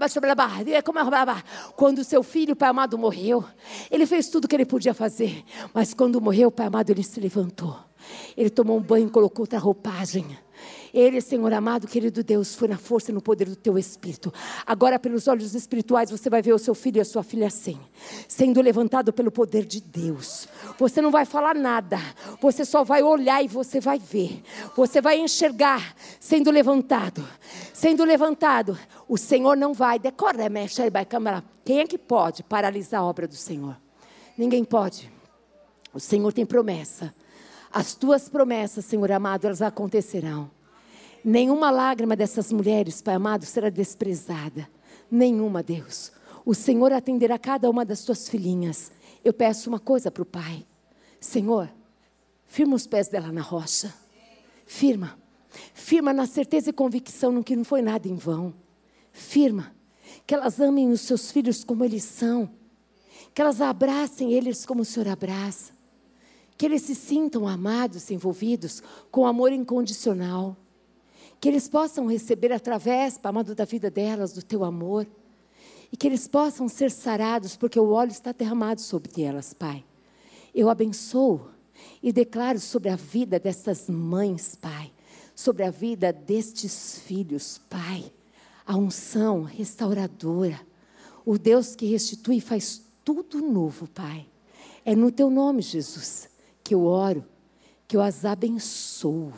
Quando 1.75 2.05
seu 2.05 2.23
filho, 2.23 2.55
Pai 2.55 2.69
amado, 2.69 2.99
morreu, 2.99 3.45
ele 3.91 4.07
fez 4.07 4.29
tudo 4.29 4.45
o 4.45 4.49
que 4.49 4.57
ele 4.57 4.67
podia 4.67 4.95
fazer, 4.95 5.45
mas 5.73 5.95
quando 5.95 6.21
morreu, 6.21 6.51
Pai 6.51 6.67
amado, 6.67 6.91
ele 6.91 7.03
se 7.03 7.19
levantou. 7.21 7.77
Ele 8.37 8.51
tomou 8.51 8.79
um 8.79 8.81
banho, 8.81 9.09
colocou 9.09 9.45
outra 9.45 9.59
roupagem. 9.59 10.27
Ele, 10.93 11.21
Senhor 11.21 11.53
amado, 11.53 11.87
querido 11.87 12.23
Deus, 12.23 12.55
foi 12.55 12.69
na 12.69 12.77
força 12.77 13.11
e 13.11 13.15
no 13.15 13.23
poder 13.23 13.49
do 13.49 13.57
teu 13.57 13.79
Espírito. 13.79 14.33
Agora, 14.67 14.99
pelos 14.99 15.27
olhos 15.27 15.55
espirituais, 15.55 16.11
você 16.11 16.29
vai 16.29 16.43
ver 16.43 16.53
o 16.53 16.59
seu 16.59 16.75
filho 16.75 16.99
e 16.99 17.01
a 17.01 17.05
sua 17.05 17.23
filha 17.23 17.47
assim, 17.47 17.79
sendo 18.29 18.61
levantado 18.61 19.13
pelo 19.13 19.31
poder 19.31 19.65
de 19.65 19.81
Deus. 19.81 20.49
Você 20.79 21.01
não 21.01 21.11
vai 21.11 21.25
falar 21.25 21.55
nada, 21.55 21.99
você 22.41 22.65
só 22.65 22.85
vai 22.85 23.03
olhar 23.03 23.43
e 23.43 23.49
você 23.49 23.81
vai 23.81 23.99
ver. 23.99 24.43
Você 24.77 25.01
vai 25.01 25.19
enxergar 25.19 25.95
sendo 26.21 26.51
levantado, 26.51 27.27
sendo 27.73 28.05
levantado. 28.05 28.79
O 29.09 29.17
Senhor 29.17 29.57
não 29.57 29.73
vai, 29.73 29.99
decora, 29.99 30.49
mexe, 30.49 30.89
vai 30.91 31.05
câmera. 31.05 31.43
Quem 31.65 31.81
é 31.81 31.87
que 31.87 31.99
pode 31.99 32.43
paralisar 32.43 33.01
a 33.01 33.05
obra 33.05 33.27
do 33.27 33.37
Senhor? 33.37 33.77
Ninguém 34.37 34.65
pode. 34.65 35.11
O 35.93 36.01
Senhor 36.01 36.33
tem 36.33 36.47
promessa. 36.47 37.15
As 37.73 37.95
tuas 37.95 38.29
promessas, 38.29 38.85
Senhor 38.85 39.11
amado, 39.11 39.47
elas 39.47 39.63
acontecerão. 39.63 40.51
Nenhuma 41.25 41.71
lágrima 41.71 42.15
dessas 42.15 42.53
mulheres, 42.53 43.01
Pai 43.01 43.15
amado, 43.15 43.47
será 43.47 43.71
desprezada. 43.71 44.69
Nenhuma, 45.11 45.63
Deus. 45.63 46.13
O 46.45 46.55
Senhor 46.55 46.93
atenderá 46.93 47.39
cada 47.39 47.71
uma 47.71 47.85
das 47.85 48.05
tuas 48.05 48.29
filhinhas. 48.29 48.93
Eu 49.25 49.33
peço 49.33 49.71
uma 49.71 49.79
coisa 49.79 50.11
para 50.11 50.23
o 50.23 50.27
Pai. 50.27 50.67
Senhor, 51.19 51.71
firma 52.45 52.75
os 52.75 52.87
pés 52.87 53.09
dela 53.09 53.33
na 53.33 53.41
rocha. 53.41 53.95
Firma. 54.67 55.17
Firma 55.73 56.13
na 56.13 56.27
certeza 56.27 56.71
e 56.71 56.73
convicção 56.75 57.33
no 57.33 57.45
que 57.45 57.57
não 57.57 57.65
foi 57.65 57.81
nada 57.81 58.07
em 58.07 58.17
vão. 58.17 58.53
Firma. 59.13 59.75
Que 60.27 60.35
elas 60.35 60.61
amem 60.61 60.91
os 60.91 61.01
seus 61.01 61.31
filhos 61.31 61.65
como 61.65 61.85
eles 61.85 62.05
são. 62.05 62.51
Que 63.33 63.41
elas 63.41 63.63
abracem 63.63 64.33
eles 64.33 64.67
como 64.67 64.83
o 64.83 64.85
Senhor 64.85 65.09
abraça 65.09 65.72
que 66.63 66.67
eles 66.67 66.83
se 66.83 66.95
sintam 66.95 67.49
amados, 67.49 68.09
envolvidos 68.09 68.85
com 69.11 69.27
amor 69.27 69.51
incondicional, 69.51 70.57
que 71.41 71.49
eles 71.49 71.69
possam 71.69 72.07
receber 72.07 72.53
através, 72.53 73.19
amado 73.25 73.53
da 73.53 73.65
vida 73.65 73.91
delas, 73.91 74.33
do 74.33 74.45
teu 74.45 74.63
amor, 74.63 75.05
e 75.91 75.97
que 75.97 76.07
eles 76.07 76.29
possam 76.29 76.69
ser 76.69 76.93
sarados, 76.93 77.57
porque 77.57 77.81
o 77.81 77.91
óleo 77.91 78.13
está 78.13 78.31
derramado 78.31 78.81
sobre 78.81 79.23
elas, 79.23 79.53
Pai. 79.53 79.85
Eu 80.55 80.71
abençoo 80.71 81.51
e 82.01 82.13
declaro 82.13 82.61
sobre 82.61 82.91
a 82.91 82.95
vida 82.95 83.41
dessas 83.41 83.89
mães, 83.91 84.55
Pai, 84.55 84.93
sobre 85.35 85.65
a 85.65 85.71
vida 85.73 86.13
destes 86.13 87.01
filhos, 87.01 87.59
Pai, 87.59 88.05
a 88.65 88.77
unção 88.77 89.43
restauradora, 89.43 90.61
o 91.27 91.37
Deus 91.37 91.75
que 91.75 91.87
restitui 91.87 92.37
e 92.37 92.41
faz 92.41 92.81
tudo 93.05 93.41
novo, 93.41 93.89
Pai. 93.89 94.29
É 94.85 94.95
no 94.95 95.11
teu 95.11 95.29
nome, 95.29 95.61
Jesus 95.61 96.31
que 96.63 96.75
eu 96.75 96.85
oro, 96.85 97.25
que 97.87 97.97
eu 97.97 98.03
as 98.03 98.25
abençoo 98.25 99.33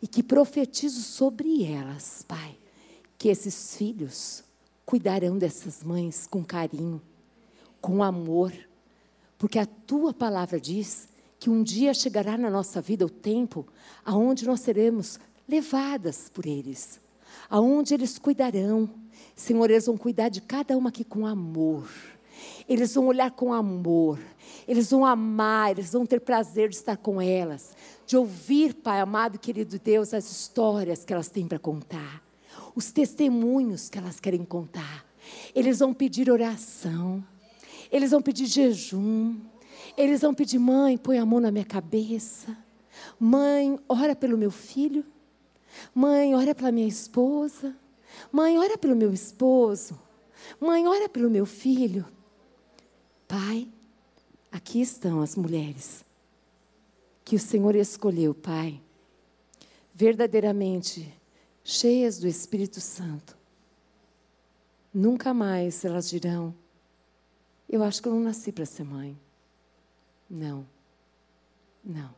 e 0.00 0.06
que 0.06 0.22
profetizo 0.22 1.00
sobre 1.02 1.64
elas, 1.64 2.24
Pai, 2.26 2.56
que 3.16 3.28
esses 3.28 3.76
filhos 3.76 4.42
cuidarão 4.84 5.38
dessas 5.38 5.84
mães 5.84 6.26
com 6.26 6.44
carinho, 6.44 7.00
com 7.80 8.02
amor, 8.02 8.52
porque 9.38 9.58
a 9.58 9.66
tua 9.66 10.12
palavra 10.12 10.60
diz 10.60 11.08
que 11.38 11.50
um 11.50 11.62
dia 11.62 11.92
chegará 11.94 12.38
na 12.38 12.50
nossa 12.50 12.80
vida 12.80 13.04
o 13.04 13.10
tempo 13.10 13.66
aonde 14.04 14.46
nós 14.46 14.60
seremos 14.60 15.18
levadas 15.48 16.28
por 16.28 16.46
eles, 16.46 17.00
aonde 17.50 17.94
eles 17.94 18.18
cuidarão. 18.18 18.88
Senhor, 19.34 19.70
eles 19.70 19.86
vão 19.86 19.96
cuidar 19.96 20.28
de 20.28 20.40
cada 20.40 20.76
uma 20.76 20.90
aqui 20.90 21.04
com 21.04 21.26
amor. 21.26 21.88
Eles 22.68 22.94
vão 22.94 23.06
olhar 23.06 23.30
com 23.30 23.52
amor, 23.52 24.18
eles 24.66 24.90
vão 24.90 25.04
amar, 25.04 25.72
eles 25.72 25.92
vão 25.92 26.06
ter 26.06 26.20
prazer 26.20 26.68
de 26.68 26.76
estar 26.76 26.96
com 26.96 27.20
elas, 27.20 27.76
de 28.06 28.16
ouvir, 28.16 28.74
Pai 28.74 29.00
amado 29.00 29.36
e 29.36 29.38
querido 29.38 29.78
Deus, 29.78 30.14
as 30.14 30.30
histórias 30.30 31.04
que 31.04 31.12
elas 31.12 31.28
têm 31.28 31.46
para 31.46 31.58
contar, 31.58 32.22
os 32.74 32.92
testemunhos 32.92 33.88
que 33.88 33.98
elas 33.98 34.20
querem 34.20 34.44
contar. 34.44 35.04
Eles 35.54 35.78
vão 35.80 35.92
pedir 35.92 36.30
oração, 36.30 37.24
eles 37.90 38.10
vão 38.10 38.22
pedir 38.22 38.46
jejum, 38.46 39.36
eles 39.96 40.22
vão 40.22 40.32
pedir, 40.32 40.58
mãe, 40.58 40.96
põe 40.96 41.18
a 41.18 41.26
mão 41.26 41.40
na 41.40 41.50
minha 41.50 41.64
cabeça. 41.64 42.56
Mãe, 43.18 43.78
ora 43.88 44.14
pelo 44.14 44.38
meu 44.38 44.50
filho. 44.50 45.04
Mãe, 45.94 46.34
ora 46.34 46.54
pela 46.54 46.72
minha 46.72 46.88
esposa. 46.88 47.74
Mãe, 48.30 48.58
ora 48.58 48.76
pelo 48.78 48.96
meu 48.96 49.12
esposo. 49.12 49.98
Mãe, 50.60 50.86
ora 50.86 51.08
pelo 51.08 51.30
meu 51.30 51.46
filho. 51.46 52.06
Pai, 53.32 53.66
aqui 54.50 54.82
estão 54.82 55.22
as 55.22 55.36
mulheres 55.36 56.04
que 57.24 57.34
o 57.34 57.38
Senhor 57.38 57.74
escolheu, 57.74 58.34
Pai, 58.34 58.78
verdadeiramente 59.94 61.18
cheias 61.64 62.18
do 62.18 62.28
Espírito 62.28 62.78
Santo. 62.78 63.34
Nunca 64.92 65.32
mais 65.32 65.82
elas 65.82 66.10
dirão: 66.10 66.54
Eu 67.66 67.82
acho 67.82 68.02
que 68.02 68.08
eu 68.08 68.12
não 68.12 68.20
nasci 68.20 68.52
para 68.52 68.66
ser 68.66 68.84
mãe. 68.84 69.18
Não, 70.28 70.68
não. 71.82 72.14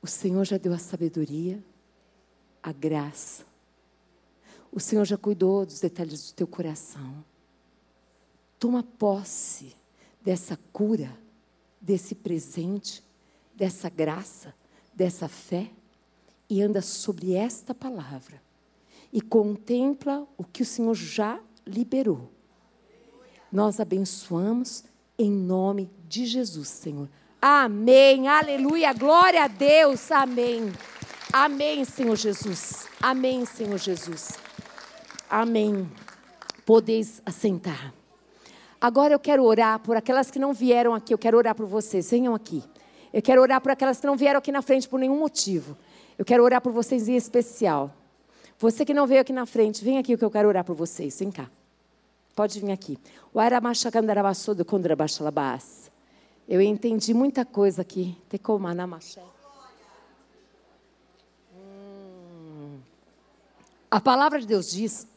O 0.00 0.06
Senhor 0.06 0.44
já 0.44 0.58
deu 0.58 0.72
a 0.72 0.78
sabedoria, 0.78 1.60
a 2.62 2.70
graça. 2.70 3.44
O 4.70 4.78
Senhor 4.78 5.04
já 5.04 5.18
cuidou 5.18 5.66
dos 5.66 5.80
detalhes 5.80 6.30
do 6.30 6.34
teu 6.36 6.46
coração. 6.46 7.24
Toma 8.64 8.82
posse 8.82 9.76
dessa 10.22 10.58
cura, 10.72 11.14
desse 11.78 12.14
presente, 12.14 13.04
dessa 13.54 13.90
graça, 13.90 14.54
dessa 14.94 15.28
fé 15.28 15.70
e 16.48 16.62
anda 16.62 16.80
sobre 16.80 17.34
esta 17.34 17.74
palavra 17.74 18.40
e 19.12 19.20
contempla 19.20 20.26
o 20.38 20.44
que 20.44 20.62
o 20.62 20.64
Senhor 20.64 20.94
já 20.94 21.38
liberou. 21.66 22.30
Nós 23.52 23.80
abençoamos 23.80 24.84
em 25.18 25.30
nome 25.30 25.90
de 26.08 26.24
Jesus, 26.24 26.68
Senhor. 26.68 27.10
Amém, 27.42 28.28
aleluia, 28.28 28.94
glória 28.94 29.44
a 29.44 29.46
Deus, 29.46 30.10
amém. 30.10 30.72
Amém, 31.30 31.84
Senhor 31.84 32.16
Jesus. 32.16 32.88
Amém, 32.98 33.44
Senhor 33.44 33.76
Jesus. 33.76 34.38
Amém. 35.28 35.86
Podeis 36.64 37.20
assentar. 37.26 37.92
Agora 38.84 39.14
eu 39.14 39.18
quero 39.18 39.42
orar 39.42 39.78
por 39.78 39.96
aquelas 39.96 40.30
que 40.30 40.38
não 40.38 40.52
vieram 40.52 40.92
aqui. 40.92 41.14
Eu 41.14 41.16
quero 41.16 41.38
orar 41.38 41.54
por 41.54 41.64
vocês. 41.64 42.10
Venham 42.10 42.34
aqui. 42.34 42.62
Eu 43.14 43.22
quero 43.22 43.40
orar 43.40 43.58
por 43.58 43.72
aquelas 43.72 43.98
que 43.98 44.06
não 44.06 44.14
vieram 44.14 44.36
aqui 44.36 44.52
na 44.52 44.60
frente 44.60 44.86
por 44.86 45.00
nenhum 45.00 45.18
motivo. 45.18 45.74
Eu 46.18 46.24
quero 46.26 46.44
orar 46.44 46.60
por 46.60 46.70
vocês 46.70 47.08
em 47.08 47.16
especial. 47.16 47.90
Você 48.58 48.84
que 48.84 48.92
não 48.92 49.06
veio 49.06 49.22
aqui 49.22 49.32
na 49.32 49.46
frente, 49.46 49.82
vem 49.82 49.96
aqui 49.96 50.18
que 50.18 50.22
eu 50.22 50.30
quero 50.30 50.48
orar 50.48 50.64
por 50.64 50.76
vocês. 50.76 51.18
Vem 51.18 51.30
cá. 51.30 51.48
Pode 52.36 52.60
vir 52.60 52.72
aqui. 52.72 52.98
Eu 56.46 56.60
entendi 56.60 57.14
muita 57.14 57.46
coisa 57.46 57.80
aqui. 57.80 58.14
Hum. 61.56 62.80
A 63.90 63.98
palavra 63.98 64.38
de 64.38 64.46
Deus 64.46 64.70
diz 64.70 65.08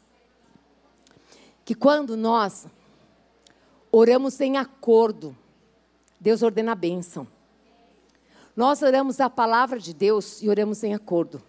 que 1.65 1.75
quando 1.75 2.15
nós 2.15 2.65
oramos 3.91 4.39
em 4.41 4.57
acordo, 4.57 5.35
Deus 6.19 6.41
ordena 6.41 6.71
a 6.71 6.75
bênção. 6.75 7.27
Nós 8.55 8.81
oramos 8.81 9.19
a 9.19 9.29
palavra 9.29 9.79
de 9.79 9.93
Deus 9.93 10.41
e 10.41 10.49
oramos 10.49 10.83
em 10.83 10.93
acordo. 10.93 11.41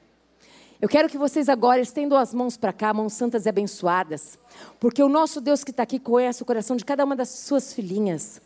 Eu 0.80 0.89
quero 0.89 1.09
que 1.09 1.18
vocês 1.18 1.49
agora 1.49 1.80
estendam 1.80 2.16
as 2.16 2.32
mãos 2.32 2.57
para 2.57 2.72
cá, 2.72 2.95
mãos 2.95 3.12
santas 3.12 3.47
e 3.47 3.49
abençoadas, 3.49 4.39
porque 4.78 5.03
o 5.03 5.09
nosso 5.09 5.41
Deus 5.41 5.64
que 5.64 5.72
está 5.72 5.82
aqui 5.82 5.99
conhece 5.99 6.43
o 6.43 6.47
coração 6.47 6.76
de 6.76 6.84
cada 6.84 7.05
uma 7.05 7.16
das 7.16 7.30
suas 7.30 7.72
filhinhas. 7.72 8.41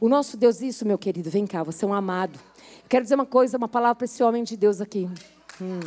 O 0.00 0.08
nosso 0.08 0.36
Deus, 0.36 0.60
isso, 0.60 0.86
meu 0.86 0.98
querido, 0.98 1.30
vem 1.30 1.46
cá, 1.46 1.62
você 1.62 1.84
é 1.84 1.88
um 1.88 1.94
amado. 1.94 2.38
Eu 2.82 2.88
quero 2.88 3.04
dizer 3.04 3.14
uma 3.14 3.24
coisa, 3.24 3.56
uma 3.56 3.68
palavra 3.68 3.94
para 3.94 4.04
esse 4.04 4.22
homem 4.22 4.44
de 4.44 4.56
Deus 4.56 4.80
aqui. 4.80 5.08
Hum. 5.60 5.80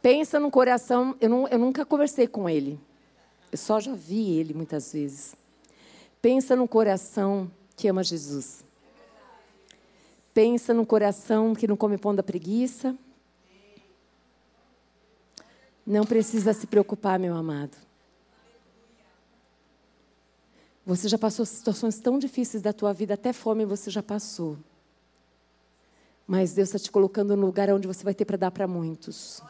Pensa 0.00 0.40
no 0.40 0.50
coração, 0.50 1.14
eu, 1.20 1.28
não, 1.28 1.48
eu 1.48 1.58
nunca 1.58 1.84
conversei 1.84 2.26
com 2.26 2.48
ele, 2.48 2.80
eu 3.50 3.58
só 3.58 3.80
já 3.80 3.94
vi 3.94 4.38
ele 4.38 4.54
muitas 4.54 4.92
vezes. 4.92 5.34
Pensa 6.20 6.56
no 6.56 6.66
coração 6.66 7.50
que 7.76 7.88
ama 7.88 8.02
Jesus. 8.02 8.64
Pensa 10.34 10.74
no 10.74 10.84
coração 10.84 11.54
que 11.54 11.66
não 11.66 11.76
come 11.76 11.96
pão 11.96 12.14
da 12.14 12.22
preguiça 12.22 12.96
não 15.86 16.04
precisa 16.04 16.52
se 16.52 16.66
preocupar, 16.66 17.18
meu 17.18 17.34
amado. 17.36 17.76
Você 20.84 21.08
já 21.08 21.16
passou 21.16 21.46
situações 21.46 22.00
tão 22.00 22.18
difíceis 22.18 22.62
da 22.62 22.72
tua 22.72 22.92
vida, 22.92 23.14
até 23.14 23.32
fome 23.32 23.64
você 23.64 23.90
já 23.90 24.02
passou. 24.02 24.58
Mas 26.26 26.54
Deus 26.54 26.68
está 26.68 26.78
te 26.78 26.90
colocando 26.90 27.36
no 27.36 27.46
lugar 27.46 27.70
onde 27.70 27.86
você 27.86 28.02
vai 28.02 28.14
ter 28.14 28.24
para 28.24 28.36
dar 28.36 28.50
para 28.50 28.66
muitos. 28.66 29.40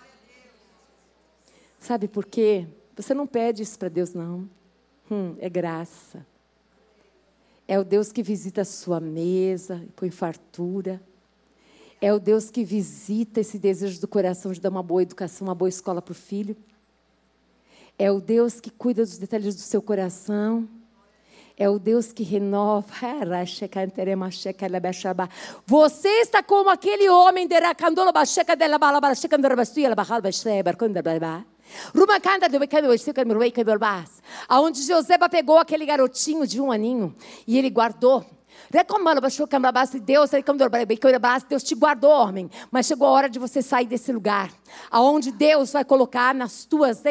Sabe 1.81 2.07
por 2.07 2.27
quê? 2.27 2.67
Você 2.97 3.13
não 3.13 3.27
pede 3.27 3.63
isso 3.63 3.79
para 3.79 3.91
Deus, 3.91 4.15
não. 4.15 4.49
Hum, 5.11 5.37
é 5.39 5.51
graça. 5.51 6.27
É 7.69 7.79
o 7.79 7.85
Deus 7.85 8.11
que 8.11 8.23
visita 8.23 8.63
a 8.63 8.65
sua 8.65 8.99
mesa, 9.01 9.85
põe 9.95 10.11
fartura. 10.11 11.03
É 12.01 12.13
o 12.13 12.19
Deus 12.19 12.51
que 12.51 12.65
visita 12.65 13.41
esse 13.41 13.59
desejo 13.59 14.01
do 14.01 14.09
coração 14.09 14.53
de 14.53 14.61
dar 14.61 14.71
uma 14.71 14.83
boa 14.83 15.03
educação, 15.03 15.47
uma 15.49 15.55
boa 15.55 15.69
escola 15.69 16.01
para 16.01 16.13
o 16.13 16.15
filho. 16.15 16.57
É 17.99 18.11
o 18.11 18.21
Deus 18.21 18.61
que 18.61 18.71
cuida 18.71 19.03
dos 19.03 19.19
detalhes 19.19 19.55
do 19.55 19.61
seu 19.61 19.83
coração. 19.83 20.69
É 21.57 21.69
o 21.69 21.79
Deus 21.79 22.13
que 22.13 22.23
renova. 22.23 22.95
Você 25.67 26.09
está 26.21 26.43
como 26.43 26.71
aquele 26.71 27.09
homem 27.09 27.49
Aonde 34.49 34.83
José 34.83 35.19
pegou 35.29 35.59
aquele 35.59 35.87
garotinho 35.87 36.47
de 36.47 36.61
um 36.61 36.71
aninho 36.71 37.15
e 37.47 37.59
ele 37.59 37.71
guardou 37.71 38.25
Deus, 40.01 40.31
Deus 41.49 41.63
te 41.63 41.75
guardou, 41.75 42.11
homem. 42.11 42.51
Mas 42.71 42.87
chegou 42.87 43.07
a 43.09 43.11
hora 43.11 43.29
de 43.29 43.39
você 43.39 43.63
sair 43.63 43.87
desse 43.87 44.13
lugar. 44.13 44.51
Aonde 44.91 45.31
Deus 45.33 45.73
vai 45.73 45.85
colocar 45.85 46.35
nas 46.35 46.65
tuas. 46.65 47.03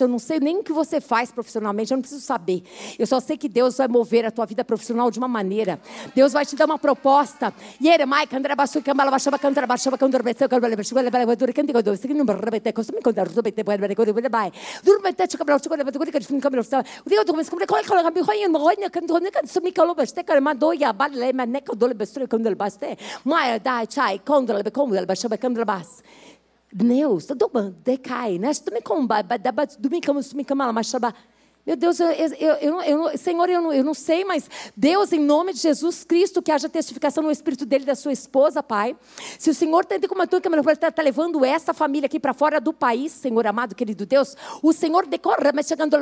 Eu 0.00 0.08
não 0.08 0.18
sei 0.18 0.40
nem 0.40 0.58
o 0.58 0.62
que 0.62 0.72
você 0.72 1.00
faz 1.00 1.30
profissionalmente, 1.30 1.92
eu 1.92 1.96
não 1.96 2.02
preciso 2.02 2.22
saber. 2.22 2.62
Eu 2.98 3.06
só 3.06 3.20
sei 3.20 3.36
que 3.36 3.48
Deus 3.48 3.76
vai 3.76 3.88
mover 3.88 4.24
a 4.24 4.30
tua 4.30 4.46
vida 4.46 4.64
profissional 4.64 5.10
de 5.10 5.18
uma 5.18 5.28
maneira. 5.28 5.80
Deus 6.14 6.32
vai 6.32 6.44
te 6.44 6.56
dar 6.56 6.66
uma 6.66 6.78
proposta. 6.78 7.52
balile 20.92 21.32
me 21.32 21.46
neka 21.46 21.74
dole 21.74 21.94
bestule 21.94 22.26
struje 22.26 22.32
këndër 22.32 22.56
baste 22.56 22.96
mai 23.24 23.58
da 23.58 23.58
daj 23.58 23.86
qaj, 23.94 24.18
këndër 24.26 24.62
be 24.64 24.70
këndër 24.70 25.06
be 25.06 25.14
shëbe 25.14 25.38
këndër 25.42 25.66
bas. 25.66 26.02
Dneus, 26.76 27.26
të 27.26 27.36
do 27.40 27.48
më 27.54 27.62
dekaj, 27.86 28.36
nështë 28.42 28.66
të 28.66 28.74
me 28.74 28.80
këmbë, 28.84 29.38
da 29.40 29.52
bëtë, 29.54 29.78
du 29.80 29.88
mi 29.88 30.00
këmë, 30.02 30.22
së 30.22 30.36
mi 30.36 30.44
këmala, 30.44 30.74
ma 30.74 30.82
shëba, 30.84 31.12
Meu 31.66 31.74
Deus, 31.74 31.98
eu, 31.98 32.06
eu, 32.10 32.80
eu, 32.82 33.18
Senhor, 33.18 33.50
eu 33.50 33.60
não, 33.60 33.72
eu 33.72 33.82
não 33.82 33.92
sei, 33.92 34.24
mas 34.24 34.48
Deus, 34.76 35.12
em 35.12 35.18
nome 35.18 35.52
de 35.52 35.58
Jesus 35.58 36.04
Cristo, 36.04 36.40
que 36.40 36.52
haja 36.52 36.68
testificação 36.68 37.24
no 37.24 37.30
espírito 37.30 37.66
dele 37.66 37.84
da 37.84 37.96
sua 37.96 38.12
esposa, 38.12 38.62
Pai. 38.62 38.96
Se 39.36 39.50
o 39.50 39.54
Senhor 39.54 39.84
tem 39.84 39.98
como 40.02 40.22
a 40.22 40.28
tua 40.28 40.40
câmera 40.40 40.62
está 40.70 40.92
tá 40.92 41.02
levando 41.02 41.44
essa 41.44 41.74
família 41.74 42.06
aqui 42.06 42.20
para 42.20 42.32
fora 42.32 42.60
do 42.60 42.72
país, 42.72 43.10
Senhor 43.10 43.44
amado, 43.48 43.74
querido 43.74 44.06
Deus, 44.06 44.36
o 44.62 44.72
Senhor 44.72 45.08
decorra, 45.08 45.50
mas 45.52 45.66
chegando 45.66 45.96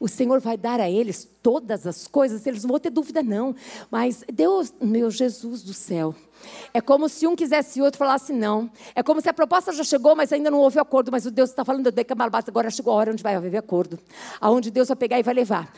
o 0.00 0.08
Senhor 0.08 0.40
vai 0.40 0.56
dar 0.56 0.80
a 0.80 0.90
eles 0.90 1.28
todas 1.42 1.86
as 1.86 2.06
coisas, 2.06 2.46
eles 2.46 2.62
não 2.62 2.70
vão 2.70 2.78
ter 2.78 2.90
dúvida, 2.90 3.22
não. 3.22 3.54
Mas 3.90 4.24
Deus, 4.32 4.72
meu 4.80 5.10
Jesus 5.10 5.62
do 5.62 5.74
céu. 5.74 6.14
É 6.72 6.80
como 6.80 7.08
se 7.08 7.26
um 7.26 7.34
quisesse 7.34 7.78
e 7.78 7.82
o 7.82 7.84
outro 7.84 7.98
falasse 7.98 8.32
não. 8.32 8.70
É 8.94 9.02
como 9.02 9.20
se 9.20 9.28
a 9.28 9.32
proposta 9.32 9.72
já 9.72 9.84
chegou, 9.84 10.14
mas 10.14 10.32
ainda 10.32 10.50
não 10.50 10.58
houve 10.58 10.78
acordo. 10.78 11.10
Mas 11.10 11.26
o 11.26 11.30
Deus 11.30 11.50
está 11.50 11.64
falando 11.64 11.90
de 11.90 12.04
Camalbasta, 12.04 12.50
agora 12.50 12.70
chegou 12.70 12.92
a 12.92 12.96
hora 12.96 13.12
onde 13.12 13.22
vai 13.22 13.34
haver 13.34 13.56
acordo. 13.56 13.98
Aonde 14.40 14.70
Deus 14.70 14.88
vai 14.88 14.96
pegar 14.96 15.18
e 15.18 15.22
vai 15.22 15.34
levar. 15.34 15.72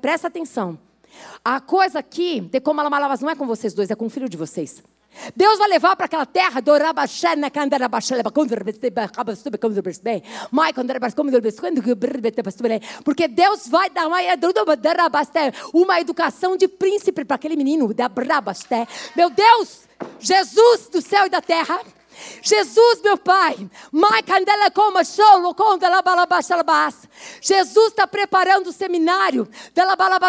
Presta 0.00 0.28
atenção. 0.28 0.78
A 1.44 1.60
coisa 1.60 1.98
aqui, 2.00 2.40
de 2.40 2.60
como 2.60 2.80
ela 2.80 2.90
malavas, 2.90 3.20
não 3.20 3.30
é 3.30 3.36
com 3.36 3.46
vocês 3.46 3.72
dois, 3.72 3.90
é 3.90 3.94
com 3.94 4.06
o 4.06 4.10
filho 4.10 4.28
de 4.28 4.36
vocês. 4.36 4.82
Deus 5.34 5.58
vai 5.58 5.68
levar 5.68 5.96
para 5.96 6.06
aquela 6.06 6.26
terra 6.26 6.60
porque 13.04 13.28
Deus 13.28 13.68
vai 13.68 13.90
dar 13.90 14.06
uma 15.72 16.00
educação 16.00 16.56
de 16.56 16.68
príncipe 16.68 17.24
para 17.24 17.36
aquele 17.36 17.56
menino. 17.56 17.94
Meu 19.16 19.30
Deus, 19.30 19.88
Jesus 20.20 20.88
do 20.88 21.00
céu 21.00 21.26
e 21.26 21.30
da 21.30 21.40
terra. 21.40 21.80
Jesus, 22.42 23.00
meu 23.02 23.16
Pai, 23.16 23.68
Jesus 27.40 27.88
está 27.88 28.06
preparando 28.06 28.68
o 28.68 28.72
seminário 28.72 29.48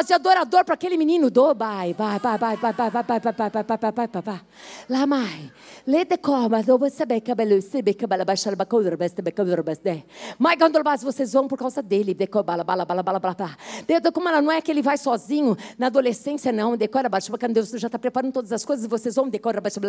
de 0.05 0.13
adorador 0.13 0.65
para 0.65 0.75
aquele 0.75 0.97
menino. 0.97 1.29
Do, 1.29 1.53
vai, 1.53 1.93
vai, 1.93 2.19
vai, 2.19 2.37
vai, 2.37 2.55
vai, 2.57 2.73
vai, 2.73 2.89
vai, 2.89 3.01
vai, 3.03 3.19
vai, 3.19 3.19
vai, 3.19 3.49
vai, 3.49 3.63
vai, 3.63 3.77
vai, 3.77 4.07
vai, 4.07 4.21
vai. 4.21 4.41
Lá 4.89 5.05
mais. 5.05 5.51
Lede 5.87 6.17
como, 6.17 6.63
do 6.63 6.77
você 6.79 7.05
bem 7.05 7.21
cabelo, 7.21 7.61
se 7.61 7.81
bem 7.81 7.93
cabelo, 7.93 8.25
baixar 8.25 8.55
ba 8.55 8.65
coisa, 8.65 8.95
beste, 8.97 9.21
bem 9.21 9.31
cabelo, 9.31 9.61
beste. 9.63 10.03
Mas 10.39 10.57
quando 10.57 10.81
vocês 11.03 11.33
vão 11.33 11.47
por 11.47 11.59
causa 11.59 11.81
dele, 11.81 12.13
de 12.13 12.25
bala, 12.25 12.63
bala, 12.63 12.85
bala, 12.85 13.03
bala, 13.03 13.19
bala. 13.19 13.57
De 13.85 14.11
como 14.11 14.27
ela 14.27 14.41
não 14.41 14.51
é 14.51 14.61
que 14.61 14.71
ele 14.71 14.81
vai 14.81 14.97
sozinho 14.97 15.55
na 15.77 15.87
adolescência, 15.87 16.51
não. 16.51 16.75
Decora, 16.75 17.07
baixa, 17.07 17.31
Deus 17.53 17.69
já 17.69 17.87
está 17.87 17.99
preparando 17.99 18.33
todas 18.33 18.51
as 18.51 18.65
coisas. 18.65 18.87
Vocês 18.87 19.15
vão 19.15 19.29
decora, 19.29 19.61
baixa, 19.61 19.79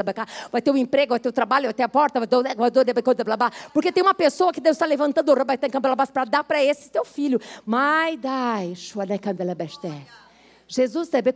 vai 0.53 0.61
ter 0.61 0.71
o 0.71 0.75
um 0.75 0.77
emprego, 0.77 1.11
vai 1.11 1.21
ter 1.21 1.29
o 1.29 1.33
trabalho, 1.33 1.65
vai 1.65 1.75
ter 1.75 1.83
a 1.87 1.89
porta, 1.89 2.21
porque 3.73 3.91
tem 3.93 4.03
uma 4.03 4.15
pessoa 4.15 4.53
que 4.53 4.61
Deus 4.61 4.77
está 4.77 4.87
levantando 4.87 5.31
para 6.11 6.25
dar 6.25 6.45
para 6.45 6.63
esse 6.63 6.91
teu 6.91 7.05
filho. 7.05 7.41
Mai 7.65 8.17
dai, 8.17 8.75
Jesus 10.69 11.09
der, 11.11 11.23
der 11.23 11.33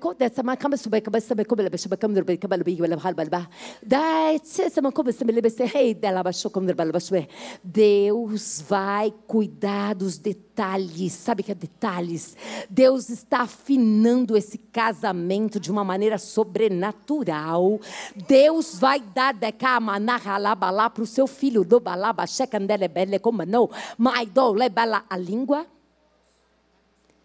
kam 0.57 0.77
suba 0.77 0.97
bei 0.97 1.01
kam 1.01 1.15
es 1.15 1.29
bei 1.29 1.45
kommen 1.45 1.71
bei 1.71 1.97
kam 1.97 2.15
der 2.15 2.25
bei 2.25 2.37
kam 2.37 2.51
bei 2.51 2.83
oder 2.83 3.01
halb 3.01 3.17
halb 3.17 3.47
da 3.81 4.37
se 4.43 4.81
man 4.83 4.93
kommen 4.93 5.13
se 5.13 5.25
me 5.25 5.33
hey 5.73 5.95
dela 5.95 6.25
baixou 6.25 6.51
como 6.51 6.67
dela 6.67 6.91
baixou 6.91 7.25
Deus 7.63 8.61
vai 8.69 9.15
cuidar 9.29 9.95
dos 9.95 10.19
detalhes 10.19 11.13
sabe 11.13 11.45
que 11.45 11.53
é 11.53 11.55
detalhes 11.55 12.37
Deus 12.69 13.09
está 13.09 13.43
afinando 13.43 14.37
esse 14.37 14.59
casamento 14.59 15.61
de 15.61 15.71
uma 15.71 15.85
maneira 15.85 16.19
sobrenatural 16.19 17.79
Deus 18.27 18.81
vai 18.81 18.99
dar 18.99 19.33
de 19.33 19.53
cama 19.53 20.01
na 20.01 20.17
ralabalá 20.17 20.91
para 20.91 21.05
o 21.05 21.07
seu 21.07 21.29
filho 21.29 21.63
do 21.63 21.79
balaba 21.79 22.27
checandele 22.27 22.89
bele 22.89 23.21
como 23.21 23.47
não 23.47 23.71
mas 23.97 24.29
do 24.29 24.53
lebala 24.53 25.05
a 25.09 25.17
língua 25.17 25.65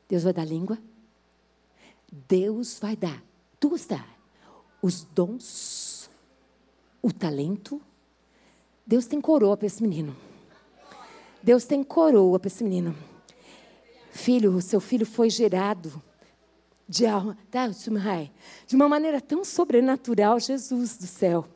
Deus 0.07 0.21
vai 0.21 0.33
dar 0.33 0.43
a 0.43 0.45
língua 0.45 0.77
Deus 2.11 2.79
vai 2.79 2.95
dar, 2.95 3.23
tu 3.59 3.69
dar 3.87 4.15
os 4.81 5.01
dons, 5.01 6.09
o 7.01 7.11
talento. 7.11 7.81
Deus 8.85 9.07
tem 9.07 9.19
coroa 9.19 9.57
para 9.57 9.65
esse 9.65 9.81
menino. 9.81 10.15
Deus 11.41 11.65
tem 11.65 11.83
coroa 11.83 12.39
para 12.39 12.47
esse 12.47 12.63
menino. 12.63 12.95
Filho, 14.11 14.55
o 14.55 14.61
seu 14.61 14.79
filho 14.79 15.05
foi 15.05 15.29
gerado 15.29 16.01
de 16.87 17.05
alma, 17.05 17.35
tá, 17.49 17.67
de 17.67 18.75
uma 18.75 18.87
maneira 18.87 19.19
tão 19.19 19.43
sobrenatural, 19.43 20.39
Jesus 20.39 20.97
do 20.97 21.07
céu. 21.07 21.47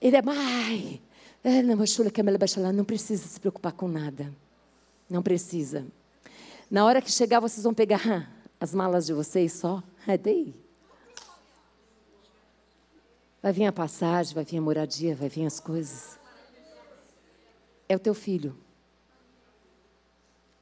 Ele 0.00 0.16
é 0.16 0.22
mãe. 0.22 1.02
É, 1.44 1.62
não 1.62 2.84
precisa 2.84 3.28
se 3.28 3.38
preocupar 3.38 3.72
com 3.72 3.86
nada. 3.88 4.34
Não 5.08 5.22
precisa. 5.22 5.86
Na 6.70 6.84
hora 6.84 7.00
que 7.00 7.12
chegar, 7.12 7.40
vocês 7.40 7.64
vão 7.64 7.74
pegar 7.74 8.30
as 8.60 8.74
malas 8.74 9.06
de 9.06 9.12
vocês 9.12 9.52
só? 9.52 9.82
É 10.06 10.16
daí. 10.16 10.54
Vai 13.40 13.52
vir 13.52 13.66
a 13.66 13.72
passagem, 13.72 14.34
vai 14.34 14.44
vir 14.44 14.58
a 14.58 14.60
moradia, 14.60 15.14
vai 15.14 15.28
vir 15.28 15.46
as 15.46 15.60
coisas. 15.60 16.18
É 17.88 17.94
o 17.94 17.98
teu 17.98 18.14
filho. 18.14 18.56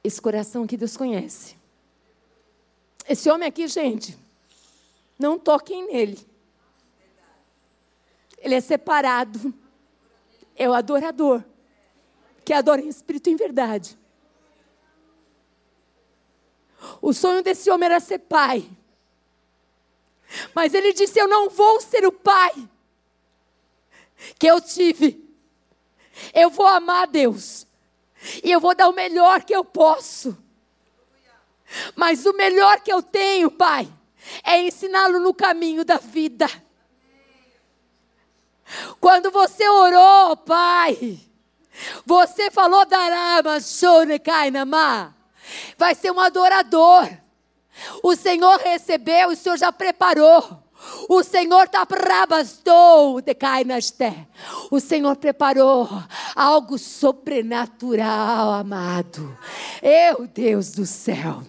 Esse 0.03 0.21
coração 0.21 0.67
que 0.67 0.77
Deus 0.77 0.95
conhece. 0.95 1.55
Esse 3.09 3.29
homem 3.29 3.47
aqui, 3.47 3.67
gente, 3.67 4.17
não 5.17 5.39
toquem 5.39 5.87
nele. 5.87 6.19
Ele 8.37 8.55
é 8.55 8.61
separado. 8.61 9.53
É 10.55 10.69
o 10.69 10.73
adorador. 10.73 11.43
Que 12.45 12.53
adora 12.53 12.81
em 12.81 12.87
espírito 12.87 13.29
e 13.29 13.33
em 13.33 13.35
verdade. 13.35 13.97
O 17.01 17.13
sonho 17.13 17.41
desse 17.41 17.69
homem 17.69 17.87
era 17.87 17.99
ser 17.99 18.19
pai. 18.19 18.69
Mas 20.53 20.73
ele 20.73 20.93
disse: 20.93 21.19
Eu 21.19 21.27
não 21.27 21.49
vou 21.49 21.81
ser 21.81 22.05
o 22.05 22.11
pai 22.11 22.53
que 24.37 24.47
eu 24.47 24.59
tive. 24.61 25.25
Eu 26.33 26.49
vou 26.49 26.65
amar 26.65 27.03
a 27.03 27.05
Deus. 27.05 27.65
E 28.43 28.51
eu 28.51 28.59
vou 28.59 28.75
dar 28.75 28.89
o 28.89 28.93
melhor 28.93 29.43
que 29.43 29.55
eu 29.55 29.63
posso. 29.63 30.37
Mas 31.95 32.25
o 32.25 32.33
melhor 32.33 32.79
que 32.81 32.91
eu 32.91 33.01
tenho, 33.01 33.51
pai, 33.51 33.87
é 34.43 34.61
ensiná-lo 34.61 35.19
no 35.19 35.33
caminho 35.33 35.85
da 35.85 35.97
vida. 35.97 36.47
Quando 38.99 39.31
você 39.31 39.67
orou, 39.67 40.37
pai, 40.37 41.19
você 42.05 42.49
falou 42.49 42.85
darama, 42.85 43.59
shone, 43.59 44.19
kainama 44.19 45.16
vai 45.77 45.95
ser 45.95 46.11
um 46.11 46.19
adorador. 46.19 47.09
O 48.03 48.15
Senhor 48.15 48.57
recebeu, 48.59 49.29
o 49.29 49.35
Senhor 49.35 49.57
já 49.57 49.71
preparou. 49.71 50.63
O 51.09 51.23
Senhor 51.23 51.69
brabastou 51.85 53.21
de 53.21 53.33
cainaste. 53.33 54.27
O 54.69 54.79
Senhor 54.79 55.15
preparou 55.15 55.87
algo 56.35 56.77
sobrenatural, 56.77 58.53
amado. 58.53 59.37
Eu, 59.81 60.27
Deus 60.27 60.71
do 60.71 60.85
céu. 60.85 61.43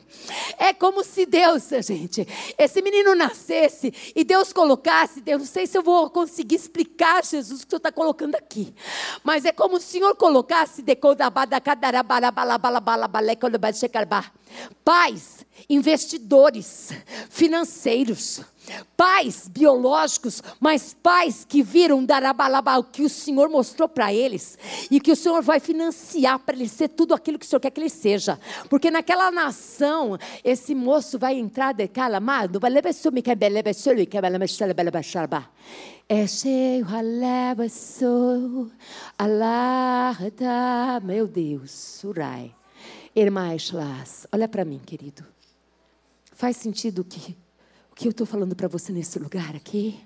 É 0.59 0.73
como 0.73 1.05
se 1.05 1.25
Deus, 1.25 1.69
gente, 1.83 2.27
esse 2.59 2.83
menino 2.83 3.15
nascesse 3.15 3.93
e 4.15 4.25
Deus 4.25 4.53
colocasse, 4.53 5.23
eu 5.27 5.39
não 5.39 5.47
sei 5.47 5.67
se 5.67 5.79
eu 5.79 5.83
vou 5.83 6.11
conseguir 6.11 6.57
explicar, 6.57 7.25
Jesus, 7.25 7.63
o 7.63 7.67
que 7.67 7.75
Senhor 7.75 7.79
está 7.79 7.91
colocando 7.91 8.35
aqui, 8.35 8.75
mas 9.25 9.45
é 9.45 9.53
como 9.53 9.77
o 9.77 9.81
Senhor 9.81 10.15
colocasse 10.17 10.83
pais, 14.85 15.38
investidores, 15.69 16.91
financeiros, 17.31 18.41
pais 18.97 19.49
biológicos, 19.49 20.43
mas 20.61 20.95
pais 20.95 21.45
que 21.45 21.63
viram 21.63 22.05
darabalaba, 22.05 22.79
o 22.79 22.85
que 22.85 23.03
o 23.03 23.09
Senhor 23.09 23.49
mostrou 23.49 23.89
para 23.89 24.13
eles 24.13 24.59
e 24.91 25.01
que 25.01 25.13
o 25.13 25.17
Senhor 25.17 25.43
vai 25.43 25.61
financiar 25.61 26.39
para 26.39 26.55
ele 26.55 26.69
ser 26.69 26.89
tudo 26.89 27.15
aquilo 27.15 27.39
que 27.39 27.47
o 27.47 27.49
Senhor 27.49 27.61
quer 27.61 27.71
que 27.71 27.81
ele 27.81 27.89
seja. 27.89 28.39
Porque 28.69 28.91
naquela 28.91 29.31
nação, 29.31 30.19
esse 30.45 30.75
moço 30.75 31.19
vai 31.19 31.39
entrar 31.39 31.73
de 31.73 31.89
calamado, 31.89 32.61
é 36.09 36.27
cheio, 36.27 36.87
meu 41.05 41.27
Deus, 41.27 41.71
surai. 41.71 42.55
Irmãs, 43.15 43.73
olha 44.33 44.49
para 44.49 44.65
mim, 44.65 44.79
querido. 44.79 45.38
Faz 46.39 46.57
sentido 46.57 47.03
que 47.03 47.37
que 47.97 48.07
eu 48.07 48.13
estou 48.13 48.25
falando 48.25 48.55
para 48.55 48.69
você 48.69 48.93
nesse 48.93 49.19
lugar 49.19 49.57
aqui? 49.57 50.01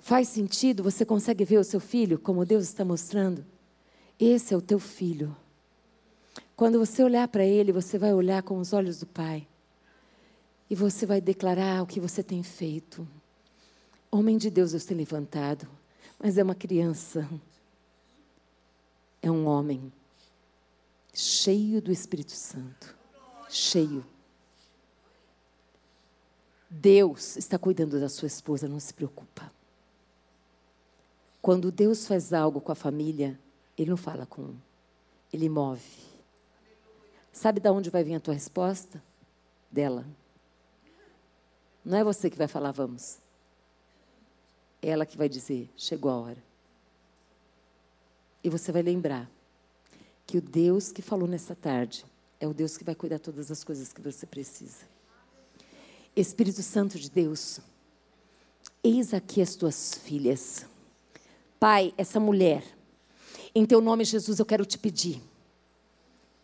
Faz 0.00 0.26
sentido? 0.26 0.82
Você 0.82 1.04
consegue 1.04 1.44
ver 1.44 1.58
o 1.58 1.62
seu 1.62 1.78
filho 1.78 2.18
como 2.18 2.44
Deus 2.44 2.64
está 2.64 2.84
mostrando? 2.84 3.46
Esse 4.18 4.52
é 4.52 4.56
o 4.56 4.60
teu 4.60 4.80
filho. 4.80 5.36
Quando 6.56 6.80
você 6.80 7.04
olhar 7.04 7.28
para 7.28 7.44
ele, 7.44 7.70
você 7.70 7.96
vai 7.96 8.12
olhar 8.12 8.42
com 8.42 8.58
os 8.58 8.72
olhos 8.72 8.98
do 8.98 9.06
Pai. 9.06 9.46
E 10.68 10.74
você 10.74 11.06
vai 11.06 11.20
declarar 11.20 11.80
o 11.84 11.86
que 11.86 12.00
você 12.00 12.24
tem 12.24 12.42
feito. 12.42 13.06
Homem 14.10 14.36
de 14.38 14.50
Deus, 14.50 14.72
Deus 14.72 14.84
tem 14.84 14.96
levantado, 14.96 15.68
mas 16.18 16.38
é 16.38 16.42
uma 16.42 16.56
criança. 16.56 17.30
é 19.22 19.30
um 19.30 19.46
homem 19.46 19.92
cheio 21.14 21.80
do 21.80 21.92
Espírito 21.92 22.32
Santo. 22.32 22.96
Cheio. 23.48 24.04
Deus 26.74 27.36
está 27.36 27.58
cuidando 27.58 28.00
da 28.00 28.08
sua 28.08 28.26
esposa, 28.26 28.66
não 28.66 28.80
se 28.80 28.94
preocupa. 28.94 29.52
Quando 31.42 31.70
Deus 31.70 32.06
faz 32.06 32.32
algo 32.32 32.62
com 32.62 32.72
a 32.72 32.74
família, 32.74 33.38
Ele 33.76 33.90
não 33.90 33.96
fala 33.96 34.24
com 34.24 34.40
um, 34.40 34.56
Ele 35.30 35.50
move. 35.50 35.82
Sabe 37.30 37.60
de 37.60 37.68
onde 37.68 37.90
vai 37.90 38.02
vir 38.02 38.14
a 38.14 38.20
tua 38.20 38.32
resposta? 38.32 39.02
Dela. 39.70 40.06
Não 41.84 41.98
é 41.98 42.02
você 42.02 42.30
que 42.30 42.38
vai 42.38 42.48
falar, 42.48 42.72
vamos. 42.72 43.18
É 44.80 44.88
ela 44.88 45.04
que 45.04 45.16
vai 45.16 45.28
dizer, 45.28 45.68
chegou 45.76 46.10
a 46.10 46.16
hora. 46.16 46.42
E 48.42 48.48
você 48.48 48.72
vai 48.72 48.82
lembrar 48.82 49.30
que 50.26 50.38
o 50.38 50.40
Deus 50.40 50.90
que 50.90 51.02
falou 51.02 51.28
nessa 51.28 51.54
tarde 51.54 52.06
é 52.40 52.48
o 52.48 52.54
Deus 52.54 52.78
que 52.78 52.84
vai 52.84 52.94
cuidar 52.94 53.18
todas 53.18 53.50
as 53.50 53.62
coisas 53.62 53.92
que 53.92 54.00
você 54.00 54.26
precisa. 54.26 54.91
Espírito 56.14 56.62
Santo 56.62 56.98
de 56.98 57.10
Deus, 57.10 57.58
eis 58.84 59.14
aqui 59.14 59.40
as 59.40 59.54
tuas 59.54 59.94
filhas. 59.94 60.66
Pai, 61.58 61.94
essa 61.96 62.20
mulher, 62.20 62.62
em 63.54 63.64
teu 63.64 63.80
nome, 63.80 64.04
Jesus, 64.04 64.38
eu 64.38 64.44
quero 64.44 64.66
te 64.66 64.78
pedir 64.78 65.22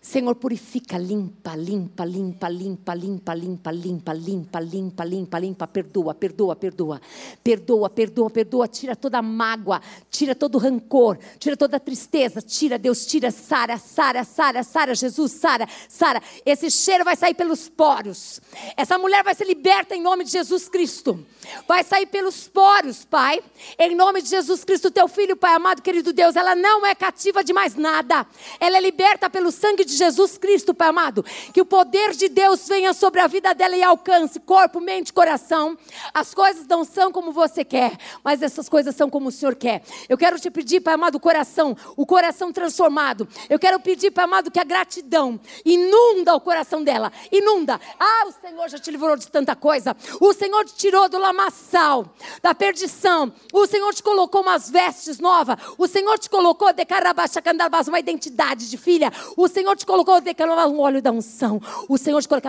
Senhor, 0.00 0.36
purifica, 0.36 0.96
limpa, 0.96 1.56
limpa, 1.56 2.04
limpa, 2.04 2.48
limpa, 2.48 2.94
limpa, 2.94 3.34
limpa, 3.34 3.72
limpa, 3.72 4.12
limpa, 4.12 4.60
limpa, 4.60 5.04
limpa, 5.04 5.38
limpa, 5.40 5.66
perdoa, 5.66 6.14
perdoa, 6.14 6.54
perdoa, 6.54 7.00
perdoa, 7.42 7.90
perdoa, 7.90 8.30
perdoa, 8.30 8.68
tira 8.68 8.94
toda 8.94 9.18
a 9.18 9.22
mágoa, 9.22 9.82
tira 10.08 10.36
todo 10.36 10.54
o 10.54 10.58
rancor, 10.58 11.18
tira 11.40 11.56
toda 11.56 11.78
a 11.78 11.80
tristeza, 11.80 12.40
tira, 12.40 12.78
Deus, 12.78 13.06
tira, 13.06 13.32
Sara, 13.32 13.76
Sara, 13.76 14.22
Sara, 14.22 14.62
Sara, 14.62 14.94
Jesus, 14.94 15.32
Sara, 15.32 15.68
Sara, 15.88 16.22
esse 16.46 16.70
cheiro 16.70 17.04
vai 17.04 17.16
sair 17.16 17.34
pelos 17.34 17.68
poros, 17.68 18.40
essa 18.76 18.96
mulher 18.98 19.24
vai 19.24 19.34
ser 19.34 19.46
liberta 19.46 19.96
em 19.96 20.00
nome 20.00 20.22
de 20.22 20.30
Jesus 20.30 20.68
Cristo, 20.68 21.26
vai 21.66 21.82
sair 21.82 22.06
pelos 22.06 22.46
poros, 22.46 23.04
Pai, 23.04 23.42
em 23.76 23.96
nome 23.96 24.22
de 24.22 24.28
Jesus 24.28 24.62
Cristo, 24.62 24.92
teu 24.92 25.08
filho, 25.08 25.36
Pai 25.36 25.54
amado, 25.54 25.82
querido 25.82 26.12
Deus, 26.12 26.36
ela 26.36 26.54
não 26.54 26.86
é 26.86 26.94
cativa 26.94 27.42
de 27.42 27.52
mais 27.52 27.74
nada, 27.74 28.24
ela 28.60 28.76
é 28.76 28.80
liberta 28.80 29.28
pelo 29.28 29.50
sangue 29.50 29.87
Jesus 29.94 30.38
Cristo, 30.38 30.74
Pai 30.74 30.88
amado. 30.88 31.24
Que 31.52 31.60
o 31.60 31.64
poder 31.64 32.12
de 32.12 32.28
Deus 32.28 32.66
venha 32.68 32.92
sobre 32.92 33.20
a 33.20 33.26
vida 33.26 33.54
dela 33.54 33.76
e 33.76 33.82
alcance 33.82 34.40
corpo, 34.40 34.80
mente, 34.80 35.12
coração. 35.12 35.76
As 36.14 36.34
coisas 36.34 36.66
não 36.66 36.84
são 36.84 37.12
como 37.12 37.32
você 37.32 37.64
quer, 37.64 37.96
mas 38.22 38.42
essas 38.42 38.68
coisas 38.68 38.94
são 38.94 39.10
como 39.10 39.28
o 39.28 39.32
Senhor 39.32 39.54
quer. 39.54 39.82
Eu 40.08 40.16
quero 40.16 40.38
te 40.38 40.50
pedir, 40.50 40.80
Pai 40.80 40.94
amado, 40.94 41.16
o 41.16 41.20
coração, 41.20 41.76
o 41.96 42.06
coração 42.06 42.52
transformado. 42.52 43.28
Eu 43.48 43.58
quero 43.58 43.78
pedir, 43.80 44.10
Pai 44.10 44.24
amado, 44.24 44.50
que 44.50 44.60
a 44.60 44.64
gratidão 44.64 45.40
inunda 45.64 46.34
o 46.34 46.40
coração 46.40 46.82
dela. 46.82 47.12
Inunda. 47.30 47.80
Ah, 47.98 48.26
o 48.26 48.32
Senhor 48.32 48.68
já 48.68 48.78
te 48.78 48.90
livrou 48.90 49.16
de 49.16 49.28
tanta 49.28 49.54
coisa. 49.54 49.96
O 50.20 50.32
Senhor 50.32 50.64
te 50.64 50.74
tirou 50.74 51.08
do 51.08 51.18
lamaçal, 51.18 52.06
da 52.42 52.54
perdição. 52.54 53.32
O 53.52 53.66
Senhor 53.66 53.92
te 53.94 54.02
colocou 54.02 54.42
umas 54.42 54.70
vestes 54.70 55.18
novas. 55.18 55.56
O 55.76 55.86
Senhor 55.86 56.18
te 56.18 56.30
colocou 56.30 56.72
de 56.72 56.84
carabaxa 56.84 57.42
uma 57.88 57.98
identidade 57.98 58.68
de 58.68 58.76
filha. 58.76 59.12
O 59.36 59.48
Senhor 59.48 59.76
te 59.78 59.86
colocou 59.86 60.20
um 60.68 60.80
óleo 60.80 61.00
da 61.00 61.10
unção. 61.10 61.60
O 61.88 61.96
Senhor 61.96 62.20
te 62.20 62.28
colocou. 62.28 62.48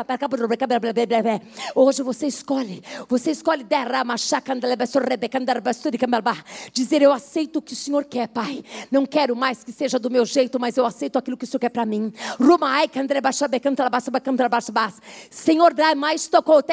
Hoje 1.75 2.03
você 2.03 2.27
escolhe. 2.27 2.83
Você 3.07 3.31
escolhe 3.31 3.63
dizer: 6.73 7.01
Eu 7.01 7.13
aceito 7.13 7.59
o 7.59 7.61
que 7.61 7.73
o 7.73 7.75
Senhor 7.75 8.03
quer, 8.05 8.27
Pai. 8.27 8.63
Não 8.91 9.05
quero 9.05 9.35
mais 9.35 9.63
que 9.63 9.71
seja 9.71 9.99
do 9.99 10.09
meu 10.09 10.25
jeito, 10.25 10.59
mas 10.59 10.75
eu 10.75 10.85
aceito 10.85 11.17
aquilo 11.17 11.37
que 11.37 11.45
o 11.45 11.47
Senhor 11.47 11.59
quer 11.59 11.69
para 11.69 11.85
mim. 11.85 12.11
Senhor, 15.29 15.73
dá 15.73 15.93
mais 15.95 16.27
tocou 16.27 16.63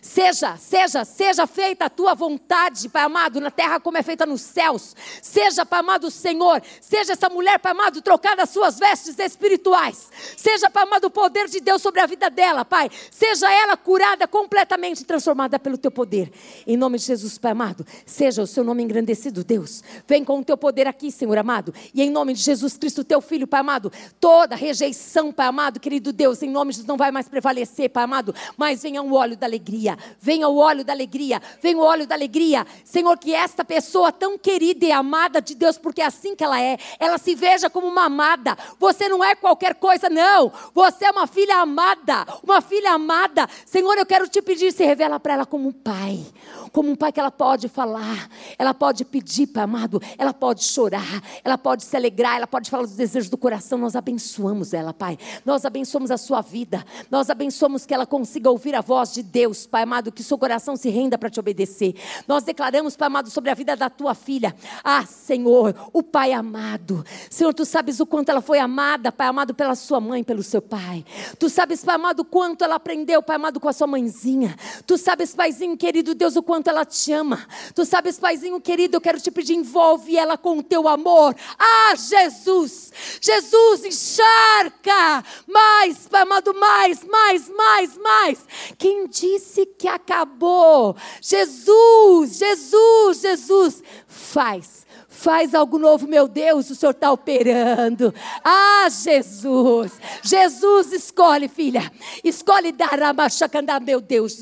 Seja, 0.00 0.56
seja, 0.56 1.04
seja 1.04 1.46
feita 1.46 1.86
a 1.86 1.90
tua 1.90 2.14
vontade, 2.14 2.88
Pai 2.88 3.02
amado, 3.02 3.40
na 3.40 3.50
terra 3.50 3.80
como 3.80 3.98
é 3.98 4.02
feita 4.02 4.24
nos 4.24 4.40
céus. 4.40 4.94
Seja, 5.20 5.66
Pai 5.66 5.80
amado, 5.80 6.10
Senhor. 6.10 6.62
Seja 6.80 7.12
essa 7.12 7.28
mulher, 7.28 7.58
Pai 7.58 7.72
amado, 7.72 8.00
trocada 8.00 8.44
as 8.44 8.50
suas 8.50 8.78
vestes 8.78 9.18
espirituais 9.18 9.39
espirituais. 9.40 10.10
Seja, 10.36 10.68
Pai 10.70 10.82
amado, 10.82 11.06
o 11.06 11.10
poder 11.10 11.48
de 11.48 11.60
Deus 11.60 11.80
sobre 11.80 12.00
a 12.00 12.06
vida 12.06 12.28
dela, 12.28 12.64
Pai. 12.64 12.90
Seja 13.10 13.50
ela 13.50 13.76
curada, 13.76 14.28
completamente 14.28 15.04
transformada 15.04 15.58
pelo 15.58 15.78
teu 15.78 15.90
poder. 15.90 16.30
Em 16.66 16.76
nome 16.76 16.98
de 16.98 17.04
Jesus, 17.04 17.38
Pai 17.38 17.52
amado, 17.52 17.86
seja 18.04 18.42
o 18.42 18.46
seu 18.46 18.62
nome 18.62 18.82
engrandecido, 18.82 19.42
Deus. 19.42 19.82
Vem 20.06 20.22
com 20.22 20.38
o 20.38 20.44
teu 20.44 20.56
poder 20.56 20.86
aqui, 20.86 21.10
Senhor 21.10 21.38
amado. 21.38 21.72
E 21.94 22.02
em 22.02 22.10
nome 22.10 22.34
de 22.34 22.40
Jesus 22.40 22.76
Cristo, 22.76 23.02
teu 23.02 23.20
filho, 23.20 23.46
Pai 23.46 23.60
amado, 23.60 23.90
toda 24.20 24.54
rejeição, 24.54 25.32
Pai 25.32 25.46
amado, 25.46 25.80
querido 25.80 26.12
Deus, 26.12 26.42
em 26.42 26.50
nome 26.50 26.72
de 26.72 26.76
Jesus 26.76 26.88
não 26.88 26.96
vai 26.96 27.10
mais 27.10 27.28
prevalecer, 27.28 27.88
Pai 27.88 28.04
amado, 28.04 28.34
mas 28.56 28.82
venha 28.82 29.02
o 29.02 29.14
óleo 29.14 29.36
da 29.36 29.46
alegria. 29.46 29.96
Venha 30.20 30.48
o 30.48 30.58
óleo 30.58 30.84
da 30.84 30.92
alegria. 30.92 31.40
Venha 31.62 31.78
o 31.78 31.80
óleo 31.80 32.06
da 32.06 32.14
alegria. 32.14 32.66
Senhor, 32.84 33.18
que 33.18 33.34
esta 33.34 33.64
pessoa 33.64 34.12
tão 34.12 34.36
querida 34.36 34.84
e 34.84 34.92
amada 34.92 35.40
de 35.40 35.54
Deus, 35.54 35.78
porque 35.78 36.02
é 36.02 36.06
assim 36.06 36.36
que 36.36 36.44
ela 36.44 36.60
é, 36.60 36.76
ela 36.98 37.16
se 37.18 37.34
veja 37.34 37.70
como 37.70 37.86
uma 37.86 38.04
amada. 38.04 38.56
Você 38.78 39.08
não 39.08 39.24
é 39.24 39.29
qualquer 39.36 39.74
coisa, 39.74 40.08
não. 40.08 40.52
Você 40.74 41.04
é 41.04 41.10
uma 41.10 41.26
filha 41.26 41.56
amada, 41.56 42.26
uma 42.42 42.60
filha 42.60 42.92
amada. 42.92 43.48
Senhor, 43.66 43.96
eu 43.96 44.06
quero 44.06 44.28
te 44.28 44.40
pedir, 44.42 44.72
se 44.72 44.84
revela 44.84 45.18
para 45.20 45.34
ela 45.34 45.46
como 45.46 45.68
um 45.68 45.72
pai, 45.72 46.24
como 46.72 46.90
um 46.90 46.96
pai 46.96 47.12
que 47.12 47.20
ela 47.20 47.30
pode 47.30 47.68
falar, 47.68 48.28
ela 48.58 48.72
pode 48.72 49.04
pedir, 49.04 49.46
Pai 49.46 49.64
amado, 49.64 50.00
ela 50.16 50.32
pode 50.32 50.64
chorar, 50.64 51.22
ela 51.44 51.58
pode 51.58 51.84
se 51.84 51.96
alegrar, 51.96 52.36
ela 52.36 52.46
pode 52.46 52.70
falar 52.70 52.84
dos 52.84 52.96
desejos 52.96 53.28
do 53.28 53.36
coração. 53.36 53.78
Nós 53.78 53.96
abençoamos 53.96 54.72
ela, 54.72 54.92
Pai. 54.92 55.18
Nós 55.44 55.64
abençoamos 55.64 56.10
a 56.10 56.16
sua 56.16 56.40
vida. 56.40 56.84
Nós 57.10 57.30
abençoamos 57.30 57.84
que 57.84 57.92
ela 57.92 58.06
consiga 58.06 58.50
ouvir 58.50 58.74
a 58.74 58.80
voz 58.80 59.12
de 59.12 59.22
Deus, 59.22 59.66
Pai 59.66 59.82
amado, 59.82 60.12
que 60.12 60.22
seu 60.22 60.38
coração 60.38 60.76
se 60.76 60.88
renda 60.90 61.18
para 61.18 61.30
te 61.30 61.40
obedecer. 61.40 61.94
Nós 62.26 62.44
declaramos, 62.44 62.96
Pai 62.96 63.06
amado, 63.06 63.30
sobre 63.30 63.50
a 63.50 63.54
vida 63.54 63.76
da 63.76 63.90
tua 63.90 64.14
filha. 64.14 64.54
Ah, 64.84 65.04
Senhor, 65.04 65.74
o 65.92 66.02
Pai 66.02 66.32
amado. 66.32 67.04
Senhor, 67.28 67.52
tu 67.52 67.64
sabes 67.64 68.00
o 68.00 68.06
quanto 68.06 68.30
ela 68.30 68.40
foi 68.40 68.58
amada, 68.58 69.10
Pai 69.20 69.28
amado, 69.28 69.54
pela 69.54 69.74
sua 69.74 70.00
mãe, 70.00 70.24
pelo 70.24 70.42
seu 70.42 70.62
pai. 70.62 71.04
Tu 71.38 71.50
sabes, 71.50 71.84
Pai 71.84 71.96
amado, 71.96 72.24
quanto 72.24 72.64
ela 72.64 72.76
aprendeu, 72.76 73.22
Pai 73.22 73.36
amado, 73.36 73.60
com 73.60 73.68
a 73.68 73.72
sua 73.74 73.86
mãezinha. 73.86 74.56
Tu 74.86 74.96
sabes, 74.96 75.34
Paizinho 75.34 75.76
querido 75.76 76.14
Deus, 76.14 76.36
o 76.36 76.42
quanto 76.42 76.68
ela 76.68 76.86
te 76.86 77.12
ama. 77.12 77.46
Tu 77.74 77.84
sabes, 77.84 78.18
Paizinho 78.18 78.58
querido, 78.62 78.96
eu 78.96 79.00
quero 79.00 79.20
te 79.20 79.30
pedir, 79.30 79.52
envolve 79.52 80.16
ela 80.16 80.38
com 80.38 80.56
o 80.56 80.62
teu 80.62 80.88
amor. 80.88 81.36
Ah, 81.58 81.92
Jesus! 81.94 82.90
Jesus, 83.20 83.84
encharca! 83.84 85.22
Mais, 85.46 86.08
Pai 86.08 86.22
amado, 86.22 86.54
mais, 86.54 87.04
mais, 87.04 87.46
mais, 87.50 87.98
mais. 87.98 88.38
Quem 88.78 89.06
disse 89.06 89.66
que 89.66 89.86
acabou? 89.86 90.96
Jesus, 91.20 92.38
Jesus, 92.38 93.20
Jesus, 93.20 93.82
faz 94.06 94.88
Faz 95.20 95.54
algo 95.54 95.78
novo, 95.78 96.08
meu 96.08 96.26
Deus, 96.26 96.70
o 96.70 96.74
Senhor 96.74 96.92
está 96.92 97.12
operando. 97.12 98.14
Ah, 98.42 98.88
Jesus. 98.88 100.00
Jesus, 100.22 100.94
escolhe, 100.94 101.46
filha. 101.46 101.92
Escolhe 102.24 102.72
Daramachacandá, 102.72 103.78
meu 103.78 104.00
Deus. 104.00 104.38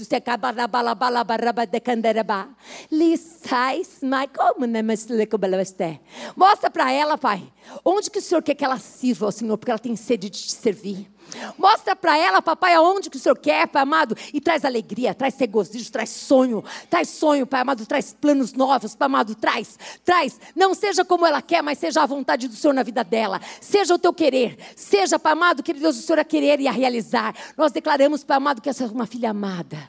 Mostra 6.37 6.71
para 6.71 6.93
ela, 6.93 7.19
Pai. 7.19 7.53
Onde 7.85 8.09
que 8.09 8.21
o 8.21 8.23
Senhor 8.23 8.41
quer 8.41 8.55
que 8.55 8.65
ela 8.65 8.79
sirva, 8.79 9.33
Senhor, 9.33 9.59
porque 9.59 9.73
ela 9.73 9.81
tem 9.81 9.97
sede 9.97 10.31
de 10.31 10.39
te 10.39 10.53
servir. 10.53 11.11
Mostra 11.57 11.95
para 11.95 12.17
ela, 12.17 12.41
papai, 12.41 12.75
aonde 12.75 13.11
que 13.11 13.17
o 13.17 13.21
Senhor 13.21 13.39
quer, 13.39 13.67
pai 13.69 13.83
amado, 13.83 14.17
e 14.33 14.41
traz 14.41 14.65
alegria, 14.65 15.15
traz 15.15 15.37
regozijo, 15.39 15.91
traz 15.91 16.11
sonho, 16.11 16.65
traz 16.89 17.09
sonho, 17.09 17.47
pai 17.47 17.61
amado, 17.61 17.87
traz 17.87 18.13
planos 18.13 18.53
novos, 18.53 18.95
pai 18.95 19.07
amado, 19.07 19.35
traz, 19.35 19.79
traz. 20.05 20.41
Não 20.55 20.75
seja 20.75 21.05
como 21.05 21.27
ela 21.27 21.43
quer, 21.43 21.63
mas 21.63 21.79
seja 21.79 22.03
a 22.03 22.07
vontade 22.07 22.49
do 22.49 22.55
Senhor 22.55 22.73
na 22.73 22.83
vida 22.83 23.05
dela. 23.05 23.41
Seja 23.61 23.95
o 23.95 23.99
teu 23.99 24.13
querer, 24.13 24.59
seja, 24.77 25.19
pai 25.19 25.33
amado, 25.33 25.63
que 25.63 25.73
Deus 25.73 25.99
o 25.99 26.03
Senhor 26.03 26.19
a 26.19 26.25
querer 26.25 26.61
e 26.61 26.69
a 26.69 26.73
realizar. 26.73 27.35
Nós 27.57 27.73
declaramos, 27.73 28.25
pai 28.25 28.37
amado, 28.37 28.61
que 28.61 28.69
essa 28.69 28.85
é 28.85 28.87
uma 28.87 29.07
filha 29.07 29.31
amada. 29.31 29.89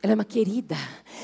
Ela 0.00 0.12
é 0.12 0.14
uma 0.14 0.24
querida. 0.24 0.76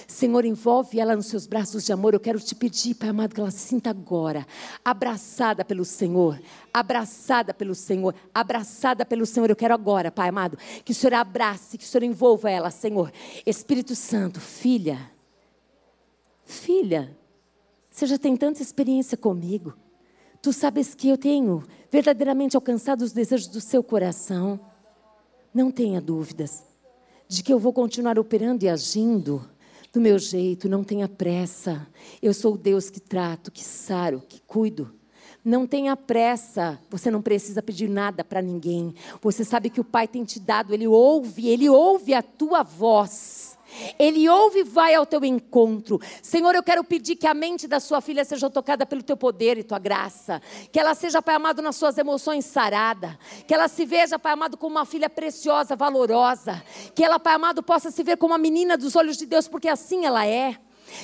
Senhor, 0.09 0.45
envolve 0.45 0.99
ela 0.99 1.14
nos 1.14 1.27
seus 1.27 1.47
braços 1.47 1.85
de 1.85 1.93
amor. 1.93 2.12
Eu 2.12 2.20
quero 2.20 2.41
te 2.41 2.55
pedir, 2.55 2.95
Pai 2.95 3.09
amado, 3.09 3.33
que 3.33 3.41
ela 3.41 3.51
se 3.51 3.59
sinta 3.59 3.91
agora 3.91 4.45
abraçada 4.85 5.64
pelo 5.64 5.85
Senhor. 5.85 6.41
Abraçada 6.72 7.55
pelo 7.55 7.75
Senhor. 7.75 8.14
Abraçada 8.35 9.07
pelo 9.07 9.25
Senhor. 9.25 9.49
Eu 9.49 9.55
quero 9.55 9.75
agora, 9.75 10.11
Pai 10.11 10.29
amado, 10.29 10.59
que 10.85 10.91
o 10.91 10.95
Senhor 10.95 11.14
abrace, 11.14 11.79
que 11.79 11.85
o 11.85 11.87
Senhor 11.87 12.03
envolva 12.03 12.51
ela, 12.51 12.70
Senhor. 12.70 13.12
Espírito 13.47 13.95
Santo, 13.95 14.41
filha. 14.41 15.11
Filha, 16.45 17.16
você 17.91 18.07
já 18.07 18.18
tem 18.18 18.37
tanta 18.37 18.61
experiência 18.61 19.16
comigo. 19.16 19.75
Tu 20.43 20.53
sabes 20.53 20.95
que 20.95 21.09
eu 21.09 21.16
tenho 21.16 21.62
verdadeiramente 21.91 22.57
alcançado 22.57 23.03
os 23.03 23.12
desejos 23.12 23.47
do 23.47 23.61
seu 23.61 23.85
coração. 23.85 24.59
Não 25.55 25.70
tenha 25.70 26.01
dúvidas 26.01 26.74
de 27.29 27.43
que 27.43 27.53
eu 27.53 27.59
vou 27.59 27.72
continuar 27.72 28.18
operando 28.18 28.64
e 28.64 28.68
agindo 28.68 29.49
do 29.93 30.01
meu 30.01 30.18
jeito, 30.18 30.68
não 30.68 30.83
tenha 30.83 31.09
pressa. 31.09 31.87
Eu 32.20 32.35
sou 32.35 32.55
o 32.55 32.59
Deus 32.59 32.91
que 32.91 33.01
trato, 33.01 33.53
que 33.53 33.62
saro, 33.62 34.22
que 34.29 34.41
cuido. 34.43 34.93
Não 35.45 35.66
tenha 35.66 35.97
pressa, 35.97 36.81
você 36.91 37.11
não 37.11 37.20
precisa 37.20 37.62
pedir 37.62 37.89
nada 37.89 38.25
para 38.25 38.41
ninguém. 38.41 38.95
Você 39.20 39.45
sabe 39.45 39.68
que 39.70 39.81
o 39.81 39.85
Pai 39.85 40.09
tem 40.09 40.25
te 40.25 40.41
dado, 40.41 40.72
Ele 40.72 40.87
ouve, 40.87 41.49
Ele 41.49 41.68
ouve 41.68 42.14
a 42.14 42.22
tua 42.22 42.62
voz. 42.62 43.53
Ele 43.99 44.29
ouve 44.29 44.61
e 44.61 44.64
vai 44.64 44.95
ao 44.95 45.07
teu 45.07 45.25
encontro. 45.25 46.01
Senhor, 46.22 46.55
eu 46.55 46.62
quero 46.62 46.85
pedir 46.85 47.16
que 47.16 47.27
a 47.27 47.35
mente 47.35 47.66
da 47.66 47.81
sua 47.81 48.01
filha 48.01 48.25
seja 48.25 48.49
tocada 48.51 48.87
pelo 48.87 49.03
teu 49.03 49.16
poder 49.16 49.59
e 49.59 49.62
tua 49.62 49.79
graça. 49.79 50.41
Que 50.72 50.79
ela 50.81 50.95
seja, 50.95 51.22
Pai 51.22 51.35
amado, 51.35 51.62
nas 51.62 51.77
suas 51.77 51.99
emoções 51.99 52.45
sarada. 52.45 53.18
Que 53.47 53.55
ela 53.55 53.68
se 53.68 53.85
veja, 53.85 54.18
Pai 54.18 54.33
amado, 54.33 54.57
como 54.57 54.77
uma 54.77 54.85
filha 54.85 55.11
preciosa, 55.11 55.77
valorosa. 55.77 56.62
Que 56.95 57.05
ela, 57.05 57.18
Pai 57.18 57.35
amado, 57.35 57.62
possa 57.62 57.91
se 57.91 58.03
ver 58.03 58.16
como 58.16 58.33
uma 58.33 58.39
menina 58.39 58.77
dos 58.77 58.97
olhos 58.97 59.16
de 59.16 59.27
Deus, 59.27 59.49
porque 59.49 59.68
assim 59.68 60.05
ela 60.05 60.27
é. 60.27 60.57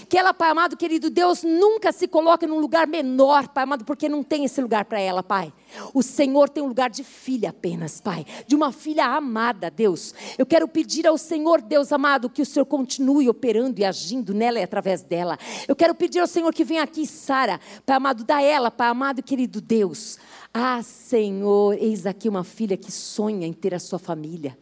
Que 0.09 0.18
ela, 0.18 0.33
Pai 0.33 0.51
amado, 0.51 0.76
querido 0.76 1.11
Deus, 1.11 1.43
nunca 1.43 1.93
se 1.93 2.07
coloque 2.07 2.47
num 2.47 2.59
lugar 2.59 2.87
menor, 2.87 3.49
Pai 3.49 3.64
amado, 3.64 3.85
porque 3.85 4.09
não 4.09 4.22
tem 4.22 4.45
esse 4.45 4.61
lugar 4.61 4.85
para 4.85 5.01
ela, 5.01 5.22
Pai. 5.22 5.53
O 5.95 6.03
Senhor 6.03 6.49
tem 6.49 6.62
um 6.62 6.66
lugar 6.68 6.91
de 6.91 7.05
filha 7.05 7.51
apenas, 7.51 8.01
Pai, 8.01 8.24
de 8.47 8.55
uma 8.55 8.72
filha 8.72 9.07
amada, 9.07 9.70
Deus. 9.70 10.14
Eu 10.37 10.47
quero 10.47 10.66
pedir 10.68 11.07
ao 11.07 11.16
Senhor, 11.16 11.61
Deus 11.61 11.93
amado, 11.93 12.31
que 12.31 12.43
o 12.43 12.47
Senhor 12.47 12.66
continue 12.66 13.28
operando 13.28 13.81
e 13.81 13.85
agindo 13.85 14.35
nela 14.35 14.59
e 14.59 14.62
através 14.62 15.03
dela. 15.03 15.39
Eu 15.66 15.76
quero 15.76 15.95
pedir 15.95 16.20
ao 16.20 16.26
Senhor 16.26 16.53
que 16.53 16.64
venha 16.64 16.83
aqui, 16.83 17.07
Sara, 17.07 17.61
Pai 17.87 17.97
amado, 17.97 18.24
dá 18.24 18.43
ela, 18.43 18.70
Pai 18.70 18.89
amado, 18.89 19.22
querido 19.22 19.61
Deus. 19.61 20.18
Ah, 20.53 20.83
Senhor, 20.83 21.76
eis 21.78 22.07
aqui 22.07 22.28
uma 22.28 22.43
filha 22.43 22.76
que 22.76 22.91
sonha 22.91 23.47
em 23.47 23.53
ter 23.53 23.74
a 23.74 23.78
sua 23.78 23.99
família, 23.99 24.59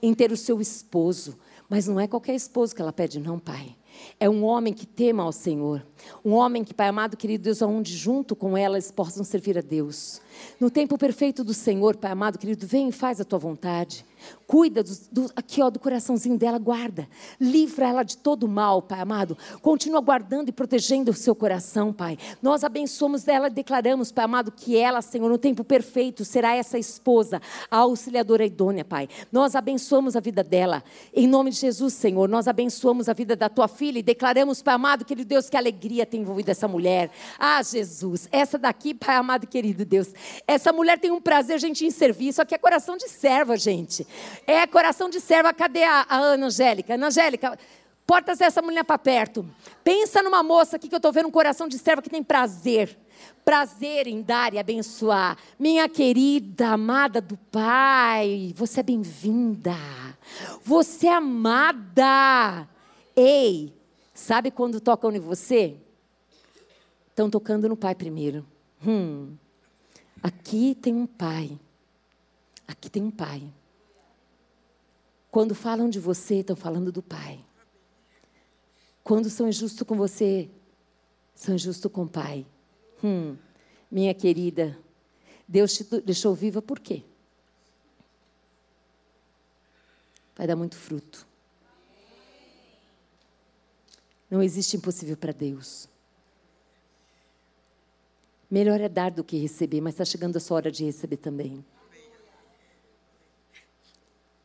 em 0.00 0.14
ter 0.14 0.30
o 0.30 0.36
seu 0.36 0.60
esposo. 0.60 1.36
Mas 1.68 1.88
não 1.88 1.98
é 1.98 2.06
qualquer 2.06 2.34
esposo 2.34 2.74
que 2.74 2.82
ela 2.82 2.92
pede, 2.92 3.18
não, 3.18 3.38
Pai. 3.38 3.74
É 4.18 4.28
um 4.28 4.44
homem 4.44 4.72
que 4.72 4.86
tema 4.86 5.22
ao 5.22 5.32
Senhor. 5.32 5.84
Um 6.24 6.32
homem 6.32 6.64
que, 6.64 6.74
Pai 6.74 6.88
amado, 6.88 7.16
querido 7.16 7.44
Deus, 7.44 7.62
aonde 7.62 7.96
junto 7.96 8.34
com 8.36 8.56
elas 8.56 8.90
possam 8.90 9.24
servir 9.24 9.58
a 9.58 9.60
Deus. 9.60 10.20
No 10.60 10.70
tempo 10.70 10.96
perfeito 10.96 11.42
do 11.44 11.54
Senhor, 11.54 11.96
Pai 11.96 12.10
amado, 12.10 12.38
querido, 12.38 12.66
vem 12.66 12.88
e 12.88 12.92
faz 12.92 13.20
a 13.20 13.24
tua 13.24 13.38
vontade. 13.38 14.04
Cuida 14.46 14.82
do, 14.82 14.92
do, 15.10 15.30
aqui, 15.34 15.62
ó, 15.62 15.70
do 15.70 15.78
coraçãozinho 15.78 16.36
dela, 16.36 16.58
guarda. 16.58 17.08
Livra 17.40 17.88
ela 17.88 18.02
de 18.02 18.16
todo 18.16 18.46
mal, 18.46 18.82
Pai 18.82 19.00
amado. 19.00 19.36
Continua 19.60 20.00
guardando 20.00 20.48
e 20.48 20.52
protegendo 20.52 21.10
o 21.10 21.14
seu 21.14 21.34
coração, 21.34 21.92
Pai. 21.92 22.18
Nós 22.42 22.62
abençoamos 22.62 23.26
ela 23.26 23.48
e 23.48 23.50
declaramos, 23.50 24.12
Pai 24.12 24.24
amado, 24.24 24.52
que 24.52 24.76
ela, 24.76 25.00
Senhor, 25.00 25.28
no 25.28 25.38
tempo 25.38 25.64
perfeito, 25.64 26.24
será 26.24 26.54
essa 26.54 26.78
esposa, 26.78 27.40
a 27.70 27.78
auxiliadora 27.78 28.44
idônea, 28.44 28.84
Pai. 28.84 29.08
Nós 29.30 29.54
abençoamos 29.54 30.16
a 30.16 30.20
vida 30.20 30.44
dela. 30.44 30.84
Em 31.14 31.26
nome 31.26 31.50
de 31.50 31.56
Jesus, 31.56 31.94
Senhor, 31.94 32.28
nós 32.28 32.46
abençoamos 32.46 33.08
a 33.08 33.12
vida 33.12 33.34
da 33.34 33.48
tua 33.48 33.68
filha 33.68 33.98
e 33.98 34.02
declaramos, 34.02 34.62
Pai 34.62 34.74
amado, 34.74 35.04
querido 35.04 35.28
Deus, 35.28 35.48
que 35.48 35.56
alegria 35.56 36.04
tem 36.04 36.20
envolvido 36.20 36.50
essa 36.50 36.68
mulher. 36.68 37.10
Ah, 37.38 37.62
Jesus, 37.62 38.28
essa 38.30 38.58
daqui, 38.58 38.92
Pai 38.92 39.16
amado, 39.16 39.46
querido 39.46 39.84
Deus, 39.84 40.12
essa 40.46 40.72
mulher 40.72 40.98
tem 40.98 41.10
um 41.10 41.20
prazer, 41.20 41.58
gente, 41.58 41.84
em 41.84 41.90
servir. 41.90 42.28
Isso 42.28 42.42
aqui 42.42 42.54
é 42.54 42.58
coração 42.58 42.96
de 42.96 43.08
serva, 43.08 43.56
gente. 43.56 44.06
É 44.46 44.66
coração 44.66 45.08
de 45.08 45.20
serva. 45.20 45.52
Cadê 45.52 45.84
a, 45.84 46.06
a 46.08 46.16
Ana 46.16 46.46
Angélica? 46.46 46.94
Ana 46.94 47.08
Angélica, 47.08 47.58
porta 48.06 48.32
essa 48.38 48.62
mulher 48.62 48.84
para 48.84 48.98
perto. 48.98 49.48
Pensa 49.84 50.22
numa 50.22 50.42
moça 50.42 50.76
aqui 50.76 50.88
que 50.88 50.94
eu 50.94 50.98
estou 50.98 51.12
vendo 51.12 51.28
um 51.28 51.32
coração 51.32 51.68
de 51.68 51.78
serva 51.78 52.02
que 52.02 52.10
tem 52.10 52.22
prazer. 52.22 52.98
Prazer 53.44 54.06
em 54.06 54.22
dar 54.22 54.54
e 54.54 54.58
abençoar. 54.58 55.36
Minha 55.58 55.88
querida, 55.88 56.68
amada 56.68 57.20
do 57.20 57.36
Pai, 57.36 58.52
você 58.56 58.80
é 58.80 58.82
bem-vinda. 58.82 59.76
Você 60.62 61.06
é 61.06 61.14
amada. 61.14 62.68
Ei, 63.14 63.72
sabe 64.14 64.50
quando 64.50 64.80
tocam 64.80 65.12
em 65.12 65.18
você? 65.18 65.76
Estão 67.08 67.28
tocando 67.28 67.68
no 67.68 67.76
Pai 67.76 67.94
primeiro. 67.94 68.46
Hum. 68.86 69.36
Aqui 70.22 70.74
tem 70.74 70.94
um 70.94 71.06
Pai. 71.06 71.58
Aqui 72.68 72.88
tem 72.88 73.02
um 73.02 73.10
Pai. 73.10 73.42
Quando 75.30 75.54
falam 75.54 75.88
de 75.88 75.98
você, 75.98 76.36
estão 76.36 76.54
falando 76.54 76.92
do 76.92 77.02
Pai. 77.02 77.44
Quando 79.02 79.28
são 79.28 79.48
injustos 79.48 79.82
com 79.86 79.96
você, 79.96 80.48
são 81.34 81.54
injustos 81.54 81.90
com 81.90 82.04
o 82.04 82.08
Pai. 82.08 82.46
Hum, 83.02 83.36
minha 83.90 84.14
querida, 84.14 84.78
Deus 85.48 85.74
te 85.74 85.84
deixou 86.02 86.34
viva 86.34 86.62
por 86.62 86.78
quê? 86.78 87.02
Vai 90.36 90.46
dar 90.46 90.56
muito 90.56 90.76
fruto. 90.76 91.26
Não 94.30 94.42
existe 94.42 94.76
impossível 94.76 95.16
para 95.16 95.32
Deus. 95.32 95.88
Melhor 98.52 98.82
é 98.82 98.88
dar 98.88 99.10
do 99.10 99.24
que 99.24 99.38
receber, 99.38 99.80
mas 99.80 99.94
está 99.94 100.04
chegando 100.04 100.36
a 100.36 100.40
sua 100.40 100.58
hora 100.58 100.70
de 100.70 100.84
receber 100.84 101.16
também. 101.16 101.64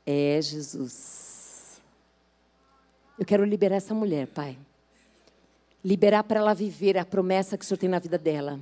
É 0.06 0.40
Jesus. 0.42 1.82
Eu 3.20 3.26
quero 3.26 3.44
liberar 3.44 3.76
essa 3.76 3.94
mulher, 3.94 4.28
Pai. 4.28 4.58
Liberar 5.84 6.24
para 6.24 6.40
ela 6.40 6.54
viver 6.54 6.98
a 6.98 7.04
promessa 7.04 7.58
que 7.58 7.66
o 7.66 7.68
Senhor 7.68 7.78
tem 7.78 7.90
na 7.90 8.00
vida 8.00 8.18
dela. 8.18 8.62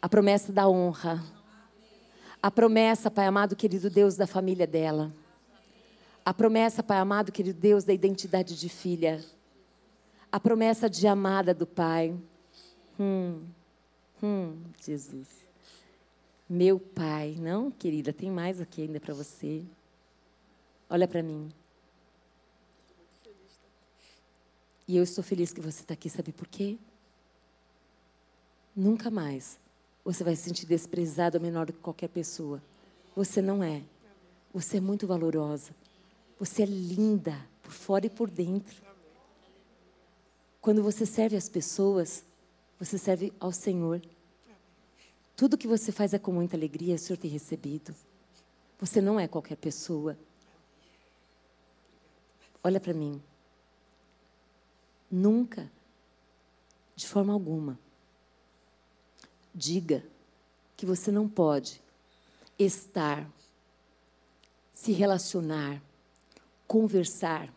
A 0.00 0.08
promessa 0.08 0.50
da 0.50 0.66
honra. 0.66 1.22
A 2.42 2.50
promessa, 2.50 3.10
Pai 3.10 3.26
amado, 3.26 3.54
querido 3.54 3.90
Deus, 3.90 4.16
da 4.16 4.26
família 4.26 4.66
dela. 4.66 5.12
A 6.24 6.32
promessa, 6.32 6.82
Pai 6.82 6.96
amado, 6.96 7.30
querido 7.30 7.60
Deus, 7.60 7.84
da 7.84 7.92
identidade 7.92 8.58
de 8.58 8.70
filha. 8.70 9.22
A 10.32 10.40
promessa 10.40 10.88
de 10.88 11.06
amada 11.06 11.52
do 11.52 11.66
Pai. 11.66 12.18
Hum, 12.98 13.42
hum, 14.22 14.62
Jesus. 14.80 15.28
Meu 16.48 16.78
Pai. 16.78 17.36
Não, 17.38 17.70
querida, 17.70 18.12
tem 18.12 18.30
mais 18.30 18.60
aqui 18.60 18.82
ainda 18.82 18.98
para 19.00 19.14
você. 19.14 19.64
Olha 20.88 21.06
para 21.06 21.22
mim. 21.22 21.52
E 24.88 24.96
eu 24.96 25.04
estou 25.04 25.22
feliz 25.22 25.52
que 25.52 25.60
você 25.60 25.82
está 25.82 25.94
aqui, 25.94 26.10
sabe 26.10 26.32
por 26.32 26.48
quê? 26.48 26.76
Nunca 28.74 29.10
mais 29.10 29.60
você 30.04 30.24
vai 30.24 30.34
se 30.34 30.42
sentir 30.42 30.66
desprezado 30.66 31.38
ou 31.38 31.42
menor 31.42 31.66
do 31.66 31.72
que 31.72 31.78
qualquer 31.78 32.08
pessoa. 32.08 32.60
Você 33.14 33.40
não 33.40 33.62
é. 33.62 33.82
Você 34.52 34.78
é 34.78 34.80
muito 34.80 35.06
valorosa. 35.06 35.72
Você 36.38 36.62
é 36.62 36.66
linda 36.66 37.36
por 37.62 37.70
fora 37.70 38.06
e 38.06 38.10
por 38.10 38.28
dentro. 38.28 38.82
Quando 40.60 40.82
você 40.82 41.06
serve 41.06 41.36
as 41.36 41.48
pessoas, 41.48 42.24
você 42.80 42.96
serve 42.96 43.30
ao 43.38 43.52
Senhor. 43.52 44.00
Tudo 45.36 45.58
que 45.58 45.68
você 45.68 45.92
faz 45.92 46.14
é 46.14 46.18
com 46.18 46.32
muita 46.32 46.56
alegria, 46.56 46.94
o 46.94 46.98
Senhor 46.98 47.18
tem 47.18 47.30
recebido. 47.30 47.94
Você 48.80 49.02
não 49.02 49.20
é 49.20 49.28
qualquer 49.28 49.56
pessoa. 49.56 50.18
Olha 52.64 52.80
para 52.80 52.94
mim. 52.94 53.22
Nunca, 55.10 55.70
de 56.96 57.06
forma 57.06 57.34
alguma, 57.34 57.78
diga 59.54 60.02
que 60.74 60.86
você 60.86 61.12
não 61.12 61.28
pode 61.28 61.82
estar, 62.58 63.30
se 64.72 64.92
relacionar, 64.92 65.82
conversar 66.66 67.52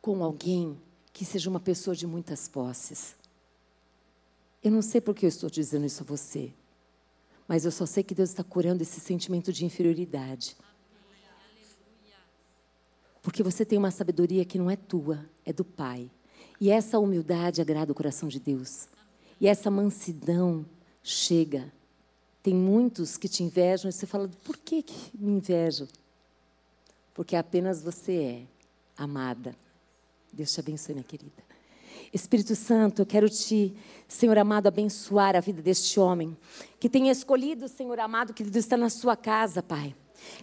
com 0.00 0.22
alguém 0.22 0.80
que 1.12 1.24
seja 1.24 1.50
uma 1.50 1.60
pessoa 1.60 1.96
de 1.96 2.06
muitas 2.06 2.46
posses. 2.46 3.16
Eu 4.62 4.70
não 4.70 4.82
sei 4.82 5.00
por 5.00 5.14
que 5.14 5.26
eu 5.26 5.28
estou 5.28 5.50
dizendo 5.50 5.86
isso 5.86 6.02
a 6.02 6.06
você, 6.06 6.52
mas 7.48 7.64
eu 7.64 7.70
só 7.70 7.84
sei 7.84 8.02
que 8.02 8.14
Deus 8.14 8.30
está 8.30 8.44
curando 8.44 8.82
esse 8.82 9.00
sentimento 9.00 9.52
de 9.52 9.64
inferioridade. 9.64 10.56
Porque 13.20 13.42
você 13.42 13.64
tem 13.64 13.78
uma 13.78 13.90
sabedoria 13.90 14.44
que 14.44 14.58
não 14.58 14.70
é 14.70 14.76
tua, 14.76 15.28
é 15.44 15.52
do 15.52 15.64
Pai. 15.64 16.10
E 16.60 16.70
essa 16.70 16.98
humildade 16.98 17.60
agrada 17.60 17.92
o 17.92 17.94
coração 17.94 18.28
de 18.28 18.38
Deus. 18.38 18.88
E 19.40 19.48
essa 19.48 19.70
mansidão 19.70 20.64
chega. 21.02 21.72
Tem 22.42 22.54
muitos 22.54 23.16
que 23.16 23.28
te 23.28 23.42
invejam 23.42 23.88
e 23.88 23.92
você 23.92 24.06
fala: 24.06 24.28
por 24.44 24.56
que, 24.56 24.82
que 24.82 25.16
me 25.16 25.32
invejam? 25.32 25.88
Porque 27.14 27.36
apenas 27.36 27.82
você 27.82 28.12
é 28.12 28.42
amada. 28.96 29.54
Deus 30.32 30.52
te 30.52 30.60
abençoe, 30.60 30.94
minha 30.94 31.04
querida. 31.04 31.51
Espírito 32.12 32.54
Santo, 32.54 33.02
eu 33.02 33.06
quero 33.06 33.28
te, 33.28 33.74
Senhor 34.06 34.36
amado, 34.36 34.66
abençoar 34.66 35.34
a 35.34 35.40
vida 35.40 35.62
deste 35.62 35.98
homem. 35.98 36.36
Que 36.78 36.88
tem 36.88 37.08
escolhido, 37.08 37.68
Senhor 37.68 37.98
amado, 37.98 38.34
que 38.34 38.42
está 38.42 38.76
na 38.76 38.90
sua 38.90 39.16
casa, 39.16 39.62
Pai 39.62 39.94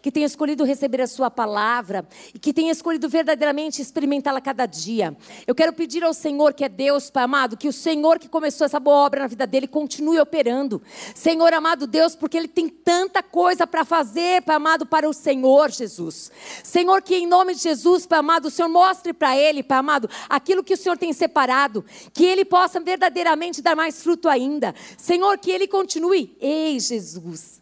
que 0.01 0.11
tenha 0.11 0.25
escolhido 0.25 0.63
receber 0.63 1.01
a 1.01 1.07
Sua 1.07 1.29
palavra 1.29 2.07
e 2.33 2.39
que 2.39 2.53
tenha 2.53 2.71
escolhido 2.71 3.09
verdadeiramente 3.09 3.81
experimentá-la 3.81 4.41
cada 4.41 4.65
dia. 4.65 5.15
Eu 5.45 5.55
quero 5.55 5.73
pedir 5.73 6.03
ao 6.03 6.13
Senhor, 6.13 6.53
que 6.53 6.63
é 6.63 6.69
Deus, 6.69 7.09
Pai 7.09 7.23
amado, 7.23 7.57
que 7.57 7.67
o 7.67 7.73
Senhor 7.73 8.19
que 8.19 8.27
começou 8.27 8.65
essa 8.65 8.79
boa 8.79 8.97
obra 8.97 9.21
na 9.21 9.27
vida 9.27 9.45
dele 9.45 9.67
continue 9.67 10.19
operando. 10.19 10.81
Senhor 11.15 11.53
amado 11.53 11.87
Deus, 11.87 12.15
porque 12.15 12.37
ele 12.37 12.47
tem 12.47 12.67
tanta 12.67 13.21
coisa 13.21 13.65
para 13.65 13.83
fazer, 13.85 14.41
Pai 14.43 14.55
amado, 14.55 14.85
para 14.85 15.09
o 15.09 15.13
Senhor 15.13 15.71
Jesus. 15.71 16.31
Senhor, 16.63 17.01
que 17.01 17.15
em 17.15 17.27
nome 17.27 17.55
de 17.55 17.61
Jesus, 17.61 18.05
Pai 18.05 18.19
amado, 18.19 18.45
o 18.45 18.51
Senhor 18.51 18.69
mostre 18.69 19.13
para 19.13 19.37
ele, 19.37 19.63
Pai 19.63 19.77
amado, 19.77 20.09
aquilo 20.29 20.63
que 20.63 20.73
o 20.73 20.77
Senhor 20.77 20.97
tem 20.97 21.13
separado, 21.13 21.83
que 22.13 22.25
ele 22.25 22.45
possa 22.45 22.79
verdadeiramente 22.79 23.61
dar 23.61 23.75
mais 23.75 24.01
fruto 24.01 24.27
ainda. 24.27 24.73
Senhor, 24.97 25.37
que 25.37 25.51
ele 25.51 25.67
continue. 25.67 26.35
Ei, 26.39 26.79
Jesus. 26.79 27.59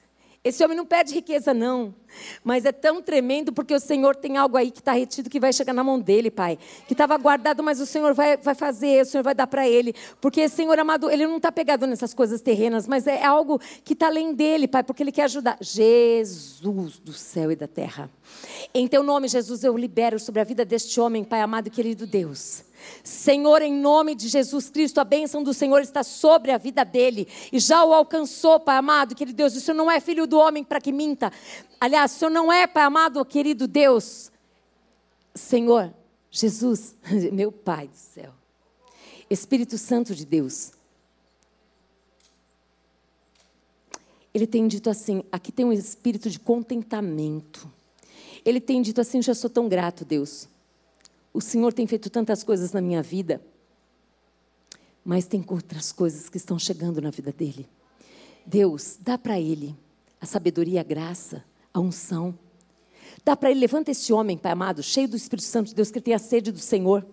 Esse 0.48 0.64
homem 0.64 0.78
não 0.78 0.86
perde 0.86 1.14
riqueza, 1.14 1.54
não. 1.54 1.93
Mas 2.43 2.66
é 2.66 2.72
tão 2.72 3.02
tremendo 3.02 3.52
porque 3.52 3.74
o 3.74 3.80
Senhor 3.80 4.16
tem 4.16 4.38
algo 4.38 4.56
aí 4.56 4.72
que 4.72 4.80
está 4.80 4.93
retido 4.93 5.30
que 5.30 5.39
vai 5.39 5.52
chegar 5.52 5.74
na 5.74 5.84
mão 5.84 6.00
dele, 6.00 6.32
Pai. 6.32 6.58
Que 6.88 6.93
estava 6.93 7.18
guardado, 7.18 7.62
mas 7.62 7.80
o 7.80 7.86
Senhor 7.86 8.14
vai, 8.14 8.38
vai 8.38 8.56
fazer, 8.56 9.02
o 9.02 9.06
Senhor 9.06 9.24
vai 9.24 9.36
dar 9.36 9.48
para 9.48 9.68
ele. 9.68 9.93
Porque, 10.22 10.48
Senhor 10.48 10.80
amado, 10.80 11.10
ele 11.12 11.28
não 11.28 11.38
está 11.38 11.52
pegado 11.52 11.86
nessas 11.86 12.14
coisas 12.14 12.41
terrenas, 12.41 12.88
mas 12.88 13.08
é 13.08 13.24
algo 13.24 13.60
que 13.84 13.93
está 13.93 14.08
além 14.08 14.34
dele, 14.34 14.68
Pai, 14.68 14.84
porque 14.84 15.04
ele 15.04 15.12
quer 15.12 15.24
ajudar. 15.24 15.58
Jesus 15.60 16.98
do 16.98 17.14
céu 17.14 17.52
e 17.52 17.56
da 17.56 17.68
terra. 17.68 18.10
Em 18.74 18.88
teu 18.88 19.04
nome, 19.04 19.28
Jesus, 19.28 19.64
eu 19.64 19.78
libero 19.78 20.20
sobre 20.20 20.41
a 20.41 20.43
vida 20.43 20.64
deste 20.64 21.00
homem, 21.00 21.24
Pai 21.24 21.41
amado 21.41 21.68
e 21.68 21.70
querido 21.70 22.08
Deus. 22.08 22.66
Senhor, 23.04 23.62
em 23.62 23.74
nome 23.74 24.16
de 24.16 24.28
Jesus 24.28 24.70
Cristo, 24.70 25.00
a 25.00 25.04
bênção 25.04 25.44
do 25.44 25.54
Senhor 25.54 25.82
está 25.82 26.04
sobre 26.04 26.52
a 26.52 26.58
vida 26.58 26.84
dele 26.84 27.28
e 27.52 27.60
já 27.60 27.84
o 27.84 27.94
alcançou, 27.94 28.60
Pai 28.60 28.78
amado, 28.78 29.16
querido 29.16 29.38
Deus. 29.38 29.56
O 29.56 29.62
Senhor 29.62 29.78
não 29.78 29.90
é 29.90 30.00
filho 30.00 30.28
do 30.28 30.38
homem 30.38 30.64
para 30.64 30.82
que 30.82 30.92
minta. 30.92 31.32
Aliás, 31.80 32.16
o 32.16 32.20
Senhor 32.20 32.32
não 32.32 32.52
é, 32.52 32.68
Pai 32.68 32.84
amado, 32.84 33.24
querido 33.26 33.68
Deus. 33.68 34.32
Senhor, 35.34 35.94
Jesus, 36.30 36.96
meu 37.32 37.52
Pai 37.52 37.88
do 37.88 37.96
céu, 37.96 38.34
Espírito 39.30 39.78
Santo 39.78 40.14
de 40.16 40.26
Deus. 40.26 40.72
Ele 44.34 44.46
tem 44.46 44.68
dito 44.68 44.90
assim: 44.90 45.24
aqui 45.32 45.52
tem 45.52 45.66
um 45.66 45.74
espírito 45.74 46.30
de 46.30 46.40
contentamento. 46.40 47.72
Ele 48.46 48.62
tem 48.62 48.82
dito 48.82 49.02
assim: 49.02 49.22
já 49.22 49.34
sou 49.34 49.50
tão 49.50 49.68
grato, 49.68 50.06
Deus 50.06 50.48
o 51.38 51.42
Senhor 51.42 51.72
tem 51.72 51.86
feito 51.86 52.10
tantas 52.10 52.44
coisas 52.44 52.72
na 52.72 52.82
minha 52.82 53.04
vida, 53.04 53.40
mas 55.06 55.28
tem 55.28 55.46
outras 55.48 55.92
coisas 55.92 56.30
que 56.30 56.38
estão 56.38 56.58
chegando 56.58 57.00
na 57.00 57.12
vida 57.12 57.32
dele. 57.32 57.70
Deus, 58.44 58.98
dá 59.00 59.20
para 59.20 59.40
ele 59.40 59.78
a 60.20 60.26
sabedoria, 60.26 60.82
a 60.82 60.84
graça, 60.84 61.46
a 61.72 61.80
unção. 61.80 62.36
Dá 63.24 63.36
para 63.36 63.52
ele, 63.52 63.60
levanta 63.60 63.92
esse 63.92 64.12
homem, 64.12 64.36
Pai 64.36 64.52
amado, 64.52 64.82
cheio 64.82 65.08
do 65.08 65.16
Espírito 65.16 65.46
Santo 65.46 65.68
de 65.68 65.76
Deus, 65.76 65.92
que 65.92 66.00
ele 66.00 66.06
tenha 66.06 66.18
sede 66.18 66.52
do 66.52 66.58
Senhor. 66.58 67.06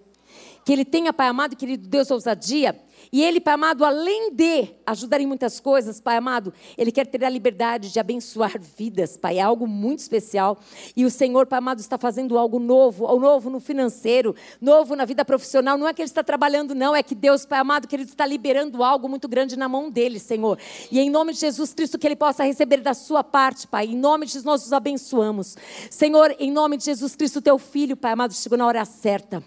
Que 0.64 0.72
ele 0.72 0.86
tenha, 0.86 1.12
Pai 1.12 1.28
amado, 1.28 1.54
querido 1.54 1.86
Deus, 1.86 2.10
ousadia 2.10 2.80
e 3.12 3.22
Ele, 3.22 3.40
Pai 3.40 3.54
amado, 3.54 3.84
além 3.84 4.32
de 4.32 4.68
ajudar 4.86 5.20
em 5.20 5.26
muitas 5.26 5.60
coisas, 5.60 6.00
Pai 6.00 6.16
amado, 6.16 6.52
Ele 6.76 6.92
quer 6.92 7.06
ter 7.06 7.24
a 7.24 7.28
liberdade 7.28 7.92
de 7.92 8.00
abençoar 8.00 8.58
vidas, 8.60 9.16
Pai. 9.16 9.38
É 9.38 9.42
algo 9.42 9.66
muito 9.66 10.00
especial. 10.00 10.58
E 10.96 11.04
o 11.04 11.10
Senhor, 11.10 11.46
Pai 11.46 11.58
amado, 11.58 11.80
está 11.80 11.98
fazendo 11.98 12.38
algo 12.38 12.58
novo, 12.58 13.06
algo 13.06 13.20
novo 13.20 13.50
no 13.50 13.60
financeiro, 13.60 14.34
novo 14.60 14.96
na 14.96 15.04
vida 15.04 15.24
profissional. 15.24 15.78
Não 15.78 15.88
é 15.88 15.94
que 15.94 16.02
Ele 16.02 16.08
está 16.08 16.22
trabalhando, 16.22 16.74
não, 16.74 16.94
é 16.94 17.02
que 17.02 17.14
Deus, 17.14 17.44
Pai 17.44 17.58
amado, 17.58 17.88
que 17.88 17.96
Ele 17.96 18.04
está 18.04 18.26
liberando 18.26 18.82
algo 18.82 19.08
muito 19.08 19.28
grande 19.28 19.56
na 19.56 19.68
mão 19.68 19.90
dele, 19.90 20.18
Senhor. 20.18 20.58
E 20.90 20.98
em 20.98 21.10
nome 21.10 21.32
de 21.32 21.40
Jesus 21.40 21.72
Cristo, 21.74 21.98
que 21.98 22.06
Ele 22.06 22.16
possa 22.16 22.44
receber 22.44 22.78
da 22.78 22.94
sua 22.94 23.22
parte, 23.22 23.66
Pai. 23.66 23.86
Em 23.86 23.96
nome 23.96 24.26
de 24.26 24.32
Jesus, 24.32 24.44
nós 24.44 24.66
os 24.66 24.72
abençoamos. 24.72 25.56
Senhor, 25.90 26.34
em 26.38 26.50
nome 26.50 26.76
de 26.76 26.84
Jesus 26.84 27.16
Cristo, 27.16 27.40
teu 27.40 27.58
filho, 27.58 27.96
Pai 27.96 28.12
amado, 28.12 28.34
chegou 28.34 28.58
na 28.58 28.66
hora 28.66 28.84
certa. 28.84 29.42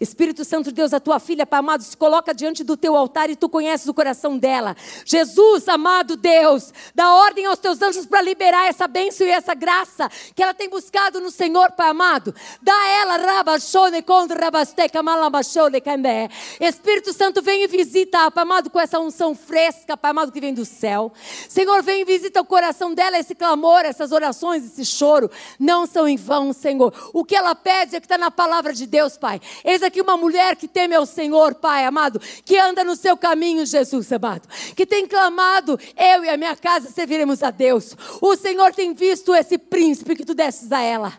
Espírito 0.00 0.44
Santo 0.44 0.66
de 0.66 0.76
Deus, 0.76 0.92
a 0.92 1.00
tua 1.00 1.18
filha, 1.18 1.46
Pai 1.46 1.60
amado, 1.60 1.82
se 1.82 1.96
coloca 1.96 2.34
diante 2.34 2.64
do 2.64 2.76
teu 2.76 2.94
altar 2.98 3.30
e 3.30 3.36
tu 3.36 3.48
conheces 3.48 3.88
o 3.88 3.94
coração 3.94 4.36
dela. 4.36 4.76
Jesus, 5.04 5.68
amado 5.68 6.16
Deus, 6.16 6.72
dá 6.94 7.14
ordem 7.14 7.46
aos 7.46 7.58
teus 7.58 7.80
anjos 7.80 8.06
para 8.06 8.20
liberar 8.20 8.66
essa 8.68 8.86
bênção 8.86 9.26
e 9.26 9.30
essa 9.30 9.54
graça 9.54 10.10
que 10.34 10.42
ela 10.42 10.54
tem 10.54 10.68
buscado 10.68 11.20
no 11.20 11.30
Senhor, 11.30 11.72
Pai 11.72 11.88
amado. 11.88 12.34
Dá 12.60 12.74
a 12.74 12.88
ela, 12.88 13.16
rabachone 13.16 14.02
contra 14.02 14.38
rabasteca, 14.38 15.02
malabachone 15.02 15.80
cambé. 15.80 16.28
Espírito 16.60 17.12
Santo, 17.12 17.40
vem 17.42 17.64
e 17.64 17.66
visita, 17.66 18.30
Pai 18.30 18.42
amado, 18.42 18.70
com 18.70 18.80
essa 18.80 18.98
unção 18.98 19.34
fresca, 19.34 19.96
Pai 19.96 20.10
amado, 20.10 20.32
que 20.32 20.40
vem 20.40 20.54
do 20.54 20.64
céu. 20.64 21.12
Senhor, 21.48 21.82
vem 21.82 22.02
e 22.02 22.04
visita 22.04 22.40
o 22.40 22.44
coração 22.44 22.94
dela, 22.94 23.18
esse 23.18 23.34
clamor, 23.34 23.80
essas 23.84 24.12
orações, 24.12 24.64
esse 24.64 24.84
choro. 24.84 25.30
Não 25.58 25.86
são 25.86 26.08
em 26.08 26.16
vão, 26.16 26.52
Senhor. 26.52 26.92
O 27.12 27.24
que 27.24 27.36
ela 27.36 27.54
pede 27.54 27.96
é 27.96 28.00
que 28.00 28.06
está 28.06 28.18
na 28.18 28.30
palavra 28.30 28.72
de 28.72 28.86
Deus, 28.86 29.16
Pai. 29.16 29.40
Eis 29.64 29.82
aqui 29.82 30.00
uma 30.00 30.16
mulher 30.16 30.56
que 30.56 30.68
teme 30.68 30.94
ao 30.94 31.06
Senhor, 31.06 31.54
Pai 31.54 31.84
amado, 31.84 32.20
que 32.44 32.58
anda 32.58 32.84
no 32.84 32.87
seu 32.96 33.16
caminho, 33.16 33.64
Jesus 33.66 34.12
amado, 34.12 34.48
que 34.74 34.86
tem 34.86 35.06
clamado, 35.06 35.78
eu 35.96 36.24
e 36.24 36.28
a 36.28 36.36
minha 36.36 36.56
casa 36.56 36.90
serviremos 36.90 37.42
a 37.42 37.50
Deus. 37.50 37.96
O 38.20 38.36
Senhor 38.36 38.74
tem 38.74 38.94
visto 38.94 39.34
esse 39.34 39.58
príncipe 39.58 40.16
que 40.16 40.24
tu 40.24 40.34
desses 40.34 40.70
a 40.72 40.80
ela. 40.80 41.12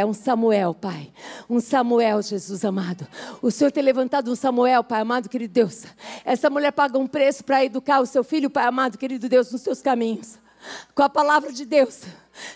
É 0.00 0.06
um 0.06 0.14
Samuel, 0.14 0.74
Pai. 0.74 1.12
Um 1.48 1.60
Samuel, 1.60 2.22
Jesus 2.22 2.64
amado. 2.64 3.06
O 3.42 3.50
Senhor 3.50 3.70
tem 3.70 3.82
levantado 3.82 4.30
um 4.30 4.36
Samuel, 4.36 4.84
Pai 4.84 5.00
amado, 5.00 5.28
querido 5.28 5.52
Deus. 5.52 5.84
Essa 6.24 6.50
mulher 6.50 6.72
paga 6.72 6.98
um 6.98 7.06
preço 7.06 7.44
para 7.44 7.64
educar 7.64 8.00
o 8.00 8.06
seu 8.06 8.24
filho, 8.24 8.50
Pai 8.50 8.66
amado, 8.66 8.98
querido 8.98 9.28
Deus, 9.28 9.50
nos 9.52 9.62
seus 9.62 9.82
caminhos. 9.82 10.38
Com 10.94 11.02
a 11.02 11.08
palavra 11.08 11.52
de 11.52 11.64
Deus. 11.64 12.02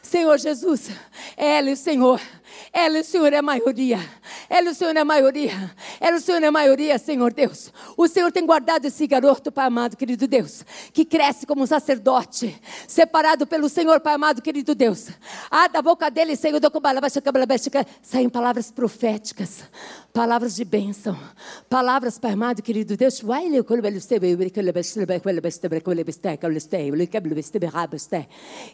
Senhor 0.03 0.39
Jesus, 0.39 0.91
ela 1.37 1.71
e 1.71 1.73
o 1.73 1.77
Senhor 1.77 2.21
ela, 2.73 3.01
o 3.01 3.05
Senhor, 3.05 3.33
é 3.33 3.37
a 3.39 3.43
maioria. 3.43 3.99
Ela, 4.49 4.71
o 4.71 4.75
Senhor, 4.75 4.97
é 4.97 5.01
a 5.01 5.05
maioria. 5.05 5.75
Ela, 6.01 6.17
o 6.17 6.21
Senhor, 6.21 6.43
é 6.43 6.47
a 6.47 6.53
maioria, 6.53 6.99
Senhor 6.99 7.33
Deus. 7.33 7.73
O 7.97 8.09
Senhor 8.09 8.31
tem 8.33 8.45
guardado 8.45 8.87
esse 8.87 9.07
garoto, 9.07 9.53
Pai 9.53 9.67
amado, 9.67 9.97
querido 9.97 10.27
Deus, 10.27 10.65
que 10.93 11.05
cresce 11.05 11.47
como 11.47 11.63
um 11.63 11.67
sacerdote, 11.67 12.61
separado 12.87 13.47
pelo 13.47 13.69
Senhor, 13.69 14.01
Pai 14.01 14.15
amado, 14.15 14.43
querido 14.43 14.75
Deus. 14.75 15.09
Ah, 15.51 15.69
da 15.69 15.81
boca 15.81 16.11
dele, 16.11 16.37
Senhor, 16.37 16.61
saem 18.03 18.29
palavras 18.29 18.71
proféticas, 18.71 19.65
palavras 20.13 20.55
de 20.55 20.65
bênção, 20.65 21.19
palavras, 21.69 22.19
Pai 22.19 22.33
amado, 22.33 22.63
querido 22.63 22.97
Deus. 22.97 23.23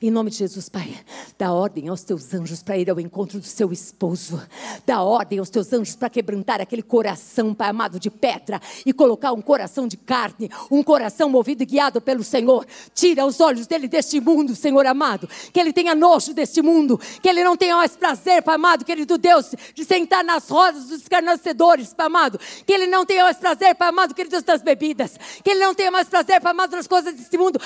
Em 0.03 0.11
nome 0.11 0.31
de 0.31 0.37
Jesus, 0.37 0.69
Pai, 0.69 0.99
dá 1.39 1.53
ordem 1.53 1.89
aos 1.89 2.03
teus 2.03 2.35
anjos 2.35 2.63
para 2.63 2.79
ir 2.79 2.91
ao 2.91 3.01
encontro 3.01 3.39
do 3.39 3.47
seu 3.47 3.70
esposo. 3.73 4.41
Dá 4.87 5.03
ordem 5.03 5.39
aos 5.39 5.51
teus 5.51 5.73
anjos 5.73 5.97
para 5.97 6.11
quebrantar 6.11 6.61
aquele 6.61 6.83
coração, 6.83 7.55
Pai 7.55 7.71
amado, 7.71 7.99
de 7.99 8.11
pedra 8.11 8.61
e 8.85 8.93
colocar 8.93 9.33
um 9.33 9.41
coração 9.41 9.87
de 9.87 9.97
carne, 9.97 10.51
um 10.71 10.83
coração 10.83 11.29
movido 11.29 11.63
e 11.63 11.67
guiado 11.67 12.01
pelo 12.01 12.23
Senhor. 12.23 12.67
Tira 12.95 13.25
os 13.27 13.41
olhos 13.41 13.67
dele 13.67 13.89
deste 13.89 14.21
mundo, 14.21 14.55
Senhor 14.55 14.87
amado. 14.87 15.29
Que 15.53 15.61
ele 15.61 15.73
tenha 15.73 15.95
nojo 15.95 16.33
deste 16.35 16.63
mundo. 16.63 16.99
Que 17.23 17.29
ele 17.29 17.45
não 17.45 17.57
tenha 17.57 17.77
mais 17.77 17.97
prazer, 17.97 18.43
Pai 18.43 18.55
amado, 18.55 18.85
querido 18.85 19.19
Deus, 19.19 19.55
de 19.75 19.85
sentar 19.85 20.25
nas 20.25 20.49
rodas 20.49 20.87
dos 20.87 21.03
escarnecedores, 21.03 21.93
Pai 21.95 22.07
amado. 22.07 22.39
Que 22.67 22.73
ele 22.73 22.87
não 22.87 23.05
tenha 23.05 23.25
mais 23.25 23.37
prazer, 23.37 23.75
Pai 23.75 23.89
amado, 23.89 24.15
querido 24.15 24.33
Deus, 24.33 24.45
das 24.45 24.63
bebidas. 24.63 25.19
Que 25.43 25.51
ele 25.51 25.61
não 25.61 25.75
tenha 25.75 25.91
mais 25.91 26.09
prazer, 26.09 26.41
Pai 26.41 26.53
amado, 26.53 26.71
das 26.71 26.87
coisas 26.87 27.15
deste 27.15 27.37
mundo. 27.37 27.61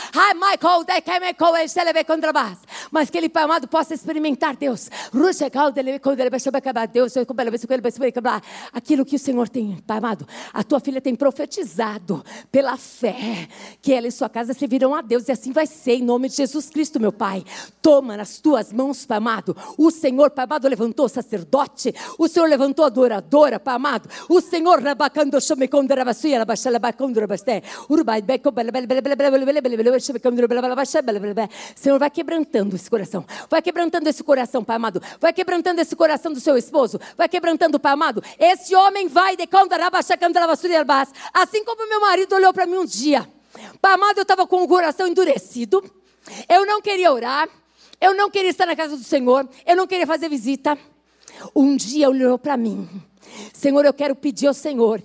Mas 2.91 3.11
que 3.11 3.19
ele, 3.19 3.29
Pai 3.29 3.45
amado, 3.45 3.69
possa 3.69 3.95
experimentar, 3.95 4.57
Deus. 4.57 4.91
Aquilo 8.73 9.05
que 9.05 9.17
o 9.17 9.19
Senhor 9.19 9.49
tem, 9.49 9.77
Pai 9.87 9.99
amado, 9.99 10.27
a 10.53 10.65
tua 10.65 10.81
filha 10.81 11.01
tem 11.01 11.15
profetizado 11.15 12.25
pela 12.51 12.77
fé, 12.77 13.49
que 13.81 13.93
ela 13.93 14.09
e 14.09 14.13
sua 14.13 14.29
casa 14.29 14.53
servirão 14.53 14.95
a 14.95 15.01
Deus, 15.01 15.29
e 15.29 15.33
assim 15.33 15.53
vai 15.53 15.67
ser, 15.67 15.95
em 15.95 16.03
nome 16.03 16.29
de 16.29 16.37
Jesus 16.37 16.69
Cristo, 16.71 16.99
meu 16.99 17.13
Pai. 17.13 17.45
Toma 17.81 18.17
nas 18.17 18.39
tuas 18.39 18.73
mãos, 18.73 19.07
Pai 19.07 19.19
amado. 19.19 19.57
O 19.79 19.91
Senhor, 19.91 20.31
Pai 20.31 20.45
amado, 20.45 20.69
levantou 20.69 21.09
sacerdote, 21.09 21.95
o 22.19 22.29
Senhor 22.29 22.49
levantou 22.49 22.85
adoradora, 22.85 23.61
Pai 23.61 23.75
amado. 23.75 24.09
O 24.29 24.41
Senhor, 24.41 24.81
Senhor, 31.75 31.99
vai 31.99 32.11
quebrantando 32.11 32.77
esse 32.77 32.89
coração, 32.89 33.25
vai 33.51 33.61
quebrantando 33.61 34.09
esse 34.09 34.23
coração, 34.25 34.65
Pai 34.65 34.77
amado, 34.77 35.03
vai 35.21 35.33
quebrantando 35.33 35.81
esse 35.85 35.95
coração 35.95 36.33
do 36.33 36.41
seu 36.41 36.57
esposo, 36.57 37.01
vai 37.17 37.29
quebrantando 37.29 37.77
o 37.77 37.81
pai 37.81 37.93
amado. 37.93 38.23
Esse 38.39 38.75
homem 38.75 39.07
vai 39.09 39.37
de 39.37 39.47
assim 41.33 41.65
como 41.65 41.89
meu 41.89 42.01
marido 42.01 42.35
olhou 42.35 42.53
para 42.53 42.67
mim 42.67 42.79
um 42.79 42.85
dia. 42.85 43.29
Pai 43.81 43.95
amado, 43.95 44.19
eu 44.19 44.23
estava 44.23 44.47
com 44.47 44.63
o 44.63 44.69
coração 44.69 45.07
endurecido. 45.07 45.83
Eu 46.49 46.67
não 46.67 46.81
queria 46.81 47.13
orar. 47.13 47.49
Eu 48.01 48.15
não 48.15 48.31
queria 48.31 48.51
estar 48.51 48.67
na 48.67 48.75
casa 48.75 48.97
do 48.97 49.05
Senhor. 49.05 49.49
Eu 49.65 49.77
não 49.77 49.87
queria 49.87 50.07
fazer 50.07 50.29
visita. 50.29 50.77
Um 51.55 51.77
dia 51.77 52.09
olhou 52.09 52.39
para 52.39 52.57
mim 52.57 52.89
Senhor, 53.53 53.85
eu 53.85 53.93
quero 53.93 54.15
pedir 54.15 54.47
ao 54.47 54.55
Senhor, 54.55 55.03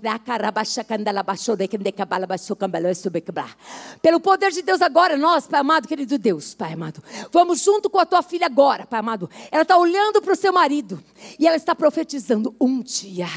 pelo 4.01 4.19
poder 4.19 4.51
de 4.51 4.61
Deus 4.61 4.81
agora, 4.81 5.17
nós, 5.17 5.47
Pai 5.47 5.59
amado, 5.59 5.87
querido 5.87 6.17
Deus, 6.17 6.53
Pai 6.53 6.73
amado, 6.73 7.03
vamos 7.31 7.61
junto 7.61 7.89
com 7.89 7.99
a 7.99 8.05
tua 8.05 8.21
filha 8.21 8.45
agora, 8.45 8.85
Pai 8.85 8.99
amado. 8.99 9.29
Ela 9.51 9.63
está 9.63 9.77
olhando 9.77 10.21
para 10.21 10.33
o 10.33 10.35
seu 10.35 10.53
marido 10.53 11.01
e 11.37 11.47
ela 11.47 11.55
está 11.55 11.73
profetizando: 11.75 12.55
um 12.59 12.81
dia 12.81 13.27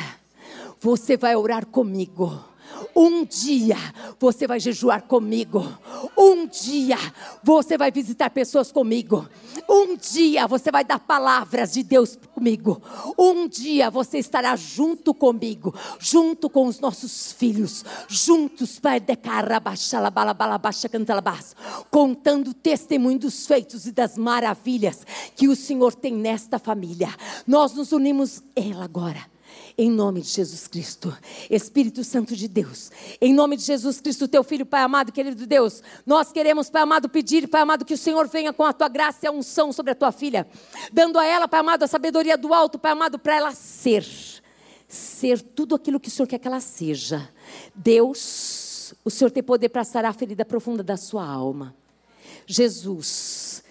você 0.80 1.16
vai 1.16 1.36
orar 1.36 1.66
comigo 1.66 2.51
um 2.94 3.24
dia 3.24 3.76
você 4.18 4.46
vai 4.46 4.60
jejuar 4.60 5.02
comigo. 5.02 5.66
Um 6.16 6.46
dia 6.46 6.98
você 7.42 7.78
vai 7.78 7.90
visitar 7.90 8.30
pessoas 8.30 8.70
comigo. 8.70 9.28
Um 9.68 9.96
dia 9.96 10.46
você 10.46 10.70
vai 10.70 10.84
dar 10.84 10.98
palavras 10.98 11.72
de 11.72 11.82
Deus 11.82 12.18
comigo. 12.34 12.82
Um 13.18 13.48
dia 13.48 13.90
você 13.90 14.18
estará 14.18 14.54
junto 14.56 15.14
comigo, 15.14 15.74
junto 15.98 16.50
com 16.50 16.66
os 16.66 16.80
nossos 16.80 17.32
filhos, 17.32 17.84
juntos, 18.08 18.78
de 18.78 19.16
contando 21.90 22.48
o 22.48 22.54
testemunho 22.54 23.18
dos 23.18 23.46
feitos 23.46 23.86
e 23.86 23.92
das 23.92 24.16
maravilhas 24.16 25.06
que 25.34 25.48
o 25.48 25.56
Senhor 25.56 25.94
tem 25.94 26.14
nesta 26.14 26.58
família. 26.58 27.08
Nós 27.46 27.74
nos 27.74 27.92
unimos 27.92 28.42
ela 28.54 28.84
agora 28.84 29.31
em 29.76 29.90
nome 29.90 30.20
de 30.20 30.28
Jesus 30.28 30.66
Cristo. 30.66 31.16
Espírito 31.50 32.04
Santo 32.04 32.36
de 32.36 32.48
Deus, 32.48 32.90
em 33.20 33.32
nome 33.32 33.56
de 33.56 33.62
Jesus 33.62 34.00
Cristo, 34.00 34.28
teu 34.28 34.42
filho, 34.42 34.66
Pai 34.66 34.82
amado, 34.82 35.12
querido 35.12 35.46
Deus, 35.46 35.82
nós 36.06 36.32
queremos, 36.32 36.68
Pai 36.70 36.82
amado, 36.82 37.08
pedir, 37.08 37.48
Pai 37.48 37.62
amado, 37.62 37.84
que 37.84 37.94
o 37.94 37.98
Senhor 37.98 38.28
venha 38.28 38.52
com 38.52 38.64
a 38.64 38.72
tua 38.72 38.88
graça 38.88 39.20
e 39.22 39.26
a 39.26 39.32
unção 39.32 39.72
sobre 39.72 39.92
a 39.92 39.94
tua 39.94 40.12
filha, 40.12 40.46
dando 40.92 41.18
a 41.18 41.24
ela, 41.24 41.48
Pai 41.48 41.60
amado, 41.60 41.82
a 41.82 41.86
sabedoria 41.86 42.36
do 42.36 42.52
alto, 42.52 42.78
Pai 42.78 42.92
amado, 42.92 43.18
para 43.18 43.36
ela 43.36 43.52
ser, 43.52 44.06
ser 44.86 45.40
tudo 45.40 45.74
aquilo 45.74 46.00
que 46.00 46.08
o 46.08 46.10
Senhor 46.10 46.26
quer 46.26 46.38
que 46.38 46.48
ela 46.48 46.60
seja. 46.60 47.28
Deus, 47.74 48.94
o 49.04 49.10
Senhor 49.10 49.30
tem 49.30 49.42
poder 49.42 49.68
para 49.68 49.84
sarar 49.84 50.10
a 50.10 50.14
ferida 50.14 50.44
profunda 50.44 50.82
da 50.82 50.96
sua 50.96 51.26
alma. 51.26 51.74
Jesus, 52.46 53.62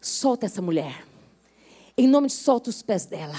solta 0.00 0.46
essa 0.46 0.62
mulher. 0.62 1.04
Em 1.96 2.08
nome 2.08 2.28
de 2.28 2.32
solta 2.32 2.70
os 2.70 2.82
pés 2.82 3.06
dela. 3.06 3.36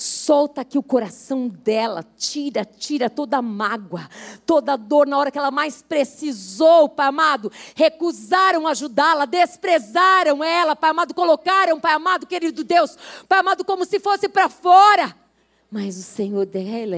Solta 0.00 0.60
aqui 0.60 0.78
o 0.78 0.82
coração 0.82 1.48
dela, 1.48 2.04
tira, 2.16 2.64
tira 2.64 3.10
toda 3.10 3.38
a 3.38 3.42
mágoa, 3.42 4.08
toda 4.46 4.74
a 4.74 4.76
dor 4.76 5.08
na 5.08 5.18
hora 5.18 5.28
que 5.28 5.36
ela 5.36 5.50
mais 5.50 5.82
precisou, 5.82 6.88
Pai 6.88 7.08
amado. 7.08 7.50
Recusaram 7.74 8.68
ajudá-la, 8.68 9.24
desprezaram 9.24 10.44
ela, 10.44 10.76
Pai 10.76 10.90
amado, 10.90 11.12
colocaram, 11.12 11.80
Pai 11.80 11.94
amado, 11.94 12.28
querido 12.28 12.62
Deus, 12.62 12.96
Pai 13.28 13.40
amado, 13.40 13.64
como 13.64 13.84
se 13.84 13.98
fosse 13.98 14.28
para 14.28 14.48
fora. 14.48 15.16
Mas 15.68 15.98
o 15.98 16.02
Senhor 16.02 16.46
dela, 16.46 16.96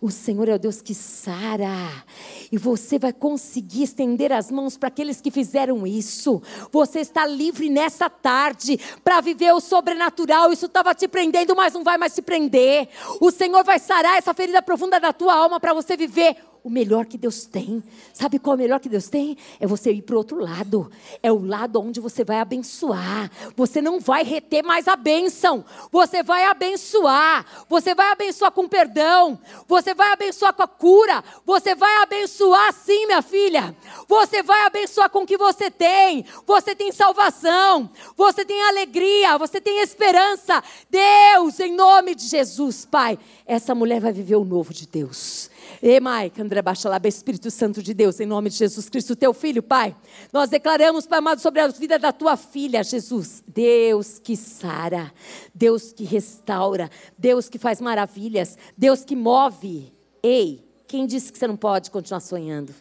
o 0.00 0.10
Senhor 0.10 0.48
é 0.48 0.54
o 0.54 0.58
Deus 0.58 0.80
que 0.80 0.94
sara. 0.94 2.04
E 2.50 2.56
você 2.56 2.98
vai 2.98 3.12
conseguir 3.12 3.82
estender 3.82 4.32
as 4.32 4.50
mãos 4.50 4.76
para 4.76 4.88
aqueles 4.88 5.20
que 5.20 5.30
fizeram 5.30 5.86
isso. 5.86 6.42
Você 6.72 7.00
está 7.00 7.26
livre 7.26 7.68
nessa 7.68 8.08
tarde 8.08 8.78
para 9.04 9.20
viver 9.20 9.52
o 9.52 9.60
sobrenatural. 9.60 10.52
Isso 10.52 10.66
estava 10.66 10.94
te 10.94 11.06
prendendo, 11.06 11.54
mas 11.54 11.74
não 11.74 11.84
vai 11.84 11.98
mais 11.98 12.14
te 12.14 12.22
prender. 12.22 12.88
O 13.20 13.30
Senhor 13.30 13.62
vai 13.62 13.78
sarar 13.78 14.16
essa 14.16 14.32
ferida 14.32 14.62
profunda 14.62 14.98
da 14.98 15.12
tua 15.12 15.34
alma 15.34 15.60
para 15.60 15.74
você 15.74 15.96
viver 15.96 16.36
o 16.62 16.70
melhor 16.70 17.06
que 17.06 17.16
Deus 17.16 17.44
tem. 17.44 17.82
Sabe 18.12 18.38
qual 18.38 18.54
é 18.54 18.56
o 18.56 18.58
melhor 18.58 18.80
que 18.80 18.88
Deus 18.88 19.08
tem? 19.08 19.36
É 19.58 19.66
você 19.66 19.92
ir 19.92 20.02
para 20.02 20.14
o 20.14 20.18
outro 20.18 20.38
lado. 20.38 20.90
É 21.22 21.32
o 21.32 21.44
lado 21.44 21.80
onde 21.80 22.00
você 22.00 22.24
vai 22.24 22.38
abençoar. 22.38 23.30
Você 23.56 23.80
não 23.80 23.98
vai 23.98 24.22
reter 24.22 24.62
mais 24.62 24.86
a 24.86 24.96
bênção. 24.96 25.64
Você 25.90 26.22
vai 26.22 26.44
abençoar. 26.44 27.46
Você 27.68 27.94
vai 27.94 28.12
abençoar 28.12 28.52
com 28.52 28.68
perdão. 28.68 29.38
Você 29.66 29.94
vai 29.94 30.12
abençoar 30.12 30.52
com 30.52 30.62
a 30.62 30.68
cura. 30.68 31.24
Você 31.44 31.74
vai 31.74 32.02
abençoar 32.02 32.72
sim, 32.72 33.06
minha 33.06 33.22
filha. 33.22 33.74
Você 34.08 34.42
vai 34.42 34.66
abençoar 34.66 35.10
com 35.10 35.22
o 35.22 35.26
que 35.26 35.36
você 35.36 35.70
tem. 35.70 36.24
Você 36.46 36.74
tem 36.74 36.92
salvação. 36.92 37.90
Você 38.16 38.44
tem 38.44 38.62
alegria. 38.62 39.38
Você 39.38 39.60
tem 39.60 39.80
esperança. 39.80 40.62
Deus, 40.90 41.58
em 41.60 41.74
nome 41.74 42.14
de 42.14 42.26
Jesus, 42.26 42.84
Pai. 42.84 43.18
Essa 43.46 43.74
mulher 43.74 44.00
vai 44.00 44.12
viver 44.12 44.36
o 44.36 44.44
novo 44.44 44.72
de 44.72 44.86
Deus. 44.86 45.49
Emai, 45.82 46.32
André 46.38 46.60
Bachalaba, 46.62 47.08
Espírito 47.08 47.50
Santo 47.50 47.82
de 47.82 47.94
Deus, 47.94 48.20
em 48.20 48.26
nome 48.26 48.50
de 48.50 48.56
Jesus 48.56 48.88
Cristo, 48.88 49.16
teu 49.16 49.32
filho, 49.32 49.62
Pai. 49.62 49.96
Nós 50.32 50.50
declaramos, 50.50 51.06
Pai 51.06 51.18
amado, 51.18 51.40
sobre 51.40 51.60
a 51.60 51.68
vida 51.68 51.98
da 51.98 52.12
tua 52.12 52.36
filha, 52.36 52.82
Jesus. 52.82 53.42
Deus 53.46 54.18
que 54.18 54.36
sara, 54.36 55.12
Deus 55.54 55.92
que 55.92 56.04
restaura, 56.04 56.90
Deus 57.16 57.48
que 57.48 57.58
faz 57.58 57.80
maravilhas, 57.80 58.56
Deus 58.76 59.04
que 59.04 59.16
move. 59.16 59.92
Ei, 60.22 60.64
quem 60.86 61.06
disse 61.06 61.32
que 61.32 61.38
você 61.38 61.46
não 61.46 61.56
pode 61.56 61.90
continuar 61.90 62.20
sonhando? 62.20 62.74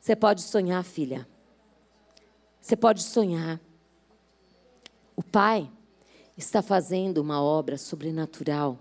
Você 0.00 0.16
pode 0.16 0.42
sonhar, 0.42 0.82
filha. 0.84 1.26
Você 2.60 2.76
pode 2.76 3.02
sonhar. 3.02 3.60
O 5.16 5.22
Pai 5.22 5.70
está 6.36 6.62
fazendo 6.62 7.18
uma 7.18 7.42
obra 7.42 7.76
sobrenatural, 7.76 8.78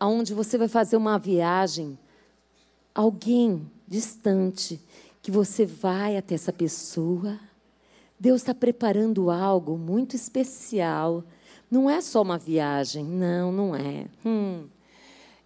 aonde 0.00 0.34
você 0.34 0.58
vai 0.58 0.68
fazer 0.68 0.96
uma 0.96 1.18
viagem 1.18 1.98
alguém 2.98 3.70
distante, 3.86 4.80
que 5.22 5.30
você 5.30 5.64
vai 5.64 6.16
até 6.16 6.34
essa 6.34 6.52
pessoa. 6.52 7.38
Deus 8.18 8.40
está 8.40 8.52
preparando 8.52 9.30
algo 9.30 9.78
muito 9.78 10.16
especial. 10.16 11.22
Não 11.70 11.88
é 11.88 12.00
só 12.00 12.22
uma 12.22 12.36
viagem, 12.36 13.04
não, 13.04 13.52
não 13.52 13.76
é. 13.76 14.06
Hum, 14.26 14.66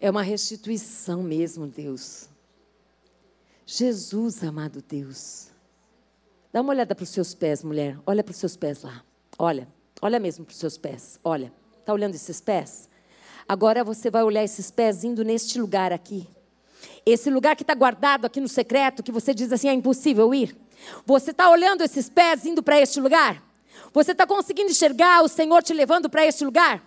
é 0.00 0.10
uma 0.10 0.22
restituição 0.22 1.22
mesmo, 1.22 1.66
Deus. 1.66 2.26
Jesus, 3.66 4.42
amado 4.42 4.82
Deus. 4.88 5.48
Dá 6.50 6.62
uma 6.62 6.72
olhada 6.72 6.94
para 6.94 7.02
os 7.02 7.10
seus 7.10 7.34
pés, 7.34 7.62
mulher. 7.62 7.98
Olha 8.06 8.24
para 8.24 8.30
os 8.32 8.38
seus 8.38 8.56
pés 8.56 8.82
lá. 8.82 9.04
Olha, 9.38 9.68
olha 10.00 10.18
mesmo 10.18 10.42
para 10.46 10.52
os 10.52 10.58
seus 10.58 10.78
pés. 10.78 11.20
Olha, 11.22 11.52
está 11.78 11.92
olhando 11.92 12.14
esses 12.14 12.40
pés? 12.40 12.88
Agora 13.46 13.84
você 13.84 14.10
vai 14.10 14.22
olhar 14.22 14.42
esses 14.42 14.70
pés 14.70 15.04
indo 15.04 15.22
neste 15.22 15.60
lugar 15.60 15.92
aqui. 15.92 16.26
Esse 17.04 17.30
lugar 17.30 17.56
que 17.56 17.62
está 17.62 17.74
guardado 17.74 18.24
aqui 18.24 18.40
no 18.40 18.48
secreto, 18.48 19.02
que 19.02 19.12
você 19.12 19.34
diz 19.34 19.52
assim, 19.52 19.68
é 19.68 19.72
impossível 19.72 20.34
ir. 20.34 20.56
Você 21.06 21.30
está 21.30 21.48
olhando 21.50 21.82
esses 21.82 22.08
pés 22.08 22.44
indo 22.44 22.62
para 22.62 22.80
este 22.80 23.00
lugar? 23.00 23.42
Você 23.92 24.12
está 24.12 24.26
conseguindo 24.26 24.70
enxergar 24.70 25.22
o 25.22 25.28
Senhor 25.28 25.62
te 25.62 25.72
levando 25.72 26.08
para 26.08 26.24
este 26.24 26.44
lugar? 26.44 26.82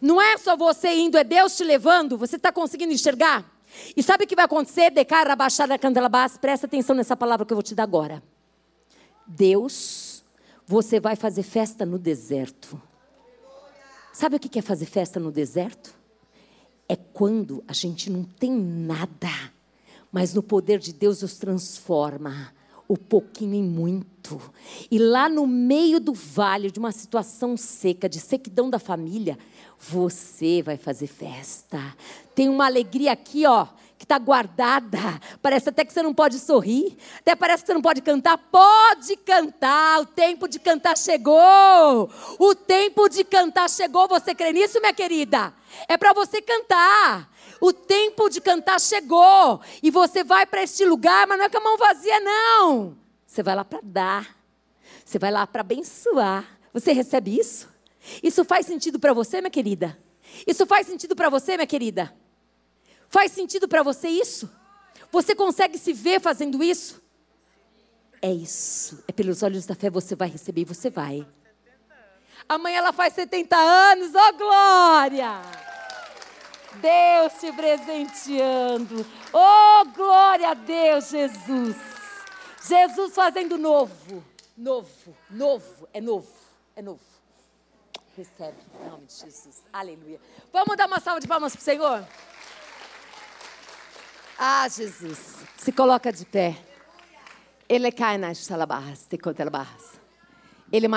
Não 0.00 0.20
é 0.20 0.36
só 0.36 0.56
você 0.56 0.94
indo, 0.94 1.16
é 1.16 1.24
Deus 1.24 1.56
te 1.56 1.64
levando. 1.64 2.18
Você 2.18 2.36
está 2.36 2.52
conseguindo 2.52 2.92
enxergar? 2.92 3.44
E 3.96 4.02
sabe 4.02 4.24
o 4.24 4.26
que 4.26 4.36
vai 4.36 4.44
acontecer? 4.44 4.90
Decar, 4.90 5.28
abaixar 5.30 5.70
a 5.70 5.78
candelabás. 5.78 6.36
Presta 6.36 6.66
atenção 6.66 6.94
nessa 6.94 7.16
palavra 7.16 7.44
que 7.44 7.52
eu 7.52 7.56
vou 7.56 7.62
te 7.62 7.74
dar 7.74 7.82
agora. 7.84 8.22
Deus, 9.26 10.22
você 10.66 11.00
vai 11.00 11.16
fazer 11.16 11.42
festa 11.42 11.84
no 11.84 11.98
deserto. 11.98 12.80
Sabe 14.12 14.36
o 14.36 14.40
que 14.40 14.58
é 14.58 14.62
fazer 14.62 14.86
festa 14.86 15.20
no 15.20 15.30
deserto? 15.30 15.95
É 16.88 16.96
quando 16.96 17.64
a 17.66 17.72
gente 17.72 18.10
não 18.10 18.22
tem 18.24 18.52
nada, 18.52 19.30
mas 20.12 20.34
no 20.34 20.42
poder 20.42 20.78
de 20.78 20.92
Deus 20.92 21.22
os 21.22 21.36
transforma 21.36 22.52
o 22.88 22.96
pouquinho 22.96 23.54
em 23.54 23.62
muito. 23.62 24.40
E 24.90 24.98
lá 24.98 25.28
no 25.28 25.46
meio 25.46 25.98
do 25.98 26.12
vale, 26.12 26.70
de 26.70 26.78
uma 26.78 26.92
situação 26.92 27.56
seca, 27.56 28.08
de 28.08 28.20
sequidão 28.20 28.70
da 28.70 28.78
família, 28.78 29.38
você 29.78 30.62
vai 30.62 30.76
fazer 30.76 31.06
festa. 31.06 31.80
Tem 32.34 32.48
uma 32.48 32.66
alegria 32.66 33.12
aqui, 33.12 33.46
ó, 33.46 33.66
que 33.98 34.04
está 34.04 34.18
guardada. 34.18 34.98
Parece 35.42 35.68
até 35.68 35.84
que 35.84 35.92
você 35.92 36.02
não 36.02 36.14
pode 36.14 36.38
sorrir, 36.38 36.96
até 37.18 37.34
parece 37.34 37.62
que 37.62 37.68
você 37.68 37.74
não 37.74 37.82
pode 37.82 38.00
cantar. 38.02 38.38
Pode 38.38 39.16
cantar, 39.16 40.00
o 40.00 40.06
tempo 40.06 40.48
de 40.48 40.58
cantar 40.58 40.96
chegou. 40.96 42.10
O 42.38 42.54
tempo 42.54 43.08
de 43.08 43.24
cantar 43.24 43.68
chegou. 43.68 44.06
Você 44.08 44.34
crê 44.34 44.52
nisso, 44.52 44.80
minha 44.80 44.94
querida? 44.94 45.52
É 45.88 45.96
para 45.96 46.12
você 46.12 46.40
cantar. 46.42 47.30
O 47.60 47.72
tempo 47.72 48.28
de 48.28 48.40
cantar 48.40 48.80
chegou. 48.80 49.60
E 49.82 49.90
você 49.90 50.22
vai 50.22 50.46
para 50.46 50.62
este 50.62 50.84
lugar, 50.84 51.26
mas 51.26 51.38
não 51.38 51.44
é 51.46 51.48
com 51.48 51.58
a 51.58 51.60
mão 51.60 51.76
vazia, 51.76 52.20
não. 52.20 52.96
Você 53.26 53.42
vai 53.42 53.54
lá 53.54 53.64
para 53.64 53.80
dar. 53.82 54.36
Você 55.04 55.18
vai 55.18 55.30
lá 55.30 55.46
para 55.46 55.60
abençoar. 55.60 56.58
Você 56.72 56.92
recebe 56.92 57.38
isso? 57.38 57.68
Isso 58.22 58.44
faz 58.44 58.66
sentido 58.66 58.98
para 58.98 59.12
você, 59.12 59.40
minha 59.40 59.50
querida? 59.50 59.98
Isso 60.46 60.66
faz 60.66 60.86
sentido 60.86 61.16
para 61.16 61.28
você, 61.28 61.56
minha 61.56 61.66
querida? 61.66 62.14
Faz 63.08 63.32
sentido 63.32 63.68
para 63.68 63.82
você 63.82 64.08
isso? 64.08 64.50
Você 65.10 65.34
consegue 65.34 65.78
se 65.78 65.92
ver 65.92 66.20
fazendo 66.20 66.62
isso? 66.62 67.00
É 68.20 68.32
isso. 68.32 69.02
É 69.06 69.12
pelos 69.12 69.42
olhos 69.42 69.66
da 69.66 69.74
fé 69.74 69.88
você 69.88 70.14
vai 70.14 70.28
receber 70.28 70.64
você 70.64 70.90
vai. 70.90 71.26
Amanhã 72.48 72.78
ela 72.78 72.92
faz 72.92 73.12
70 73.14 73.56
anos, 73.56 74.14
ó 74.14 74.28
oh, 74.28 74.32
glória! 74.36 75.42
Deus 76.80 77.32
te 77.40 77.52
presenteando. 77.52 79.06
Oh, 79.32 79.84
glória 79.94 80.50
a 80.50 80.54
Deus, 80.54 81.10
Jesus. 81.10 81.76
Jesus 82.68 83.14
fazendo 83.14 83.56
novo. 83.56 84.24
Novo, 84.56 85.16
novo, 85.30 85.88
é 85.92 86.00
novo, 86.00 86.32
é 86.74 86.82
novo. 86.82 87.00
Recebe, 88.16 88.56
em 88.80 88.88
nome 88.88 89.06
de 89.06 89.14
Jesus. 89.14 89.62
Aleluia. 89.72 90.18
Vamos 90.52 90.76
dar 90.76 90.86
uma 90.86 90.98
salva 91.00 91.20
de 91.20 91.28
palmas 91.28 91.52
para 91.52 91.60
o 91.60 91.64
Senhor? 91.64 92.08
Ah, 94.38 94.66
Jesus. 94.68 95.44
Se 95.56 95.72
coloca 95.72 96.10
de 96.12 96.24
pé. 96.24 96.56
Ele 97.68 97.90
cai 97.92 98.16
nas 98.16 98.38
salabas, 98.38 99.06
te 99.06 99.18
contelabas. 99.18 100.05
Ele. 100.72 100.88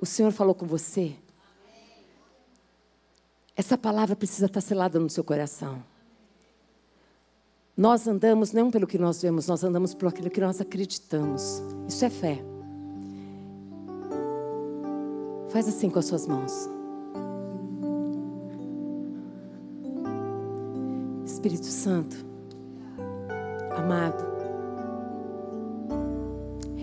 O 0.00 0.06
Senhor 0.06 0.32
falou 0.32 0.54
com 0.54 0.66
você. 0.66 1.14
Essa 3.56 3.78
palavra 3.78 4.16
precisa 4.16 4.46
estar 4.46 4.60
selada 4.60 4.98
no 4.98 5.08
seu 5.08 5.22
coração. 5.22 5.82
Nós 7.76 8.06
andamos 8.06 8.52
não 8.52 8.70
pelo 8.70 8.86
que 8.86 8.98
nós 8.98 9.20
vemos, 9.20 9.48
nós 9.48 9.64
andamos 9.64 9.94
pelo 9.94 10.08
aquilo 10.08 10.30
que 10.30 10.40
nós 10.40 10.60
acreditamos. 10.60 11.62
Isso 11.88 12.04
é 12.04 12.10
fé. 12.10 12.38
Faz 15.50 15.68
assim 15.68 15.90
com 15.90 15.98
as 15.98 16.06
suas 16.06 16.26
mãos. 16.26 16.68
Espírito 21.24 21.66
Santo, 21.66 22.16
amado, 23.76 24.33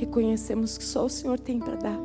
reconhecemos 0.01 0.77
que 0.77 0.83
só 0.83 1.05
o 1.05 1.09
Senhor 1.09 1.39
tem 1.39 1.59
para 1.59 1.75
dar. 1.75 1.99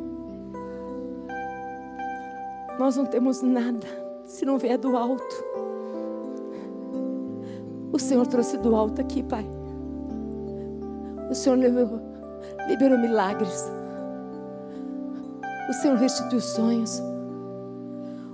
Nós 2.79 2.97
não 2.97 3.07
temos 3.07 3.43
nada 3.43 3.87
se 4.25 4.45
não 4.45 4.59
vier 4.59 4.79
do 4.79 4.97
alto. 4.97 5.45
O 7.93 7.99
Senhor 7.99 8.27
trouxe 8.27 8.59
do 8.59 8.77
alto 8.77 9.01
aqui, 9.01 9.23
Pai. 9.23 9.47
O 11.31 11.35
Senhor 11.35 11.57
liberou, 11.57 12.01
liberou 12.69 12.99
milagres. 12.99 13.71
O 15.69 15.73
Senhor 15.73 15.97
restituiu 15.97 16.41
sonhos. 16.41 17.03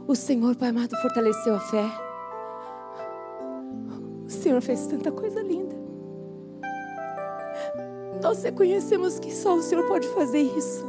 O 0.07 0.15
Senhor, 0.15 0.57
Pai 0.57 0.71
amado, 0.71 0.97
fortaleceu 0.97 1.55
a 1.55 1.61
fé. 1.61 2.03
Senhor 4.43 4.61
fez 4.61 4.89
tanta 4.89 5.13
coisa 5.13 5.41
linda. 5.41 5.62
Nós 8.33 8.45
reconhecemos 8.45 9.19
que 9.19 9.31
só 9.31 9.57
o 9.57 9.63
Senhor 9.63 9.87
pode 9.87 10.09
fazer 10.09 10.41
isso. 10.41 10.83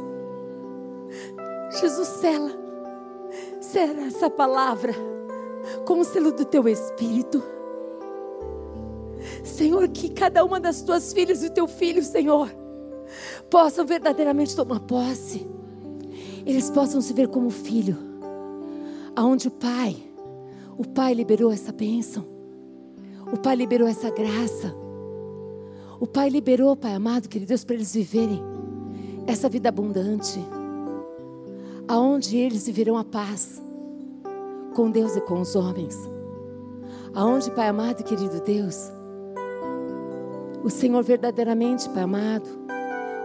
Jesus, 1.78 2.08
sela, 2.08 2.50
sela 3.60 4.06
essa 4.06 4.30
palavra 4.30 4.94
com 5.86 6.00
o 6.00 6.04
selo 6.04 6.32
do 6.32 6.46
teu 6.46 6.66
Espírito. 6.66 7.42
Senhor, 9.44 9.86
que 9.88 10.08
cada 10.08 10.42
uma 10.42 10.58
das 10.58 10.80
tuas 10.80 11.12
filhas 11.12 11.42
e 11.42 11.50
teu 11.50 11.68
filho, 11.68 12.02
Senhor, 12.02 12.48
possam 13.50 13.84
verdadeiramente 13.84 14.56
tomar 14.56 14.80
posse. 14.80 15.46
Eles 16.46 16.70
possam 16.70 17.02
se 17.02 17.12
ver 17.12 17.28
como 17.28 17.50
filho, 17.50 17.98
aonde 19.14 19.48
o 19.48 19.50
Pai, 19.50 19.94
o 20.78 20.88
Pai 20.88 21.12
liberou 21.12 21.52
essa 21.52 21.72
bênção. 21.72 22.24
O 23.30 23.36
Pai 23.36 23.54
liberou 23.54 23.86
essa 23.86 24.08
graça. 24.08 24.83
O 26.04 26.06
Pai 26.06 26.28
liberou, 26.28 26.76
Pai 26.76 26.92
amado, 26.92 27.30
querido 27.30 27.48
Deus, 27.48 27.64
para 27.64 27.76
eles 27.76 27.94
viverem 27.94 28.38
essa 29.26 29.48
vida 29.48 29.70
abundante, 29.70 30.38
aonde 31.88 32.36
eles 32.36 32.66
viverão 32.66 32.98
a 32.98 33.04
paz 33.04 33.62
com 34.74 34.90
Deus 34.90 35.16
e 35.16 35.22
com 35.22 35.40
os 35.40 35.56
homens. 35.56 35.96
Aonde, 37.14 37.50
Pai 37.52 37.68
amado 37.68 38.00
e 38.00 38.04
querido 38.04 38.38
Deus, 38.42 38.92
o 40.62 40.68
Senhor 40.68 41.02
verdadeiramente, 41.02 41.88
Pai 41.88 42.02
amado, 42.02 42.50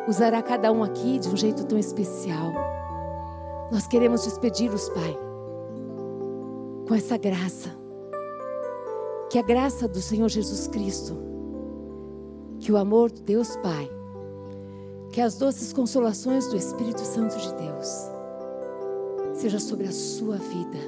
usará 0.08 0.42
cada 0.42 0.72
um 0.72 0.82
aqui 0.82 1.20
de 1.20 1.28
um 1.28 1.36
jeito 1.36 1.66
tão 1.66 1.78
especial. 1.78 2.54
Nós 3.74 3.88
queremos 3.88 4.24
despedir-los, 4.24 4.88
Pai, 4.88 5.20
com 6.88 6.96
essa 6.96 7.18
graça 7.18 7.78
que 9.30 9.38
a 9.38 9.44
graça 9.44 9.86
do 9.86 10.02
Senhor 10.02 10.30
Jesus 10.30 10.66
Cristo, 10.70 11.29
que 12.60 12.72
o 12.72 12.78
amor 12.78 13.12
de 13.12 13.22
Deus 13.22 13.56
Pai, 13.58 13.90
que 15.12 15.22
as 15.22 15.38
doces 15.38 15.74
consolações 15.74 16.48
do 16.48 16.58
Espírito 16.58 17.02
Santo 17.02 17.38
de 17.38 17.54
Deus, 17.56 18.10
seja 19.34 19.60
sobre 19.60 19.88
a 19.88 19.92
sua 19.92 20.36
vida, 20.36 20.80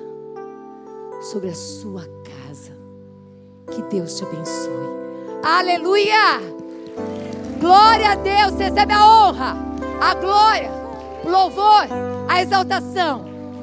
sobre 1.21 1.49
a 1.49 1.55
sua 1.55 2.03
casa. 2.23 2.77
Que 3.71 3.81
Deus 3.83 4.17
te 4.17 4.23
abençoe. 4.23 5.01
Aleluia! 5.43 6.39
Glória 7.59 8.11
a 8.11 8.15
Deus, 8.15 8.59
recebe 8.59 8.91
a 8.91 9.05
honra, 9.05 9.55
a 10.01 10.13
glória, 10.15 10.71
o 11.23 11.29
louvor, 11.29 11.87
a 12.27 12.41
exaltação. 12.41 13.30